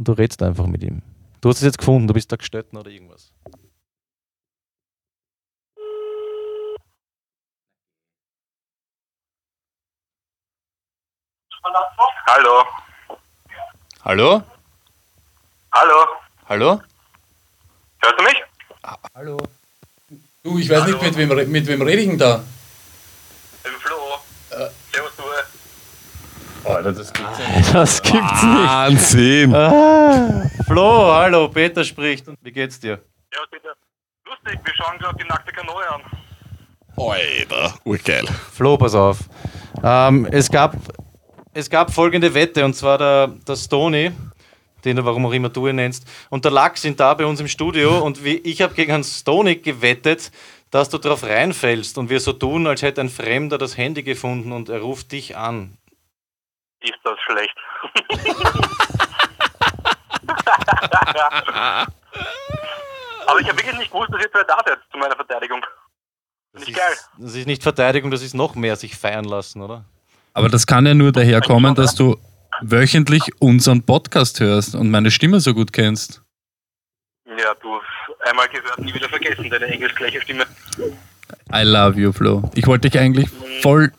Und 0.00 0.08
du 0.08 0.12
redest 0.12 0.42
einfach 0.42 0.64
mit 0.64 0.82
ihm. 0.82 1.02
Du 1.42 1.50
hast 1.50 1.58
es 1.58 1.62
jetzt 1.62 1.76
gefunden, 1.76 2.08
du 2.08 2.14
bist 2.14 2.32
da 2.32 2.36
gestötten 2.36 2.78
oder 2.78 2.90
irgendwas. 2.90 3.34
Hallo. 12.28 12.64
Hallo? 14.02 14.42
Hallo. 15.70 16.06
Hallo? 16.48 16.80
Hörst 18.00 18.18
du 18.18 18.24
mich? 18.24 18.42
Hallo? 19.14 19.36
Du, 20.42 20.58
ich 20.58 20.70
weiß 20.70 20.86
nicht, 20.86 21.02
mit 21.02 21.16
wem, 21.18 21.52
mit 21.52 21.66
wem 21.66 21.82
rede 21.82 22.00
ich 22.00 22.08
denn 22.08 22.16
da? 22.16 22.42
Ich 23.56 23.62
bin 23.64 23.72
Flo. 23.72 23.99
Alter, 26.64 26.92
das 26.92 27.12
gibt's 27.12 27.38
ja 27.38 27.72
Das 27.72 28.02
gibt's 28.02 28.42
nicht. 28.42 28.68
Wahnsinn! 28.68 29.54
Ah, 29.54 30.50
Flo, 30.66 31.12
hallo, 31.14 31.48
Peter 31.48 31.84
spricht. 31.84 32.26
Wie 32.42 32.52
geht's 32.52 32.78
dir? 32.78 33.00
Servus, 33.32 33.50
bitte. 33.50 33.68
Lustig, 34.26 34.60
wir 34.64 34.74
schauen 34.74 34.98
gerade 34.98 35.16
die 35.22 35.28
nackte 35.28 35.52
Kanone 35.52 35.88
an. 35.88 36.02
Alter, 36.96 37.74
urgeil. 37.84 38.26
Flo, 38.52 38.76
pass 38.76 38.94
auf. 38.94 39.18
Ähm, 39.82 40.26
es, 40.30 40.50
gab, 40.50 40.76
es 41.54 41.70
gab 41.70 41.92
folgende 41.92 42.32
Wette, 42.34 42.64
und 42.64 42.74
zwar 42.74 42.98
der, 42.98 43.28
der 43.28 43.56
Stony, 43.56 44.12
den 44.84 44.96
du, 44.96 45.04
warum 45.04 45.26
auch 45.26 45.32
immer 45.32 45.48
du 45.48 45.68
ihn 45.68 45.76
nennst, 45.76 46.06
und 46.28 46.44
der 46.44 46.52
Lack 46.52 46.76
sind 46.76 47.00
da 47.00 47.14
bei 47.14 47.24
uns 47.24 47.40
im 47.40 47.48
Studio 47.48 47.98
und 48.02 48.24
wie, 48.24 48.36
ich 48.36 48.60
habe 48.62 48.74
gegen 48.74 48.92
einen 48.92 49.04
Stony 49.04 49.56
gewettet, 49.56 50.30
dass 50.70 50.88
du 50.88 50.98
drauf 50.98 51.24
reinfällst 51.24 51.98
und 51.98 52.10
wir 52.10 52.20
so 52.20 52.32
tun, 52.32 52.66
als 52.66 52.82
hätte 52.82 53.00
ein 53.00 53.08
Fremder 53.08 53.58
das 53.58 53.76
Handy 53.76 54.02
gefunden 54.02 54.52
und 54.52 54.68
er 54.68 54.80
ruft 54.80 55.12
dich 55.12 55.36
an. 55.36 55.76
Ist 57.30 57.36
schlecht? 57.36 57.54
Aber 63.26 63.40
ich 63.40 63.48
habe 63.48 63.58
wirklich 63.58 63.78
nicht 63.78 63.92
gewusst, 63.92 64.12
dass 64.12 64.22
ihr 64.22 64.30
zwei 64.32 64.42
da 64.44 64.58
seid, 64.66 64.78
zu 64.90 64.98
meiner 64.98 65.14
Verteidigung. 65.14 65.60
Das 66.52 66.64
Finde 66.64 66.70
ich 66.72 66.76
geil. 66.76 66.92
ist, 66.92 67.08
das 67.18 67.34
ist 67.34 67.46
nicht 67.46 67.62
Verteidigung, 67.62 68.10
das 68.10 68.22
ist 68.22 68.34
noch 68.34 68.54
mehr 68.56 68.76
sich 68.76 68.96
feiern 68.96 69.24
lassen, 69.24 69.62
oder? 69.62 69.84
Aber 70.34 70.48
das 70.48 70.66
kann 70.66 70.86
ja 70.86 70.94
nur 70.94 71.12
daherkommen, 71.12 71.74
dass 71.74 71.94
du 71.94 72.16
wöchentlich 72.62 73.22
unseren 73.38 73.84
Podcast 73.84 74.40
hörst 74.40 74.74
und 74.74 74.90
meine 74.90 75.10
Stimme 75.10 75.40
so 75.40 75.54
gut 75.54 75.72
kennst. 75.72 76.22
Ja, 77.26 77.54
du, 77.62 77.80
einmal 78.20 78.48
gehört, 78.48 78.78
nie 78.78 78.92
wieder 78.92 79.08
vergessen, 79.08 79.48
deine 79.48 79.66
englischgleiche 79.66 80.20
Stimme. 80.20 80.44
I 81.52 81.62
love 81.62 81.98
you, 81.98 82.12
Flo. 82.12 82.50
Ich 82.54 82.66
wollte 82.66 82.90
dich 82.90 83.00
eigentlich 83.00 83.28
voll, 83.62 83.92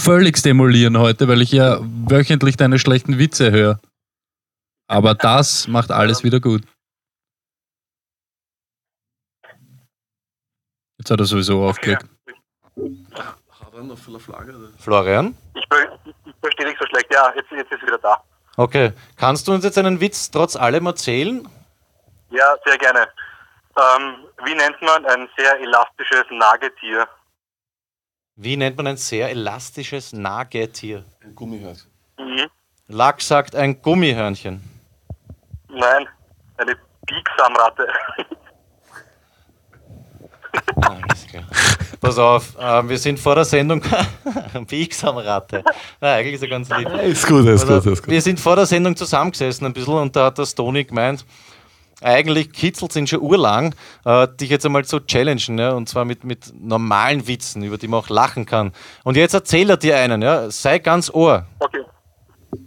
völlig 0.00 0.38
stimulieren 0.38 0.98
heute, 0.98 1.28
weil 1.28 1.42
ich 1.42 1.52
ja 1.52 1.78
wöchentlich 1.80 2.56
deine 2.56 2.78
schlechten 2.78 3.18
Witze 3.18 3.50
höre. 3.50 3.80
Aber 4.88 5.14
das 5.14 5.68
macht 5.68 5.90
alles 5.90 6.24
wieder 6.24 6.40
gut. 6.40 6.62
Jetzt 10.98 11.10
hat 11.10 11.20
er 11.20 11.26
sowieso 11.26 11.62
aufgelegt. 11.64 12.04
Er? 12.74 13.36
Florian? 14.78 15.36
Ich, 15.54 15.64
ich 16.26 16.34
verstehe 16.40 16.66
dich 16.66 16.76
so 16.78 16.86
schlecht. 16.86 17.06
Ja, 17.12 17.32
jetzt, 17.34 17.50
jetzt 17.50 17.72
ist 17.72 17.80
sie 17.80 17.86
wieder 17.86 17.98
da. 17.98 18.22
Okay. 18.56 18.92
Kannst 19.16 19.48
du 19.48 19.52
uns 19.52 19.64
jetzt 19.64 19.78
einen 19.78 20.00
Witz 20.00 20.30
trotz 20.30 20.56
allem 20.56 20.86
erzählen? 20.86 21.48
Ja, 22.30 22.56
sehr 22.64 22.76
gerne. 22.78 23.08
Ähm, 23.76 24.16
wie 24.44 24.54
nennt 24.54 24.80
man 24.82 25.06
ein 25.06 25.28
sehr 25.36 25.58
elastisches 25.60 26.24
Nagetier? 26.30 27.08
Wie 28.42 28.56
nennt 28.56 28.74
man 28.78 28.86
ein 28.86 28.96
sehr 28.96 29.28
elastisches 29.28 30.14
Nagetier? 30.14 31.04
Ein 31.22 31.34
Gummihals. 31.34 31.86
Mhm. 32.18 32.46
Lack 32.88 33.20
sagt 33.20 33.54
ein 33.54 33.82
Gummihörnchen. 33.82 34.62
Nein, 35.68 36.06
eine 36.56 36.74
Biegsamratte. 37.06 37.86
Alles 40.76 41.26
klar. 41.26 41.44
Pass 42.00 42.16
auf, 42.18 42.58
äh, 42.58 42.88
wir 42.88 42.96
sind 42.96 43.20
vor 43.20 43.34
der 43.34 43.44
Sendung. 43.44 43.82
Biegsamratte. 44.66 45.62
Nein, 46.00 46.18
eigentlich 46.20 46.34
ist 46.36 46.42
er 46.42 46.48
ganz 46.48 46.70
lieb. 46.70 46.88
Ist 47.02 47.26
gut, 47.26 47.44
ist 47.46 47.68
Also, 47.68 47.74
gut, 47.82 47.92
ist 47.92 48.02
gut. 48.04 48.10
wir 48.10 48.22
sind 48.22 48.40
vor 48.40 48.56
der 48.56 48.64
Sendung 48.64 48.96
zusammengesessen 48.96 49.66
ein 49.66 49.74
bisschen 49.74 49.92
und 49.98 50.16
da 50.16 50.24
hat 50.26 50.38
der 50.38 50.46
Stony 50.46 50.84
gemeint, 50.84 51.26
eigentlich 52.00 52.52
kitzelt 52.52 52.92
sind 52.92 53.08
schon 53.08 53.20
urlang, 53.20 53.74
äh, 54.04 54.28
dich 54.40 54.50
jetzt 54.50 54.66
einmal 54.66 54.84
zu 54.84 55.00
challengen, 55.00 55.58
ja, 55.58 55.72
und 55.72 55.88
zwar 55.88 56.04
mit, 56.04 56.24
mit 56.24 56.52
normalen 56.58 57.26
Witzen, 57.26 57.62
über 57.62 57.78
die 57.78 57.88
man 57.88 58.00
auch 58.00 58.08
lachen 58.08 58.46
kann. 58.46 58.72
Und 59.04 59.16
jetzt 59.16 59.34
erzähl 59.34 59.70
er 59.70 59.76
dir 59.76 59.96
einen, 59.96 60.22
ja, 60.22 60.50
sei 60.50 60.78
ganz 60.78 61.10
Ohr. 61.10 61.46
Okay. 61.58 61.84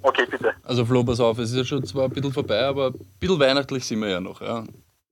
Okay, 0.01 0.25
bitte. 0.29 0.53
Also 0.63 0.85
Flo, 0.85 1.03
pass 1.03 1.19
auf, 1.19 1.37
es 1.39 1.51
ist 1.51 1.57
ja 1.57 1.65
schon 1.65 1.83
zwar 1.83 2.05
ein 2.05 2.11
bisschen 2.11 2.31
vorbei, 2.31 2.65
aber 2.65 2.87
ein 2.87 2.99
bisschen 3.19 3.39
weihnachtlich 3.39 3.85
sind 3.85 3.99
wir 3.99 4.09
ja 4.09 4.19
noch. 4.19 4.41
Ja. 4.41 4.63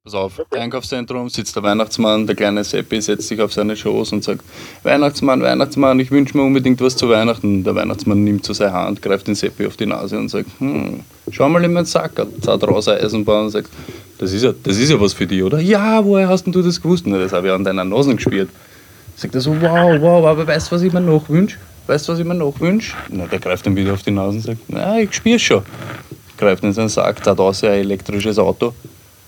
Pass 0.03 0.15
auf, 0.15 0.41
Einkaufszentrum 0.49 1.29
sitzt 1.29 1.55
der 1.55 1.61
Weihnachtsmann, 1.61 2.25
der 2.25 2.35
kleine 2.35 2.63
Seppi 2.63 2.99
setzt 2.99 3.27
sich 3.27 3.39
auf 3.39 3.53
seine 3.53 3.75
Schoß 3.75 4.13
und 4.13 4.23
sagt, 4.23 4.43
Weihnachtsmann, 4.81 5.43
Weihnachtsmann, 5.43 5.99
ich 5.99 6.09
wünsche 6.09 6.35
mir 6.35 6.43
unbedingt 6.43 6.81
was 6.81 6.97
zu 6.97 7.07
Weihnachten. 7.07 7.63
Der 7.63 7.75
Weihnachtsmann 7.75 8.23
nimmt 8.23 8.43
so 8.43 8.53
seine 8.53 8.73
Hand, 8.73 9.03
greift 9.03 9.27
den 9.27 9.35
Seppi 9.35 9.67
auf 9.67 9.77
die 9.77 9.85
Nase 9.85 10.17
und 10.17 10.29
sagt, 10.29 10.49
hm, 10.57 11.01
schau 11.29 11.49
mal 11.49 11.63
in 11.63 11.73
meinen 11.73 11.85
Sack, 11.85 12.13
zahlt 12.41 12.63
raus 12.63 12.87
Eisenbahn 12.87 13.45
und 13.45 13.49
sagt, 13.51 13.69
das 14.21 14.33
ist, 14.33 14.43
ja, 14.43 14.53
das 14.63 14.77
ist 14.77 14.91
ja 14.91 15.01
was 15.01 15.13
für 15.13 15.25
dich, 15.25 15.41
oder? 15.41 15.59
Ja, 15.59 16.05
woher 16.05 16.29
hast 16.29 16.43
denn 16.45 16.53
du 16.53 16.61
das 16.61 16.79
gewusst? 16.79 17.07
Na, 17.07 17.17
das 17.17 17.33
habe 17.33 17.47
ich 17.47 17.53
an 17.53 17.63
deiner 17.63 17.83
Nase 17.83 18.15
gespürt. 18.15 18.49
Sagt 19.15 19.33
er 19.33 19.41
so, 19.41 19.59
wow, 19.59 19.99
wow, 19.99 20.23
aber 20.27 20.45
weißt 20.45 20.69
du, 20.69 20.75
was 20.75 20.83
ich 20.83 20.93
mir 20.93 21.01
noch 21.01 21.27
wünsche? 21.27 21.57
Weißt 21.87 22.07
du, 22.07 22.13
was 22.13 22.19
ich 22.19 22.25
mir 22.25 22.35
noch 22.35 22.59
wünsche? 22.59 22.93
Na, 23.09 23.25
der 23.25 23.39
greift 23.39 23.65
dann 23.65 23.75
wieder 23.75 23.93
auf 23.93 24.03
die 24.03 24.11
Nase 24.11 24.37
und 24.37 24.41
sagt, 24.41 24.59
na, 24.67 24.99
ich 24.99 25.11
spüre 25.11 25.39
schon. 25.39 25.63
Greift 26.37 26.63
in 26.63 26.71
seinen 26.71 26.89
Sack, 26.89 27.25
zahlt 27.25 27.39
aus 27.39 27.63
ein 27.63 27.71
elektrisches 27.71 28.37
Auto. 28.37 28.75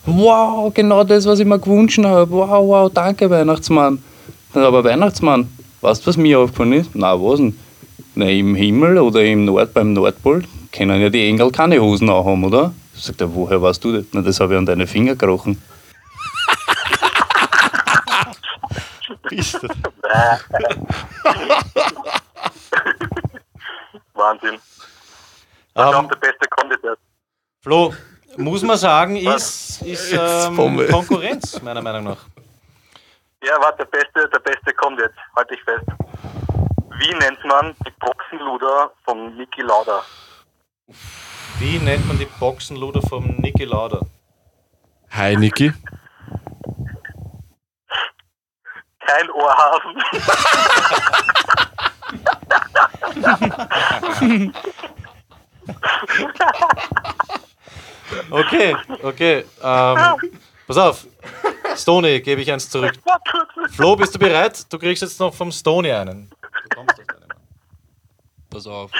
Wow, 0.05 0.71
genau 0.71 1.03
das, 1.03 1.25
was 1.25 1.39
ich 1.39 1.45
mir 1.47 1.57
gewünscht 1.57 1.97
habe. 2.03 2.29
Wow, 2.29 2.67
wow, 2.67 2.91
danke, 2.93 3.27
Weihnachtsmann. 3.27 3.97
Na, 4.53 4.67
Aber 4.67 4.83
Weihnachtsmann, 4.83 5.47
weißt 5.81 6.03
du, 6.03 6.07
was 6.07 6.17
mir 6.17 6.37
aufgefallen 6.37 6.73
ist? 6.73 6.91
Na, 6.93 7.19
was 7.19 7.37
denn? 7.37 7.57
Na, 8.13 8.29
im 8.29 8.53
Himmel 8.53 8.99
oder 8.99 9.25
im 9.25 9.45
Nord, 9.45 9.73
beim 9.73 9.93
Nordpol 9.93 10.43
können 10.71 11.01
ja 11.01 11.09
die 11.09 11.25
Engel 11.25 11.49
keine 11.49 11.81
Hosen 11.81 12.11
haben, 12.11 12.43
oder? 12.43 12.73
Sagt 12.95 13.21
er, 13.21 13.33
woher 13.33 13.61
weißt 13.61 13.83
du 13.83 13.97
das? 13.97 14.05
Na, 14.11 14.21
das 14.21 14.39
habe 14.39 14.53
ich 14.53 14.57
an 14.57 14.65
deine 14.65 14.87
Finger 14.87 15.15
gerochen. 15.15 15.61
Wahnsinn. 24.13 24.55
Ich 24.55 25.73
glaube, 25.73 25.97
Ähm, 25.97 26.09
der 26.09 26.15
Beste 26.17 26.47
kommt 26.49 26.71
jetzt 26.71 26.83
erst. 26.83 27.01
Flo, 27.61 27.93
muss 28.37 28.61
man 28.61 28.77
sagen, 28.77 29.17
ist, 29.17 29.81
ist 29.81 30.13
ähm. 30.13 30.87
Konkurrenz, 30.89 31.61
meiner 31.61 31.81
Meinung 31.81 32.03
nach. 32.05 32.17
Ja, 33.43 33.59
warte, 33.59 33.85
der 33.85 33.85
Beste, 33.85 34.29
der 34.29 34.39
Beste 34.39 34.73
kommt 34.73 34.99
jetzt. 34.99 35.17
Halte 35.35 35.55
ich 35.55 35.63
fest. 35.63 35.85
Wie 36.99 37.13
nennt 37.15 37.43
man 37.45 37.75
die 37.85 37.91
Boxenluder 37.99 38.91
von 39.03 39.35
Niki 39.35 39.61
Lauda? 39.61 40.03
Wie 41.63 41.79
nennt 41.79 42.05
man 42.05 42.19
die 42.19 42.25
Boxenluder 42.25 43.01
vom 43.01 43.37
Niki 43.37 43.63
Lauda? 43.63 44.01
Hi, 45.11 45.33
Niki. 45.37 45.71
Kein 48.99 49.29
Ohrhasen. 49.31 50.03
Okay, 58.29 58.75
okay. 59.01 59.45
Ähm, 59.63 60.17
pass 60.67 60.77
auf. 60.77 61.07
Stony, 61.77 62.19
gebe 62.19 62.41
ich 62.41 62.51
eins 62.51 62.69
zurück. 62.69 62.91
Flo, 63.71 63.95
bist 63.95 64.13
du 64.13 64.19
bereit? 64.19 64.65
Du 64.71 64.77
kriegst 64.77 65.01
jetzt 65.01 65.17
noch 65.17 65.33
vom 65.33 65.49
Stony 65.49 65.93
einen. 65.93 66.29
Du 66.29 66.69
bekommst 66.69 66.99
das 66.99 67.07
dann 67.07 67.21
immer. 67.23 67.35
Pass 68.49 68.67
auf. 68.67 68.91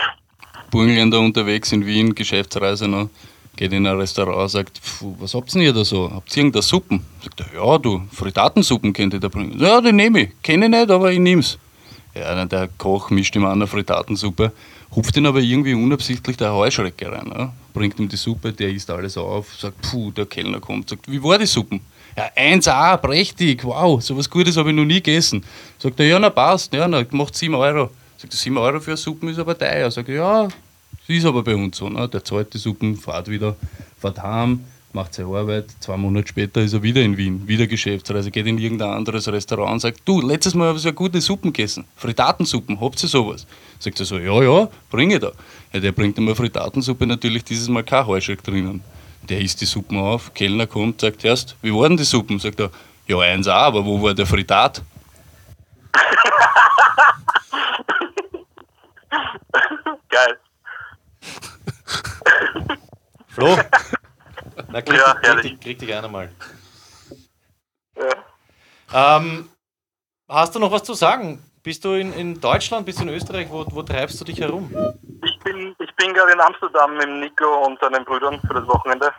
Burgenländer 0.74 1.20
unterwegs 1.20 1.72
in 1.72 1.86
Wien, 1.86 2.16
Geschäftsreise 2.16 2.88
noch, 2.88 3.10
geht 3.56 3.72
in 3.74 3.86
ein 3.86 3.96
Restaurant, 3.96 4.50
sagt, 4.50 4.80
"Pfuh, 4.80 5.16
was 5.20 5.36
habt 5.36 5.54
ihr 5.54 5.72
da 5.72 5.86
so? 5.86 6.12
Habt 6.12 6.36
ihr 6.36 6.38
irgendeine 6.38 6.64
Suppen? 6.64 7.06
Sagt 7.24 7.42
er, 7.42 7.48
ja 7.54 7.78
du, 7.78 8.02
Frittatensuppen 8.12 8.92
könnt 8.92 9.14
ihr 9.14 9.20
da 9.20 9.28
bringen. 9.28 9.54
Ja, 9.60 9.80
die 9.82 9.92
nehme 9.92 10.22
ich. 10.22 10.30
Kenne 10.42 10.66
ich 10.66 10.72
nicht, 10.72 10.90
aber 10.90 11.12
ich 11.12 11.20
nehm's. 11.20 11.60
Ja, 12.16 12.34
dann 12.34 12.50
der 12.50 12.70
Koch 12.76 13.12
mischt 13.12 13.36
ihm 13.36 13.46
an 13.46 13.52
eine 13.52 13.68
Frittatensuppe, 13.68 14.52
hupft 14.96 15.16
ihn 15.16 15.28
aber 15.28 15.42
irgendwie 15.42 15.76
unabsichtlich 15.76 16.38
der 16.38 16.52
Heuschrecke 16.52 17.12
rein. 17.12 17.32
Ja? 17.38 17.54
Bringt 17.76 18.00
ihm 18.00 18.10
die 18.10 18.18
Suppe, 18.18 18.52
der 18.52 18.72
isst 18.72 18.90
alles 18.90 19.16
auf, 19.16 19.54
sagt, 19.56 19.80
puh, 19.84 20.10
der 20.10 20.26
Kellner 20.26 20.60
kommt, 20.60 20.90
sagt, 20.90 21.12
wie 21.12 21.22
war 21.22 21.38
die 21.38 21.46
Suppen? 21.46 21.82
Ja, 22.18 22.32
1A, 22.36 22.98
prächtig, 22.98 23.64
wow, 23.64 24.02
so 24.02 24.18
was 24.18 24.28
Gutes 24.28 24.58
habe 24.58 24.72
ich 24.72 24.76
noch 24.76 24.86
nie 24.86 25.04
gegessen. 25.04 25.44
Sagt 25.78 26.00
er, 26.00 26.08
ja, 26.08 26.18
na 26.18 26.32
passt, 26.32 26.74
ja, 26.74 26.88
na, 26.88 27.06
macht 27.12 27.36
7 27.36 27.54
Euro. 27.54 27.92
Sagt 28.24 28.36
er, 28.36 28.38
7 28.38 28.58
Euro 28.58 28.80
für 28.80 28.92
eine 28.92 28.98
Suppen 28.98 29.28
ist 29.28 29.38
aber 29.38 29.58
teuer. 29.58 29.92
Sagt 29.92 30.08
er, 30.08 30.16
ja, 30.16 30.44
das 30.44 31.10
ist 31.10 31.26
aber 31.26 31.44
bei 31.44 31.54
uns 31.56 31.76
so. 31.76 31.90
Ne? 31.90 32.08
Der 32.08 32.24
zahlt 32.24 32.54
die 32.54 32.58
Suppen, 32.58 32.96
fährt 32.96 33.28
wieder, 33.28 33.58
fährt 34.00 34.24
heim, 34.24 34.64
macht 34.94 35.14
seine 35.14 35.36
Arbeit. 35.36 35.66
Zwei 35.82 35.98
Monate 35.98 36.30
später 36.30 36.62
ist 36.62 36.72
er 36.72 36.82
wieder 36.82 37.02
in 37.02 37.18
Wien, 37.18 37.46
wieder 37.46 37.68
Geschäftsreise, 37.68 38.32
geht 38.32 38.48
in 38.48 38.58
irgendein 38.58 38.92
anderes 38.92 39.28
Restaurant 39.28 39.74
und 39.74 39.80
sagt, 39.82 40.04
du, 40.06 40.22
letztes 40.22 40.54
Mal 40.54 40.70
habe 40.70 40.78
ich 40.78 40.84
so 40.84 40.88
eine 40.88 40.96
gute 40.96 41.20
Suppen 41.20 41.52
gegessen. 41.52 41.84
Frittatensuppen, 41.98 42.80
habt 42.80 43.04
ihr 43.04 43.10
sowas? 43.10 43.46
Sagt 43.80 44.00
er 44.00 44.06
so, 44.06 44.18
ja, 44.18 44.42
ja, 44.42 44.70
bringe 44.90 45.16
ich 45.16 45.20
da. 45.20 45.34
Ja, 45.74 45.82
der 45.82 45.92
bringt 45.92 46.18
eine 46.18 46.34
Frittatensuppe, 46.34 47.06
natürlich 47.06 47.44
dieses 47.44 47.68
Mal 47.68 47.84
kein 47.84 48.08
Heuschreck 48.08 48.42
drinnen. 48.42 48.80
Der 49.28 49.42
isst 49.42 49.60
die 49.60 49.66
Suppen 49.66 49.98
auf, 49.98 50.34
Kellner 50.34 50.68
kommt, 50.68 51.02
sagt 51.02 51.26
erst, 51.26 51.58
wie 51.62 51.74
waren 51.74 51.98
die 51.98 52.06
Suppen? 52.06 52.40
Sagt 52.40 52.62
er, 52.62 52.70
ja, 53.06 53.20
eins 53.20 53.50
auch, 53.50 53.64
aber 53.64 53.84
wo 53.84 54.02
war 54.02 54.14
der 54.14 54.26
Fritat? 54.26 54.82
Geil. 60.10 60.40
Flo? 63.28 63.58
Na, 64.68 64.82
krieg, 64.82 64.98
Ja, 65.00 65.14
dich- 65.14 65.22
krieg, 65.24 65.42
dich- 65.42 65.60
krieg 65.60 65.80
dich 65.80 65.94
einer 65.94 66.08
mal. 66.08 66.30
Ja. 67.96 69.18
Ähm, 69.18 69.50
hast 70.28 70.56
du 70.56 70.60
noch 70.60 70.72
was 70.72 70.84
zu 70.84 70.94
sagen? 70.94 71.44
Bist 71.64 71.86
du 71.86 71.94
in, 71.94 72.12
in 72.14 72.40
Deutschland, 72.42 72.86
bist 72.86 73.00
du 73.00 73.04
in 73.04 73.10
Österreich? 73.10 73.48
Wo, 73.50 73.66
wo 73.70 73.82
treibst 73.84 74.20
du 74.20 74.26
dich 74.26 74.40
herum? 74.42 74.70
Ich 75.24 75.40
bin, 75.40 75.74
ich 75.80 75.96
bin 75.96 76.14
gerade 76.14 76.34
in 76.34 76.42
Amsterdam 76.42 76.98
mit 76.98 77.08
Nico 77.10 77.66
und 77.66 77.80
seinen 77.80 78.04
Brüdern 78.04 78.40
für 78.46 78.54
das 78.54 78.68
Wochenende. 78.68 79.12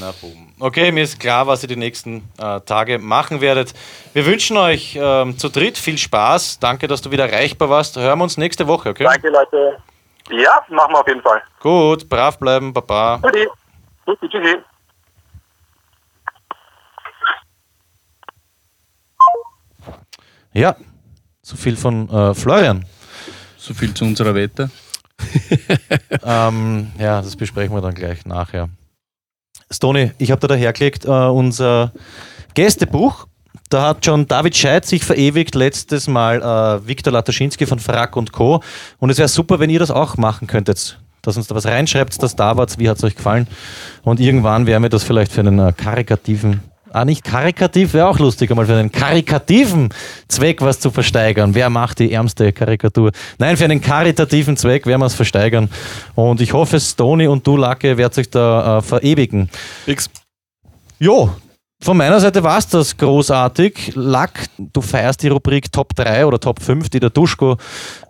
Na 0.00 0.12
boom. 0.20 0.52
Okay, 0.60 0.92
mir 0.92 1.02
ist 1.02 1.18
klar, 1.18 1.48
was 1.48 1.62
ihr 1.64 1.68
die 1.68 1.76
nächsten 1.76 2.28
äh, 2.38 2.60
Tage 2.60 3.00
machen 3.00 3.40
werdet. 3.40 3.74
Wir 4.12 4.24
wünschen 4.24 4.56
euch 4.56 4.96
ähm, 5.00 5.36
zu 5.36 5.48
dritt 5.48 5.76
viel 5.76 5.98
Spaß. 5.98 6.60
Danke, 6.60 6.86
dass 6.86 7.02
du 7.02 7.10
wieder 7.10 7.28
erreichbar 7.28 7.68
warst. 7.68 7.96
Hören 7.96 8.18
wir 8.20 8.22
uns 8.22 8.36
nächste 8.36 8.68
Woche, 8.68 8.90
okay? 8.90 9.02
Danke, 9.04 9.30
Leute. 9.30 9.78
Ja, 10.30 10.62
machen 10.68 10.92
wir 10.92 11.00
auf 11.00 11.08
jeden 11.08 11.22
Fall. 11.22 11.42
Gut, 11.60 12.08
brav 12.08 12.38
bleiben, 12.38 12.72
Baba. 12.72 13.20
Tschüssi. 13.20 13.48
Tschüssi, 14.06 14.28
tschüssi. 14.28 14.56
Ja, 20.52 20.76
so 21.42 21.56
viel 21.56 21.76
von 21.76 22.08
äh, 22.10 22.32
Florian. 22.32 22.84
So 23.56 23.74
viel 23.74 23.92
zu 23.92 24.04
unserer 24.04 24.34
Wette. 24.34 24.70
Ähm, 26.26 26.92
ja, 26.98 27.20
das 27.20 27.36
besprechen 27.36 27.74
wir 27.74 27.82
dann 27.82 27.94
gleich 27.94 28.24
nachher. 28.24 28.70
Stony, 29.74 30.12
ich 30.18 30.30
habe 30.30 30.40
da 30.40 30.48
dahergelegt 30.48 31.04
äh, 31.04 31.08
unser 31.08 31.92
Gästebuch. 32.54 33.26
Da 33.70 33.88
hat 33.88 34.04
schon 34.04 34.26
David 34.28 34.56
Scheid 34.56 34.84
sich 34.86 35.04
verewigt, 35.04 35.54
letztes 35.54 36.06
Mal 36.06 36.42
äh, 36.42 36.86
Viktor 36.86 37.12
Lataschinski 37.12 37.66
von 37.66 37.78
Frack 37.78 38.16
und 38.16 38.32
Co. 38.32 38.62
Und 38.98 39.10
es 39.10 39.18
wäre 39.18 39.28
super, 39.28 39.58
wenn 39.58 39.70
ihr 39.70 39.78
das 39.78 39.90
auch 39.90 40.16
machen 40.16 40.46
könntet. 40.46 40.98
Dass 41.22 41.36
uns 41.36 41.46
da 41.46 41.54
was 41.54 41.66
reinschreibt, 41.66 42.22
dass 42.22 42.36
da 42.36 42.56
wart, 42.56 42.78
wie 42.78 42.88
hat 42.88 42.98
es 42.98 43.04
euch 43.04 43.16
gefallen. 43.16 43.48
Und 44.02 44.20
irgendwann 44.20 44.66
werden 44.66 44.82
wir 44.82 44.90
das 44.90 45.02
vielleicht 45.02 45.32
für 45.32 45.40
einen 45.40 45.58
äh, 45.58 45.72
karikativen, 45.72 46.60
ah 46.94 47.04
nicht 47.04 47.24
karikativ, 47.24 47.92
wäre 47.92 48.06
auch 48.06 48.18
lustig, 48.18 48.50
einmal 48.50 48.66
für 48.66 48.76
einen 48.76 48.92
karikativen 48.92 49.88
Zweck 50.28 50.62
was 50.62 50.78
zu 50.78 50.90
versteigern. 50.90 51.54
Wer 51.54 51.68
macht 51.68 51.98
die 51.98 52.12
ärmste 52.12 52.52
Karikatur? 52.52 53.10
Nein, 53.38 53.56
für 53.56 53.64
einen 53.64 53.80
karitativen 53.80 54.56
Zweck 54.56 54.86
werden 54.86 55.00
wir 55.00 55.06
es 55.06 55.14
versteigern. 55.14 55.68
Und 56.14 56.40
ich 56.40 56.52
hoffe, 56.52 56.78
Stony 56.78 57.26
und 57.26 57.46
du, 57.46 57.56
Lacke, 57.56 57.96
werdet 57.96 58.18
euch 58.18 58.30
da 58.30 58.78
äh, 58.78 58.82
verewigen. 58.82 59.50
X. 59.86 60.08
Jo, 61.00 61.30
von 61.82 61.96
meiner 61.96 62.20
Seite 62.20 62.42
war 62.42 62.58
es 62.58 62.68
das 62.68 62.96
großartig. 62.96 63.92
Lack, 63.94 64.46
du 64.56 64.80
feierst 64.80 65.22
die 65.22 65.28
Rubrik 65.28 65.70
Top 65.72 65.94
3 65.94 66.24
oder 66.24 66.38
Top 66.38 66.62
5, 66.62 66.88
die 66.88 67.00
der 67.00 67.10
Duschko 67.10 67.56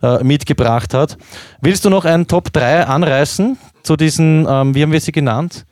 äh, 0.03 0.23
mitgebracht 0.23 0.95
hat. 0.95 1.17
Willst 1.61 1.85
du 1.85 1.91
noch 1.91 2.05
einen 2.05 2.27
Top 2.27 2.53
3 2.53 2.85
anreißen 2.85 3.57
zu 3.83 3.97
diesen, 3.97 4.47
ähm, 4.49 4.75
wie 4.75 4.83
haben 4.83 4.93
wir 4.93 5.01
sie 5.01 5.11
genannt? 5.11 5.65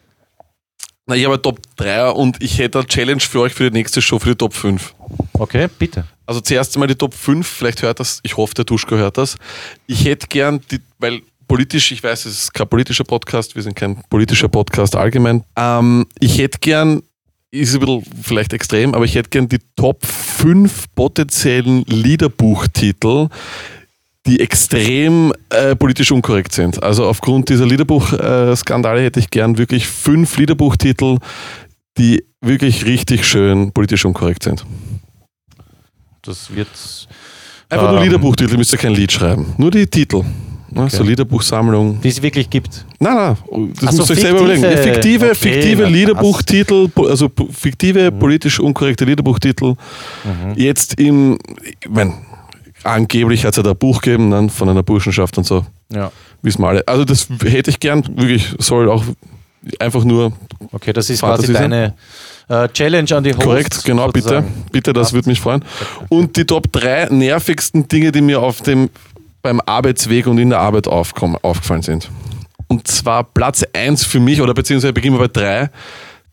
Na, 1.07 1.17
ich 1.17 1.25
habe 1.25 1.41
Top 1.41 1.61
3 1.77 2.11
und 2.11 2.43
ich 2.43 2.59
hätte 2.59 2.79
eine 2.79 2.87
Challenge 2.87 3.21
für 3.21 3.41
euch 3.41 3.55
für 3.55 3.71
die 3.71 3.77
nächste 3.77 4.01
Show, 4.01 4.19
für 4.19 4.31
die 4.31 4.37
Top 4.37 4.55
5. 4.55 4.95
Okay, 5.33 5.69
bitte. 5.79 6.05
Also 6.27 6.41
zuerst 6.41 6.77
einmal 6.77 6.87
die 6.87 6.95
Top 6.95 7.15
5, 7.15 7.47
vielleicht 7.47 7.83
hört 7.83 7.99
das, 7.99 8.21
ich 8.23 8.37
hoffe, 8.37 8.55
der 8.55 8.65
Duschko 8.65 8.97
hört 8.97 9.19
das. 9.19 9.37
Ich 9.87 10.05
hätte 10.05 10.29
gern, 10.29 10.61
die, 10.71 10.79
weil 10.99 11.21
politisch, 11.49 11.91
ich 11.91 12.03
weiß, 12.03 12.27
es 12.27 12.45
ist 12.45 12.55
kein 12.55 12.69
politischer 12.69 13.05
Podcast, 13.05 13.57
wir 13.57 13.63
sind 13.63 13.75
kein 13.75 14.01
politischer 14.09 14.49
Podcast 14.49 14.95
allgemein. 14.95 15.45
Ähm, 15.57 16.07
ich 16.21 16.39
hätte 16.39 16.59
gern 16.61 17.03
ist 17.51 17.75
ein 17.75 17.81
bisschen 17.81 18.03
vielleicht 18.23 18.55
extrem, 18.55 18.95
aber 18.95 19.05
ich 19.05 19.15
hätte 19.15 19.29
gern 19.29 19.47
die 19.47 19.59
Top 19.77 20.07
5 20.07 20.87
potenziellen 20.95 21.83
Liederbuchtitel, 21.83 23.29
die 24.27 24.41
extrem 24.41 25.33
äh, 25.51 25.75
politisch 25.75 26.13
unkorrekt 26.13 26.53
sind. 26.53 26.83
Also 26.83 27.07
aufgrund 27.07 27.49
dieser 27.49 27.67
Liederbuchskandale 27.67 29.03
hätte 29.03 29.19
ich 29.19 29.31
gern 29.31 29.59
wirklich 29.59 29.89
fünf 29.89 30.39
Liederbuchtitel, 30.39 31.19
die 31.99 32.25
wirklich 32.41 32.87
richtig 32.87 33.27
schön 33.27 33.73
politisch 33.73 34.05
unkorrekt 34.05 34.45
sind. 34.45 34.65
Das 36.23 36.55
wird. 36.55 36.69
Einfach 37.69 37.91
nur 37.91 37.99
Ähm. 37.99 38.05
Liederbuchtitel, 38.05 38.57
müsst 38.57 38.73
ihr 38.73 38.79
kein 38.79 38.95
Lied 38.95 39.11
schreiben. 39.11 39.55
Nur 39.59 39.71
die 39.71 39.87
Titel. 39.87 40.23
Ne? 40.71 40.89
So 40.89 41.03
Liederbuchsammlung. 41.03 42.01
Die 42.01 42.09
es 42.09 42.23
wirklich 42.23 42.49
gibt. 42.49 42.87
Nein, 42.99 43.15
nein, 43.15 43.37
das 43.75 43.89
Ach 43.89 43.93
so, 43.93 43.99
müsst 43.99 44.11
ihr 44.11 44.15
euch 44.15 44.21
selber 44.21 44.39
überlegen. 44.41 44.63
Ja, 44.63 44.77
Fiktive, 44.77 45.25
Okay, 45.27 45.35
fiktive. 45.35 45.85
Liederbuchtitel, 45.87 46.89
also 47.09 47.31
fiktive, 47.51 48.11
politisch 48.13 48.59
unkorrekte 48.61 49.05
Liederbuchtitel. 49.05 49.75
Mhm. 50.25 50.55
Jetzt 50.57 50.99
im, 50.99 51.39
ich 51.63 51.91
mein, 51.91 52.15
angeblich 52.85 53.45
hat 53.45 53.53
es 53.53 53.57
ja 53.57 53.63
da 53.63 53.71
ein 53.71 53.79
Buch 53.79 54.01
gegeben 54.01 54.29
ne, 54.29 54.49
von 54.49 54.69
einer 54.69 54.83
Burschenschaft 54.83 55.39
und 55.39 55.45
so. 55.45 55.65
Ja. 55.93 56.11
Wissen 56.43 56.63
wir 56.63 56.69
alle. 56.69 56.89
Also 56.89 57.05
das 57.05 57.29
hätte 57.45 57.71
ich 57.71 57.81
gern, 57.81 58.05
wirklich, 58.17 58.55
soll 58.59 58.89
auch 58.91 59.05
einfach 59.79 60.05
nur 60.05 60.33
Okay, 60.73 60.93
das 60.93 61.11
ist 61.11 61.21
Fantasy 61.21 61.53
quasi 61.53 61.63
deine 61.63 61.95
äh, 62.49 62.69
Challenge 62.69 63.17
an 63.17 63.25
die 63.25 63.31
Hosts. 63.31 63.45
korrekt, 63.45 63.85
genau, 63.85 64.07
bitte. 64.07 64.29
sozusagen. 64.29 64.65
Bitte, 64.71 64.93
das 64.93 65.03
Passt. 65.03 65.15
würde 65.15 65.29
mich 65.29 65.41
freuen. 65.41 65.65
Und 66.09 66.37
die 66.37 66.45
Top 66.45 66.73
3 66.73 67.09
nervigsten 67.11 67.89
Dinge, 67.89 68.13
die 68.13 68.21
mir 68.21 68.41
auf 68.41 68.61
dem, 68.63 68.91
beim 69.43 69.61
Arbeitsweg 69.67 70.27
und 70.27 70.39
in 70.39 70.51
der 70.51 70.61
Arbeit 70.61 70.89
aufkommen, 70.89 71.37
aufgefallen 71.43 71.83
sind. 71.83 72.11
Und 72.69 72.89
zwar 72.89 73.25
Platz 73.25 73.65
1 73.73 74.05
für 74.05 74.21
mich, 74.21 74.41
oder 74.41 74.55
beziehungsweise 74.55 74.93
beginnen 74.93 75.17
wir 75.19 75.29
bei 75.29 75.41
3. 75.41 75.71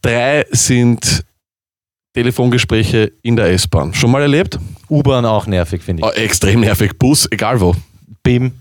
3 0.01 0.45
sind 0.51 1.25
Telefongespräche 2.13 3.11
in 3.21 3.35
der 3.35 3.51
S-Bahn. 3.51 3.93
Schon 3.93 4.11
mal 4.11 4.21
erlebt? 4.21 4.57
U-Bahn 4.89 5.25
auch 5.25 5.47
nervig, 5.47 5.83
finde 5.83 6.01
ich. 6.03 6.07
Oh, 6.07 6.11
extrem 6.11 6.61
nervig. 6.61 6.97
Bus, 6.97 7.27
egal 7.31 7.61
wo. 7.61 7.75
BIM. 8.23 8.53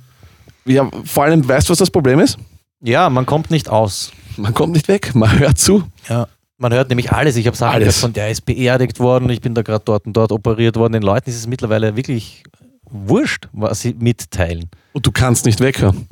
Ja, 0.64 0.88
vor 1.04 1.24
allem, 1.24 1.46
weißt 1.46 1.68
du, 1.68 1.72
was 1.72 1.78
das 1.78 1.90
Problem 1.90 2.20
ist? 2.20 2.38
Ja, 2.80 3.08
man 3.10 3.26
kommt 3.26 3.50
nicht 3.50 3.68
aus. 3.68 4.12
Man 4.36 4.54
kommt 4.54 4.72
nicht 4.72 4.88
weg, 4.88 5.14
man 5.14 5.38
hört 5.38 5.58
zu. 5.58 5.82
Ja. 6.08 6.28
Man 6.58 6.72
hört 6.72 6.88
nämlich 6.88 7.12
alles. 7.12 7.36
Ich 7.36 7.46
habe 7.46 7.56
Sachen 7.56 7.74
Alles. 7.74 7.86
gehört, 7.86 8.00
von 8.00 8.12
der 8.12 8.30
ist 8.30 8.44
beerdigt 8.44 8.98
worden. 8.98 9.30
Ich 9.30 9.40
bin 9.40 9.54
da 9.54 9.62
gerade 9.62 9.84
dort 9.84 10.06
und 10.06 10.12
dort 10.12 10.32
operiert 10.32 10.76
worden. 10.76 10.92
Den 10.92 11.02
Leuten 11.02 11.30
ist 11.30 11.36
es 11.36 11.46
mittlerweile 11.46 11.94
wirklich 11.96 12.42
wurscht, 12.90 13.48
was 13.52 13.80
sie 13.80 13.94
mitteilen. 13.94 14.68
Und 14.92 15.06
du 15.06 15.12
kannst 15.12 15.46
nicht 15.46 15.60
weghören. 15.60 16.08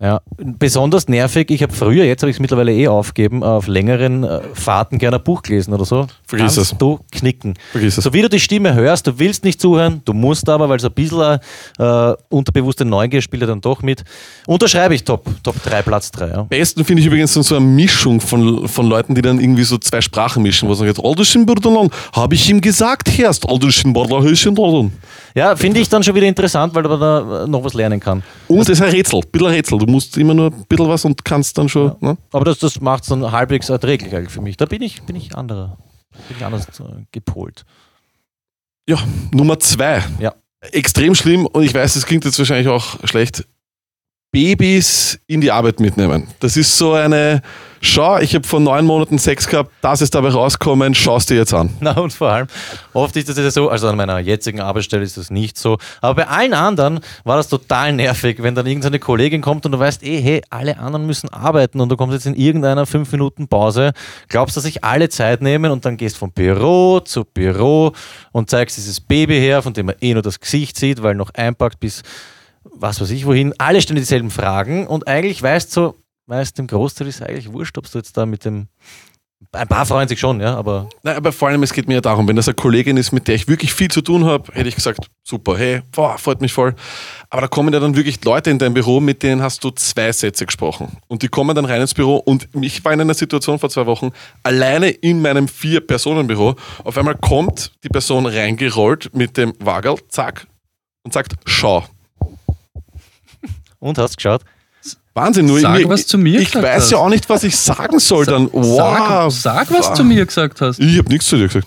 Ja, 0.00 0.20
besonders 0.38 1.08
nervig. 1.08 1.50
Ich 1.50 1.60
habe 1.60 1.72
früher, 1.72 2.04
jetzt 2.04 2.22
habe 2.22 2.30
ich 2.30 2.36
es 2.36 2.40
mittlerweile 2.40 2.72
eh 2.72 2.86
aufgeben, 2.86 3.42
auf 3.42 3.66
längeren 3.66 4.22
äh, 4.22 4.40
Fahrten 4.54 4.96
gerne 4.98 5.16
ein 5.16 5.24
Buch 5.24 5.42
gelesen 5.42 5.74
oder 5.74 5.84
so. 5.84 6.06
Vergiss 6.24 6.54
Kannst 6.54 6.72
es. 6.72 6.78
du 6.78 7.00
knicken. 7.10 7.54
Vergiss 7.72 7.98
es. 7.98 8.04
So 8.04 8.12
wie 8.12 8.22
du 8.22 8.28
die 8.28 8.38
Stimme 8.38 8.74
hörst, 8.74 9.08
du 9.08 9.18
willst 9.18 9.42
nicht 9.42 9.60
zuhören, 9.60 10.00
du 10.04 10.12
musst 10.12 10.48
aber, 10.48 10.68
weil 10.68 10.76
es 10.76 10.84
ein 10.84 10.92
bisschen 10.92 11.40
äh, 11.80 12.12
unterbewusste 12.28 12.84
Neugier 12.84 13.20
spielt 13.20 13.40
ja 13.40 13.48
dann 13.48 13.60
doch 13.60 13.82
mit. 13.82 14.04
Unterschreibe 14.46 14.94
ich 14.94 15.02
Top, 15.02 15.26
Top 15.42 15.60
3, 15.64 15.82
Platz 15.82 16.12
3. 16.12 16.28
Ja. 16.28 16.42
besten 16.44 16.84
finde 16.84 17.00
ich 17.00 17.06
übrigens 17.08 17.32
so 17.34 17.56
eine 17.56 17.66
Mischung 17.66 18.20
von, 18.20 18.68
von 18.68 18.86
Leuten, 18.86 19.16
die 19.16 19.22
dann 19.22 19.40
irgendwie 19.40 19.64
so 19.64 19.78
zwei 19.78 20.00
Sprachen 20.00 20.44
mischen, 20.44 20.68
wo 20.68 20.74
sie 20.74 20.86
sagen, 20.86 21.04
Alderschen 21.04 21.44
Burdalan, 21.44 21.90
habe 22.12 22.36
ich 22.36 22.48
ihm 22.48 22.60
gesagt, 22.60 23.08
Herst, 23.18 23.48
Alderschen 23.48 23.92
Burdalan. 23.92 24.92
Ja, 25.34 25.56
finde 25.56 25.80
ich 25.80 25.88
dann 25.88 26.04
schon 26.04 26.14
wieder 26.14 26.26
interessant, 26.26 26.72
weil 26.74 26.84
man 26.84 27.00
da 27.00 27.44
äh, 27.44 27.48
noch 27.48 27.64
was 27.64 27.74
lernen 27.74 27.98
kann. 27.98 28.22
Und 28.46 28.60
es 28.60 28.68
ist 28.68 28.80
ein 28.80 28.90
Rätsel, 28.90 29.20
ein 29.20 29.30
bisschen 29.30 29.48
ein 29.48 29.54
Rätsel. 29.54 29.78
Du 29.78 29.87
musst 29.88 30.16
immer 30.16 30.34
nur 30.34 30.52
ein 30.52 30.64
bisschen 30.68 30.88
was 30.88 31.04
und 31.04 31.24
kannst 31.24 31.58
dann 31.58 31.68
schon. 31.68 31.96
Ne? 32.00 32.16
Aber 32.32 32.44
das, 32.44 32.58
das 32.58 32.80
macht 32.80 33.04
es 33.04 33.08
dann 33.08 33.30
halbwegs 33.30 33.68
erträglich 33.68 34.14
eigentlich 34.14 34.32
für 34.32 34.42
mich. 34.42 34.56
Da 34.56 34.66
bin 34.66 34.82
ich, 34.82 35.02
bin 35.02 35.16
ich 35.16 35.36
anderer. 35.36 35.78
Bin 36.28 36.36
ich 36.36 36.44
anders 36.44 36.66
äh, 36.80 37.04
gepolt. 37.12 37.64
Ja, 38.88 38.98
Nummer 39.32 39.58
zwei. 39.60 40.02
Ja. 40.18 40.34
Extrem 40.72 41.14
schlimm 41.14 41.46
und 41.46 41.62
ich 41.62 41.74
weiß, 41.74 41.94
das 41.94 42.06
klingt 42.06 42.24
jetzt 42.24 42.38
wahrscheinlich 42.38 42.68
auch 42.68 42.98
schlecht. 43.04 43.46
Babys 44.30 45.18
in 45.26 45.40
die 45.40 45.50
Arbeit 45.50 45.80
mitnehmen. 45.80 46.28
Das 46.40 46.58
ist 46.58 46.76
so 46.76 46.92
eine, 46.92 47.40
schau, 47.80 48.18
ich 48.18 48.34
habe 48.34 48.46
vor 48.46 48.60
neun 48.60 48.84
Monaten 48.84 49.18
Sex 49.18 49.48
gehabt, 49.48 49.72
das 49.80 50.02
ist 50.02 50.14
dabei 50.14 50.28
rauskommen, 50.28 50.94
schau 50.94 51.16
es 51.16 51.24
dir 51.24 51.36
jetzt 51.36 51.54
an. 51.54 51.70
Na 51.80 51.92
und 51.92 52.12
vor 52.12 52.28
allem, 52.28 52.46
oft 52.92 53.16
ist 53.16 53.30
das 53.30 53.38
ja 53.38 53.50
so, 53.50 53.70
also 53.70 53.88
an 53.88 53.96
meiner 53.96 54.18
jetzigen 54.18 54.60
Arbeitsstelle 54.60 55.02
ist 55.02 55.16
das 55.16 55.30
nicht 55.30 55.56
so, 55.56 55.78
aber 56.02 56.16
bei 56.16 56.28
allen 56.28 56.52
anderen 56.52 57.00
war 57.24 57.38
das 57.38 57.48
total 57.48 57.94
nervig, 57.94 58.42
wenn 58.42 58.54
dann 58.54 58.66
irgendeine 58.66 58.98
Kollegin 58.98 59.40
kommt 59.40 59.64
und 59.64 59.72
du 59.72 59.78
weißt, 59.78 60.02
eh, 60.02 60.20
hey, 60.20 60.42
alle 60.50 60.78
anderen 60.78 61.06
müssen 61.06 61.30
arbeiten 61.30 61.80
und 61.80 61.88
du 61.88 61.96
kommst 61.96 62.12
jetzt 62.12 62.26
in 62.26 62.34
irgendeiner 62.34 62.84
5 62.84 63.10
Minuten 63.10 63.48
Pause, 63.48 63.92
glaubst, 64.28 64.58
dass 64.58 64.64
sich 64.64 64.84
alle 64.84 65.08
Zeit 65.08 65.40
nehmen 65.40 65.70
und 65.70 65.86
dann 65.86 65.96
gehst 65.96 66.18
vom 66.18 66.32
Büro 66.32 67.00
zu 67.00 67.24
Büro 67.24 67.92
und 68.32 68.50
zeigst 68.50 68.76
dieses 68.76 69.00
Baby 69.00 69.40
her, 69.40 69.62
von 69.62 69.72
dem 69.72 69.86
man 69.86 69.94
eh 70.02 70.12
nur 70.12 70.22
das 70.22 70.38
Gesicht 70.38 70.76
sieht, 70.76 71.02
weil 71.02 71.14
noch 71.14 71.30
einpackt 71.32 71.80
bis 71.80 72.02
was 72.72 73.00
weiß 73.00 73.10
ich 73.10 73.26
wohin, 73.26 73.54
alle 73.58 73.80
stellen 73.80 73.98
dieselben 73.98 74.30
Fragen 74.30 74.86
und 74.86 75.06
eigentlich 75.08 75.42
weißt 75.42 75.70
so, 75.70 75.94
weißt, 76.26 76.58
dem 76.58 76.66
Großteil 76.66 77.08
ist 77.08 77.22
eigentlich 77.22 77.52
wurscht, 77.52 77.78
ob 77.78 77.90
du 77.90 77.98
jetzt 77.98 78.16
da 78.16 78.26
mit 78.26 78.44
dem 78.44 78.68
ein 79.52 79.68
paar 79.68 79.86
freuen 79.86 80.08
sich 80.08 80.18
schon, 80.18 80.40
ja, 80.40 80.56
aber 80.56 80.88
Nein, 81.04 81.16
aber 81.16 81.30
vor 81.30 81.48
allem, 81.48 81.62
es 81.62 81.72
geht 81.72 81.86
mir 81.86 81.94
ja 81.94 82.00
darum, 82.00 82.26
wenn 82.26 82.34
das 82.34 82.48
eine 82.48 82.56
Kollegin 82.56 82.96
ist, 82.96 83.12
mit 83.12 83.28
der 83.28 83.36
ich 83.36 83.46
wirklich 83.46 83.72
viel 83.72 83.88
zu 83.88 84.02
tun 84.02 84.24
habe, 84.24 84.52
hätte 84.52 84.68
ich 84.68 84.74
gesagt, 84.74 85.08
super, 85.22 85.56
hey, 85.56 85.82
boah, 85.92 86.18
freut 86.18 86.40
mich 86.40 86.52
voll. 86.52 86.74
Aber 87.30 87.42
da 87.42 87.48
kommen 87.48 87.72
ja 87.72 87.78
dann 87.78 87.94
wirklich 87.94 88.22
Leute 88.24 88.50
in 88.50 88.58
dein 88.58 88.74
Büro, 88.74 88.98
mit 88.98 89.22
denen 89.22 89.40
hast 89.40 89.62
du 89.62 89.70
zwei 89.70 90.10
Sätze 90.10 90.44
gesprochen. 90.44 90.98
Und 91.06 91.22
die 91.22 91.28
kommen 91.28 91.54
dann 91.54 91.66
rein 91.66 91.80
ins 91.80 91.94
Büro 91.94 92.16
und 92.16 92.48
ich 92.60 92.84
war 92.84 92.92
in 92.92 93.00
einer 93.00 93.14
Situation 93.14 93.60
vor 93.60 93.70
zwei 93.70 93.86
Wochen, 93.86 94.10
alleine 94.42 94.90
in 94.90 95.22
meinem 95.22 95.46
Vier-Personen-Büro. 95.46 96.56
Auf 96.82 96.98
einmal 96.98 97.14
kommt 97.14 97.72
die 97.84 97.88
Person 97.88 98.26
reingerollt 98.26 99.14
mit 99.14 99.36
dem 99.36 99.54
Wagel, 99.60 99.94
zack, 100.08 100.48
und 101.04 101.12
sagt, 101.12 101.34
schau. 101.46 101.84
Und 103.80 103.98
hast 103.98 104.16
geschaut. 104.16 104.42
Wahnsinn, 105.14 105.46
nur 105.46 105.58
Sag, 105.58 105.78
mir, 105.78 105.88
was 105.88 106.06
zu 106.06 106.16
mir 106.16 106.38
Ich 106.40 106.54
weiß 106.54 106.82
hast. 106.84 106.90
ja 106.92 106.98
auch 106.98 107.08
nicht, 107.08 107.28
was 107.28 107.42
ich 107.42 107.56
sagen 107.56 107.98
soll 107.98 108.24
dann. 108.24 108.48
Wow. 108.52 109.32
Sag, 109.34 109.66
sag 109.66 109.72
was 109.78 109.88
wow. 109.88 109.94
zu 109.94 110.04
mir 110.04 110.24
gesagt 110.24 110.60
hast. 110.60 110.78
Ich 110.78 110.96
habe 110.96 111.08
nichts 111.08 111.26
zu 111.26 111.36
dir 111.36 111.48
gesagt. 111.48 111.66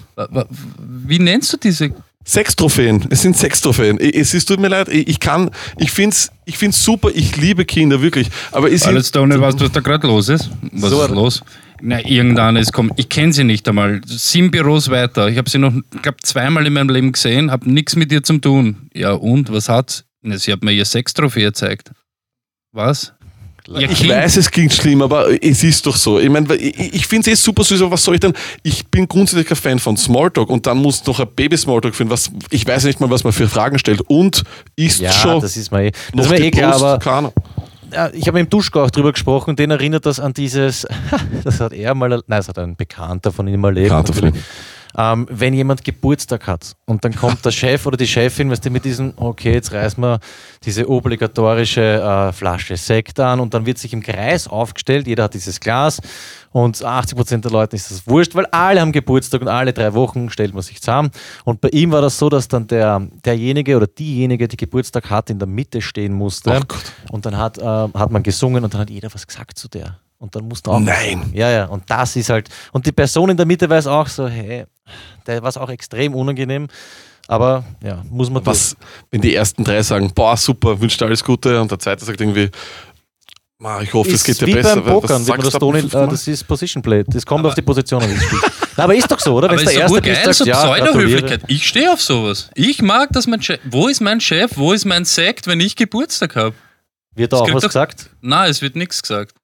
Wie 0.80 1.20
nennst 1.20 1.52
du 1.52 1.58
diese? 1.58 1.92
Sextrophäen. 2.24 3.06
Es 3.10 3.24
sind 3.24 3.36
Sextrophäen. 3.36 4.00
I- 4.00 4.14
Es 4.16 4.34
ist, 4.34 4.46
tut 4.46 4.60
mir 4.60 4.68
leid, 4.70 4.88
ich 4.90 5.08
ich 5.08 5.20
kann, 5.20 5.50
ich 5.78 5.92
finde 5.92 6.14
es 6.16 6.32
ich 6.46 6.58
find's 6.58 6.82
super, 6.84 7.10
ich 7.14 7.36
liebe 7.36 7.66
Kinder, 7.66 8.02
wirklich. 8.02 8.30
Aber 8.52 8.72
es 8.72 8.82
sind, 8.82 8.90
Alles 8.94 9.12
Tony, 9.12 9.40
weißt 9.40 9.60
du, 9.60 9.66
was 9.66 9.72
da 9.72 9.80
gerade 9.82 10.08
los 10.08 10.30
ist? 10.30 10.50
Was 10.72 10.92
So 10.92 11.04
ist 11.04 11.12
los? 11.12 11.42
Na, 11.82 12.00
irgendeines 12.06 12.72
kommt. 12.72 12.94
Ich 12.98 13.10
kenne 13.10 13.34
sie 13.34 13.44
nicht 13.44 13.68
einmal. 13.68 14.02
Sieben 14.06 14.52
Büros 14.52 14.90
weiter. 14.90 15.28
Ich 15.30 15.38
habe 15.38 15.50
sie 15.50 15.58
noch, 15.58 15.74
glaube 16.04 16.20
zweimal 16.22 16.66
in 16.68 16.74
meinem 16.74 16.90
Leben 16.90 17.12
gesehen, 17.12 17.50
habe 17.52 17.70
nichts 17.70 17.96
mit 17.96 18.12
ihr 18.12 18.22
zu 18.24 18.38
tun. 18.38 18.90
Ja, 18.94 19.14
und? 19.14 19.52
Was 19.52 19.68
hat? 19.68 20.06
Na, 20.22 20.38
sie 20.38 20.52
hat 20.54 20.62
mir 20.64 20.72
ihr 20.74 20.86
Sextrophäe 20.86 21.46
gezeigt. 21.46 21.92
Was? 22.72 23.14
Ihr 23.68 23.90
ich 23.90 24.00
Kind? 24.00 24.10
weiß, 24.10 24.38
es 24.38 24.50
klingt 24.50 24.74
schlimm, 24.74 25.02
aber 25.02 25.28
es 25.44 25.64
ist 25.64 25.86
doch 25.86 25.96
so. 25.96 26.20
Ich 26.20 26.30
meine, 26.30 26.54
ich, 26.56 26.94
ich 26.96 27.06
finde 27.08 27.30
es 27.32 27.40
eh 27.40 27.42
super 27.44 27.64
süß, 27.64 27.82
aber 27.82 27.92
was 27.92 28.04
soll 28.04 28.16
ich 28.16 28.20
denn? 28.20 28.34
Ich 28.64 28.88
bin 28.88 29.08
grundsätzlich 29.08 29.48
kein 29.48 29.56
Fan 29.58 29.80
von 29.80 29.96
Smalltalk 29.98 30.50
und 30.50 30.66
dann 30.66 30.78
muss 30.80 31.06
noch 31.06 31.20
ein 31.20 31.28
Baby-Smalltalk 31.36 31.94
finden. 31.94 32.12
Was, 32.12 32.32
ich 32.50 32.66
weiß 32.68 32.86
nicht 32.86 33.00
mal, 33.00 33.10
was 33.10 33.24
man 33.24 33.32
für 33.34 33.48
Fragen 33.48 33.78
stellt. 33.78 34.02
Und 34.02 34.44
ist 34.76 35.00
Ja, 35.00 35.12
schon 35.12 35.42
das 35.42 35.56
ist 35.58 35.72
mir 35.72 35.86
eh, 35.88 35.92
das 36.14 36.26
ist 36.26 36.32
mir 36.32 36.40
eh 36.42 36.52
klar, 36.52 36.74
aber 36.76 36.98
Keine 37.00 37.18
Ahnung. 37.18 37.34
ja, 37.94 38.10
ich 38.14 38.28
habe 38.28 38.40
mit 38.40 38.48
dem 38.48 38.50
Duschko 38.50 38.84
auch 38.84 38.90
drüber 38.92 39.12
gesprochen, 39.12 39.56
den 39.56 39.70
erinnert 39.72 40.06
das 40.08 40.20
an 40.20 40.34
dieses, 40.34 40.88
das 41.44 41.60
hat 41.60 41.72
er 41.74 41.94
mal, 41.94 42.10
nein, 42.10 42.24
das 42.28 42.48
hat 42.48 42.58
ein 42.58 42.76
Bekannter 42.76 43.32
von 43.32 43.48
ihm 43.48 43.60
mal 43.62 43.70
erlebt. 43.70 43.90
Bekannter 43.90 44.14
von 44.14 44.28
ihm. 44.30 44.44
Ähm, 44.98 45.28
wenn 45.30 45.54
jemand 45.54 45.84
Geburtstag 45.84 46.48
hat 46.48 46.76
und 46.86 47.04
dann 47.06 47.16
kommt 47.16 47.46
der 47.46 47.52
Chef 47.52 47.86
oder 47.86 47.98
die 47.98 48.08
Chefin, 48.08 48.50
weißt 48.50 48.66
du, 48.66 48.70
mit 48.70 48.86
diesem, 48.86 49.14
okay, 49.16 49.54
jetzt 49.54 49.72
reißen 49.72 50.02
wir 50.04 50.20
diese 50.64 50.90
obligatorische 50.90 51.82
äh, 51.82 52.34
Flasche 52.34 52.78
Sekt 52.78 53.20
an 53.20 53.40
und 53.40 53.54
dann 53.54 53.66
wird 53.66 53.78
sich 53.78 53.94
im 53.94 54.02
Kreis 54.02 54.48
aufgestellt, 54.48 55.08
jeder 55.08 55.26
hat 55.26 55.34
dieses 55.34 55.60
Glas 55.60 56.02
und 56.52 56.78
80% 56.78 57.42
der 57.42 57.52
Leuten 57.52 57.76
ist 57.76 57.92
das 57.92 58.08
wurscht, 58.08 58.36
weil 58.36 58.46
alle 58.48 58.82
haben 58.82 58.92
Geburtstag 58.92 59.42
und 59.42 59.48
alle 59.48 59.74
drei 59.74 59.94
Wochen 59.94 60.30
stellt 60.30 60.54
man 60.54 60.62
sich 60.62 60.82
zusammen. 60.82 61.12
Und 61.46 61.62
bei 61.62 61.70
ihm 61.70 61.92
war 61.92 62.02
das 62.02 62.18
so, 62.18 62.30
dass 62.30 62.48
dann 62.48 62.68
der, 62.68 63.08
derjenige 63.24 63.78
oder 63.78 63.88
diejenige, 63.88 64.48
die 64.48 64.58
Geburtstag 64.58 65.10
hat, 65.10 65.30
in 65.30 65.40
der 65.40 65.48
Mitte 65.48 65.82
stehen 65.82 66.14
musste. 66.14 66.60
Und 67.10 67.26
dann 67.26 67.38
hat, 67.38 67.58
äh, 67.58 67.64
hat 67.64 68.12
man 68.12 68.24
gesungen 68.24 68.64
und 68.64 68.74
dann 68.74 68.82
hat 68.82 68.90
jeder 68.90 69.14
was 69.14 69.26
gesagt 69.26 69.58
zu 69.58 69.68
der. 69.70 69.98
Und 70.18 70.36
dann 70.36 70.48
musste 70.48 70.70
auch. 70.70 70.80
Nein. 70.80 71.32
Ja, 71.34 71.50
ja. 71.50 71.66
Und 71.66 71.90
das 71.90 72.16
ist 72.16 72.30
halt. 72.30 72.50
Und 72.72 72.86
die 72.86 72.92
Person 72.92 73.30
in 73.32 73.38
der 73.38 73.46
Mitte 73.46 73.68
weiß 73.68 73.88
auch 73.88 74.08
so, 74.08 74.28
hey, 74.28 74.66
der 75.26 75.42
war 75.42 75.50
es 75.50 75.58
auch 75.58 75.70
extrem 75.70 76.14
unangenehm. 76.14 76.68
Aber 77.28 77.64
ja, 77.82 78.04
muss 78.10 78.30
man 78.30 78.46
Was, 78.46 78.76
wenn 79.10 79.22
die 79.22 79.34
ersten 79.34 79.64
drei 79.64 79.82
sagen, 79.84 80.12
boah, 80.14 80.36
super, 80.36 80.80
wünsche 80.82 80.98
dir 80.98 81.06
alles 81.06 81.24
Gute 81.24 81.62
und 81.62 81.72
der 81.72 81.80
zweite 81.80 82.04
sagt 82.04 82.20
irgendwie, 82.20 82.50
"Ma, 83.62 83.80
ich 83.80 83.94
hoffe, 83.94 84.10
es 84.10 84.24
geht 84.24 84.34
ist 84.34 84.42
dir 84.42 84.48
wie 84.48 84.54
besser. 84.56 84.78
beim 84.78 84.86
Pokern, 84.86 85.28
Was 85.28 85.38
das 85.44 85.54
Toni, 85.54 85.82
dem 85.84 85.88
äh, 86.04 86.08
das 86.08 86.28
ist 86.28 86.48
Position 86.48 86.82
Play. 86.82 87.04
Das 87.06 87.24
kommt 87.24 87.46
auf 87.46 87.54
die 87.54 87.62
Position 87.62 88.02
an, 88.02 88.20
aber 88.76 88.96
ist 88.96 89.12
doch 89.12 89.20
so, 89.20 89.36
oder? 89.36 89.50
Aber 89.50 89.58
Wenn 89.58 89.68
ist 89.68 89.76
der 89.78 89.88
so 89.88 89.96
Erste 89.96 89.96
urgeil, 90.10 90.26
bist, 90.26 90.40
so 90.40 90.46
ja, 90.46 90.56
Pseudo-Höflichkeit. 90.56 91.42
Ich 91.48 91.68
stehe 91.68 91.94
auf 91.94 92.02
sowas. 92.02 92.50
Ich 92.56 92.82
mag, 92.82 93.12
dass 93.12 93.28
mein 93.28 93.40
Chef. 93.44 93.60
Wo 93.66 93.88
ist 93.88 94.02
mein 94.02 94.20
Chef? 94.20 94.58
Wo 94.58 94.74
ist 94.74 94.86
mein 94.86 95.06
Sekt, 95.06 95.46
wenn 95.46 95.60
ich 95.60 95.76
Geburtstag 95.76 96.36
habe? 96.36 96.56
Wird 97.14 97.34
da 97.34 97.38
auch 97.38 97.54
was 97.54 97.62
doch- 97.62 97.70
gesagt? 97.70 98.10
Nein, 98.22 98.50
es 98.50 98.64
wird 98.64 98.76
nichts 98.76 99.00
gesagt. 99.04 99.36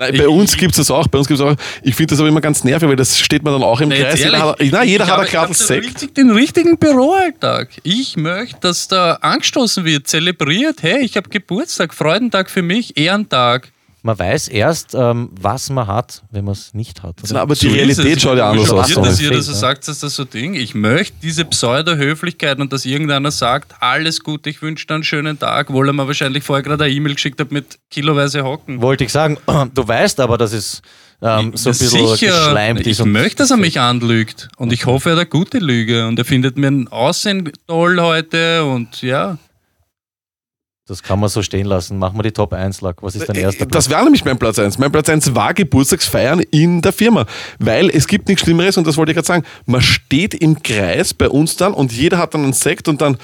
Nein, 0.00 0.12
bei 0.16 0.22
Ich- 0.24 0.26
uns 0.28 0.56
gibt 0.56 0.72
es 0.72 0.78
das 0.78 0.90
auch, 0.90 1.06
bei 1.08 1.18
uns 1.18 1.28
gibt 1.28 1.38
es 1.38 1.44
auch. 1.46 1.54
Ich 1.82 1.94
finde 1.94 2.12
das 2.12 2.20
aber 2.20 2.28
immer 2.30 2.40
ganz 2.40 2.64
nervig, 2.64 2.88
weil 2.88 2.96
das 2.96 3.18
steht 3.18 3.42
man 3.44 3.52
dann 3.52 3.62
auch 3.62 3.80
im 3.82 3.90
Nee, 3.90 3.96
Kreis. 4.00 4.14
jetzt 4.14 4.24
Jeder 4.24 4.38
ehrlich, 4.38 4.42
hat, 4.50 4.72
nein, 4.80 4.88
jeder 4.88 5.04
ich 5.04 5.10
hat 5.10 5.20
ein 5.20 5.26
Glas 5.26 5.58
Sekt. 5.58 5.84
richtig- 5.86 6.14
Den 6.14 6.30
richtigen 6.30 6.78
Büroalltag. 6.78 7.68
Ich 7.82 8.16
möchte, 8.16 8.56
dass 8.60 8.88
da 8.88 9.12
angestoßen 9.20 9.84
wird, 9.84 10.08
zelebriert. 10.08 10.82
Hey, 10.82 11.04
ich 11.04 11.16
habe 11.18 11.28
Geburtstag, 11.28 11.92
Freudentag 11.94 12.48
für 12.50 12.62
mich, 12.62 12.96
Ehrentag. 12.96 13.68
Man 14.02 14.18
weiß 14.18 14.48
erst, 14.48 14.94
ähm, 14.94 15.28
was 15.38 15.68
man 15.68 15.86
hat, 15.86 16.22
wenn 16.30 16.44
man 16.46 16.52
es 16.52 16.72
nicht 16.72 17.02
hat. 17.02 17.22
oder? 17.22 17.34
Na, 17.34 17.40
aber 17.42 17.54
die 17.54 17.68
So 17.68 17.72
Realität 17.74 18.20
schaut 18.22 18.38
ja 18.38 18.50
anders 18.50 18.70
aus. 18.70 18.88
schockiert, 18.90 19.06
dass 19.12 19.20
ihr 19.20 19.30
das 19.30 19.44
so 19.46 19.52
sagt, 19.52 19.86
dass 19.88 19.98
das 20.00 20.14
so 20.14 20.24
Ding. 20.24 20.54
Ich 20.54 20.74
möchte 20.74 21.16
diese 21.22 21.44
Pseudo-Höflichkeit 21.44 22.58
und 22.60 22.72
dass 22.72 22.84
irgendeiner 22.86 23.30
sagt, 23.30 23.74
alles 23.80 24.20
Gute, 24.20 24.48
ich 24.50 24.62
wünsche 24.62 24.86
dir 24.86 24.94
einen 24.94 25.04
schönen 25.04 25.38
Tag, 25.38 25.70
obwohl 25.70 25.88
er 25.88 25.92
mir 25.92 26.06
wahrscheinlich 26.06 26.44
vorher 26.44 26.62
gerade 26.62 26.84
eine 26.84 26.92
E-Mail 26.94 27.14
geschickt 27.14 27.40
hat 27.40 27.50
mit 27.52 27.78
kiloweise 27.90 28.42
Hocken. 28.44 28.80
Wollte 28.80 29.04
ich 29.04 29.12
sagen, 29.12 29.36
du 29.74 29.86
weißt 29.88 30.20
aber, 30.20 30.38
dass 30.38 30.52
es 30.52 30.80
ähm, 31.22 31.52
so 31.54 31.68
ein 31.70 31.76
bisschen 31.76 32.06
geschleimt 32.18 32.80
ich 32.80 32.86
ist. 32.88 33.00
und- 33.00 33.12
möchte, 33.12 33.36
dass 33.42 33.50
er 33.50 33.58
mich 33.58 33.78
anlügt. 33.80 34.48
Und 34.56 34.72
ich 34.72 34.86
hoffe, 34.86 35.10
er 35.10 35.12
hat 35.12 35.18
eine 35.20 35.26
gute 35.28 35.58
Lüge. 35.58 36.06
Und 36.06 36.18
er 36.18 36.24
findet 36.24 36.56
mir 36.56 36.68
ein 36.68 36.88
Aussehen 36.88 37.50
toll 37.66 38.00
heute. 38.00 38.64
Und 38.64 39.02
ja, 39.02 39.36
Das 40.90 41.04
kann 41.04 41.20
man 41.20 41.28
so 41.28 41.40
stehen 41.40 41.66
lassen. 41.66 41.98
Machen 41.98 42.18
wir 42.18 42.24
die 42.24 42.32
Top 42.32 42.52
1, 42.52 42.80
Lack. 42.80 43.00
Was 43.00 43.14
ist 43.14 43.28
dein 43.28 43.36
erster 43.36 43.62
Äh, 43.62 43.68
Das 43.68 43.88
wäre 43.88 44.02
nämlich 44.02 44.24
mein 44.24 44.36
Platz 44.36 44.58
1. 44.58 44.76
Mein 44.78 44.90
Platz 44.90 45.08
1 45.08 45.36
war 45.36 45.54
Geburtstagsfeiern 45.54 46.40
in 46.40 46.82
der 46.82 46.92
Firma. 46.92 47.26
Weil 47.60 47.90
es 47.90 48.08
gibt 48.08 48.26
nichts 48.26 48.42
Schlimmeres, 48.42 48.76
und 48.76 48.88
das 48.88 48.96
wollte 48.96 49.12
ich 49.12 49.14
gerade 49.14 49.26
sagen, 49.26 49.44
man 49.66 49.82
steht 49.82 50.34
im 50.34 50.60
Kreis 50.60 51.14
bei 51.14 51.28
uns 51.28 51.54
dann 51.54 51.74
und 51.74 51.92
jeder 51.92 52.18
hat 52.18 52.34
dann 52.34 52.42
einen 52.42 52.52
Sekt 52.54 52.88
und 52.88 53.00
dann 53.00 53.18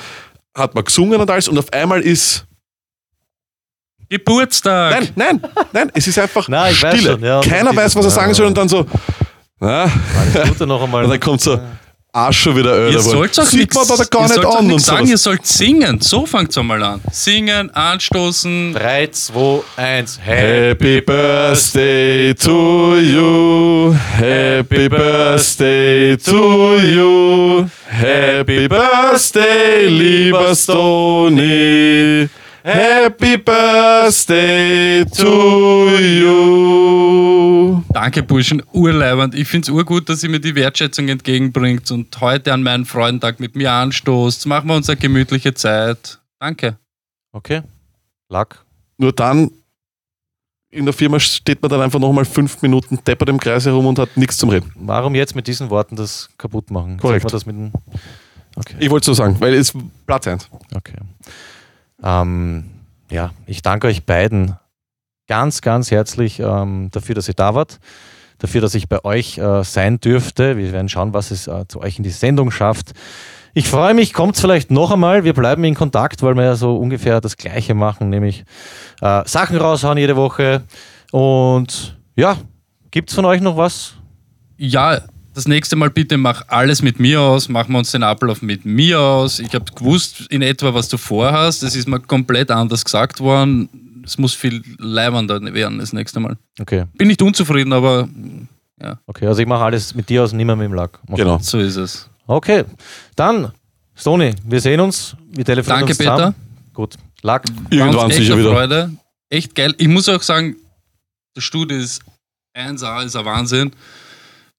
hat 0.57 0.77
man 0.77 0.85
gesungen 0.85 1.21
und 1.21 1.29
alles 1.29 1.49
und 1.49 1.59
auf 1.59 1.73
einmal 1.73 2.03
ist. 2.03 2.47
Geburtstag. 4.09 4.93
Nein, 5.17 5.41
nein, 5.41 5.51
nein, 5.73 5.91
es 5.93 6.07
ist 6.07 6.19
einfach 6.21 6.47
Nein, 6.49 6.73
ich 6.73 6.81
weiß 6.81 6.95
Stille. 6.95 7.12
schon, 7.14 7.25
ja, 7.25 7.41
Keiner 7.41 7.75
weiß, 7.75 7.97
was 7.97 8.05
er 8.05 8.11
sagen 8.12 8.33
soll 8.33 8.47
und 8.47 8.57
dann 8.57 8.69
so. 8.69 8.87
Na, 9.59 9.91
Gute 10.49 10.69
noch 10.69 10.81
einmal. 10.85 11.03
und 11.05 11.11
dann 11.11 11.19
kommt 11.19 11.41
so 11.41 11.59
Arsch 12.17 12.45
schon 12.45 12.57
wieder 12.57 12.75
Öl. 12.79 12.93
Ihr 12.93 13.01
sollt 13.01 13.39
auch 13.39 13.45
Sieht 13.45 13.61
nichts 13.61 13.75
man 13.75 13.99
da 13.99 14.05
gar 14.05 14.23
ihr 14.23 14.29
nicht 14.29 14.35
sollt 14.35 14.47
auch 14.47 14.57
an 14.57 14.64
und 14.64 14.67
nichts 14.69 14.87
sagen, 14.87 14.99
sowas. 15.01 15.11
ihr 15.11 15.19
sollt 15.19 15.47
singen. 15.47 16.01
So 16.01 16.25
fangt 16.25 16.51
es 16.51 16.57
einmal 16.57 16.83
an. 16.83 17.03
Singen, 17.12 17.71
anstoßen. 17.75 18.73
3, 18.73 19.09
2, 19.09 19.62
1. 19.77 20.21
Happy 20.25 21.03
Birthday 21.03 22.33
to 22.35 22.97
you. 22.97 23.95
Happy 24.17 24.89
Birthday 24.89 26.17
to 26.17 26.79
you. 26.79 27.69
Happy 27.87 28.67
Birthday, 28.67 29.87
lieber 29.87 30.55
Stony. 30.55 32.31
Happy 32.69 33.37
Birthday 33.37 35.05
to 35.05 35.89
you. 36.01 37.81
Danke, 37.91 38.25
Burschen, 38.25 38.61
urleibend. 38.73 39.37
Ich 39.37 39.47
finde 39.47 39.67
es 39.67 39.69
urgut, 39.69 40.09
dass 40.09 40.25
ihr 40.25 40.31
mir 40.31 40.41
die 40.41 40.57
Wertschätzung 40.57 41.07
entgegenbringt 41.07 41.89
und 41.93 42.21
heute 42.21 42.53
an 42.53 42.64
meinen 42.64 42.85
Freundentag 42.85 43.39
mit 43.39 43.55
mir 43.55 43.71
anstoßt. 43.71 44.47
Machen 44.47 44.69
wir 44.69 44.75
uns 44.75 44.91
eine 44.91 44.99
gemütliche 44.99 45.55
Zeit. 45.55 46.19
Danke. 46.41 46.77
Okay. 47.31 47.62
Lack. 48.29 48.64
Nur 48.99 49.12
dann 49.12 49.53
in 50.69 50.87
der 50.87 50.93
Firma 50.93 51.21
steht 51.21 51.62
man 51.62 51.71
dann 51.71 51.83
einfach 51.83 52.01
nochmal 52.01 52.25
fünf 52.25 52.62
Minuten 52.62 52.99
deppert 53.07 53.29
im 53.29 53.39
Kreis 53.39 53.64
herum 53.64 53.87
und 53.87 54.01
hat 54.01 54.17
nichts 54.17 54.39
zum 54.39 54.49
Reden. 54.49 54.73
Warum 54.75 55.14
jetzt 55.14 55.37
mit 55.37 55.47
diesen 55.47 55.71
Worten 55.71 55.95
das 55.95 56.31
kaputt 56.37 56.73
machen? 56.73 56.99
Korrekt. 56.99 57.33
Das 57.33 57.47
mit 57.47 57.55
dem 57.55 57.71
okay. 58.57 58.75
Ich 58.81 58.91
wollte 58.91 59.07
so 59.07 59.14
sagen, 59.14 59.37
weil 59.39 59.55
es 59.55 59.73
Platz 60.05 60.27
1. 60.27 60.49
okay. 60.75 60.97
Ähm, 62.03 62.65
ja, 63.11 63.31
ich 63.47 63.63
danke 63.63 63.87
euch 63.87 64.05
beiden 64.05 64.57
ganz, 65.29 65.61
ganz 65.61 65.91
herzlich 65.91 66.41
ähm, 66.41 66.89
dafür, 66.93 67.15
dass 67.15 67.29
ihr 67.29 67.35
da 67.35 67.55
wart. 67.55 67.79
Dafür, 68.39 68.61
dass 68.61 68.75
ich 68.75 68.89
bei 68.89 69.03
euch 69.05 69.39
äh, 69.39 69.65
sein 69.65 69.99
dürfte. 69.99 70.59
Wir 70.59 70.73
werden 70.73 70.89
schauen, 70.89 71.15
was 71.15 71.31
es 71.31 71.47
äh, 71.47 71.67
zu 71.69 71.81
euch 71.81 71.97
in 71.97 72.05
die 72.05 72.11
Sendung 72.11 72.51
schafft. 72.51 72.93
Ich 73.55 73.69
freue 73.69 73.95
mich, 73.95 74.13
kommt 74.13 74.37
vielleicht 74.37 74.71
noch 74.71 74.91
einmal. 74.91 75.25
Wir 75.25 75.33
bleiben 75.33 75.65
in 75.65 75.75
Kontakt, 75.75 76.23
weil 76.23 76.35
wir 76.35 76.45
ja 76.45 76.57
so 76.57 76.77
ungefähr 76.77 77.23
das 77.23 77.39
Gleiche 77.39 77.73
machen, 77.73 78.11
nämlich 78.11 78.45
äh, 79.01 79.23
Sachen 79.27 79.57
raushauen 79.57 79.97
jede 79.97 80.17
Woche. 80.17 80.63
Und 81.11 81.97
ja, 82.17 82.37
gibt 82.91 83.09
es 83.09 83.15
von 83.15 83.25
euch 83.25 83.41
noch 83.41 83.57
was? 83.57 83.95
Ja, 84.59 85.01
das 85.37 85.47
nächste 85.47 85.76
Mal 85.76 85.91
bitte 85.91 86.16
mach 86.16 86.49
alles 86.49 86.80
mit 86.80 86.99
mir 86.99 87.20
aus. 87.20 87.51
Machen 87.51 87.72
wir 87.72 87.78
uns 87.78 87.91
den 87.91 88.03
Ablauf 88.03 88.41
mit 88.41 88.64
mir 88.64 88.99
aus. 88.99 89.39
Ich 89.39 89.55
habe 89.55 89.66
gewusst 89.70 90.22
in 90.30 90.41
etwa, 90.41 90.72
was 90.72 90.89
du 90.89 90.97
vorhast. 90.97 91.62
Es 91.62 91.76
ist 91.76 91.87
mir 91.87 92.01
komplett 92.01 92.51
anders 92.51 92.82
gesagt 92.82 93.20
worden. 93.20 93.68
Es 94.03 94.16
muss 94.16 94.32
viel 94.32 94.62
leibender 94.78 95.39
werden 95.53 95.78
das 95.78 95.93
nächste 95.93 96.20
Mal. 96.20 96.39
Okay, 96.59 96.87
Bin 96.97 97.09
nicht 97.09 97.20
unzufrieden, 97.20 97.74
aber 97.74 98.09
okay. 99.07 99.26
Also 99.26 99.43
ich 99.43 99.47
mache 99.47 99.62
alles 99.62 99.95
mit 99.95 100.09
dir 100.09 100.22
aus, 100.24 100.32
nicht 100.32 100.47
mehr 100.47 100.57
mit 100.57 100.64
dem 100.64 100.72
Lack. 100.72 100.99
Okay. 101.07 101.22
Genau. 101.22 101.39
so 101.39 101.59
ist 101.59 101.76
es. 101.76 102.09
Okay, 102.26 102.64
dann, 103.14 103.53
Stony, 103.95 104.34
wir 104.43 104.61
sehen 104.62 104.80
uns. 104.80 105.16
Wir 105.32 105.45
telefonieren 105.45 105.80
Danke, 105.80 105.91
uns 105.91 105.99
zusammen. 105.99 106.32
Peter. 106.32 106.72
Gut, 106.72 106.95
Lack. 107.20 107.45
Irgendwann 107.68 108.11
sicher 108.11 108.39
wieder. 108.39 108.53
Freude. 108.53 108.91
Echt 109.28 109.55
geil. 109.55 109.74
Ich 109.76 109.89
muss 109.89 110.09
auch 110.09 110.22
sagen, 110.22 110.57
das 111.34 111.45
Studio 111.45 111.76
ist 111.76 112.01
1A, 112.57 113.05
ist 113.05 113.16
ein 113.16 113.24
Wahnsinn. 113.26 113.72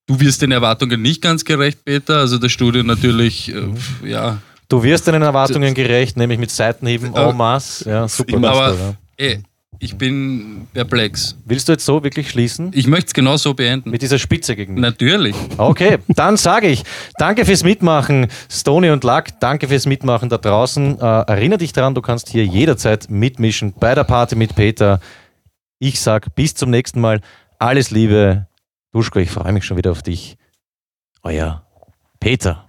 Du 0.07 0.19
wirst 0.19 0.41
den 0.41 0.51
Erwartungen 0.51 1.01
nicht 1.01 1.21
ganz 1.21 1.43
gerecht, 1.43 1.83
Peter. 1.83 2.17
Also 2.19 2.37
das 2.37 2.51
Studio 2.51 2.81
natürlich, 2.81 3.53
äh, 3.53 4.09
ja. 4.09 4.37
Du 4.69 4.81
wirst 4.83 5.07
deinen 5.07 5.21
Erwartungen 5.21 5.73
gerecht, 5.73 6.17
nämlich 6.17 6.39
mit 6.39 6.49
Seitenhieben 6.49 7.13
Äh, 7.13 7.29
en 7.29 7.37
masse. 7.37 7.89
Ja, 7.89 8.07
super. 8.07 8.37
Aber 8.49 8.69
ja. 8.73 8.93
ey, 9.17 9.43
ich 9.79 9.95
bin 9.97 10.67
perplex. 10.73 11.35
Willst 11.45 11.67
du 11.67 11.73
jetzt 11.73 11.85
so 11.85 12.03
wirklich 12.03 12.29
schließen? 12.29 12.71
Ich 12.73 12.87
möchte 12.87 13.07
es 13.07 13.13
genau 13.13 13.37
so 13.37 13.53
beenden. 13.53 13.91
Mit 13.91 14.01
dieser 14.01 14.17
Spitze 14.17 14.55
gegen 14.55 14.73
mich? 14.75 14.81
Natürlich. 14.81 15.35
Okay, 15.57 15.97
dann 16.07 16.37
sage 16.37 16.67
ich, 16.67 16.83
danke 17.17 17.45
fürs 17.45 17.63
Mitmachen, 17.63 18.27
Stony 18.49 18.89
und 18.89 19.03
Lack, 19.03 19.39
danke 19.39 19.67
fürs 19.67 19.85
Mitmachen 19.85 20.29
da 20.29 20.37
draußen. 20.37 20.99
Äh, 20.99 21.03
erinnere 21.03 21.59
dich 21.59 21.73
daran, 21.73 21.93
du 21.95 22.01
kannst 22.01 22.29
hier 22.29 22.45
jederzeit 22.45 23.09
mitmischen 23.09 23.73
bei 23.73 23.93
der 23.93 24.05
Party 24.05 24.35
mit 24.35 24.55
Peter. 24.55 24.99
Ich 25.79 25.99
sag 25.99 26.33
bis 26.33 26.55
zum 26.55 26.69
nächsten 26.71 27.01
Mal. 27.01 27.21
Alles 27.59 27.91
Liebe. 27.91 28.47
Duschko, 28.91 29.19
ich 29.19 29.29
freue 29.29 29.51
mich 29.51 29.65
schon 29.65 29.77
wieder 29.77 29.91
auf 29.91 30.01
dich. 30.01 30.37
Euer 31.23 31.65
Peter. 32.19 32.66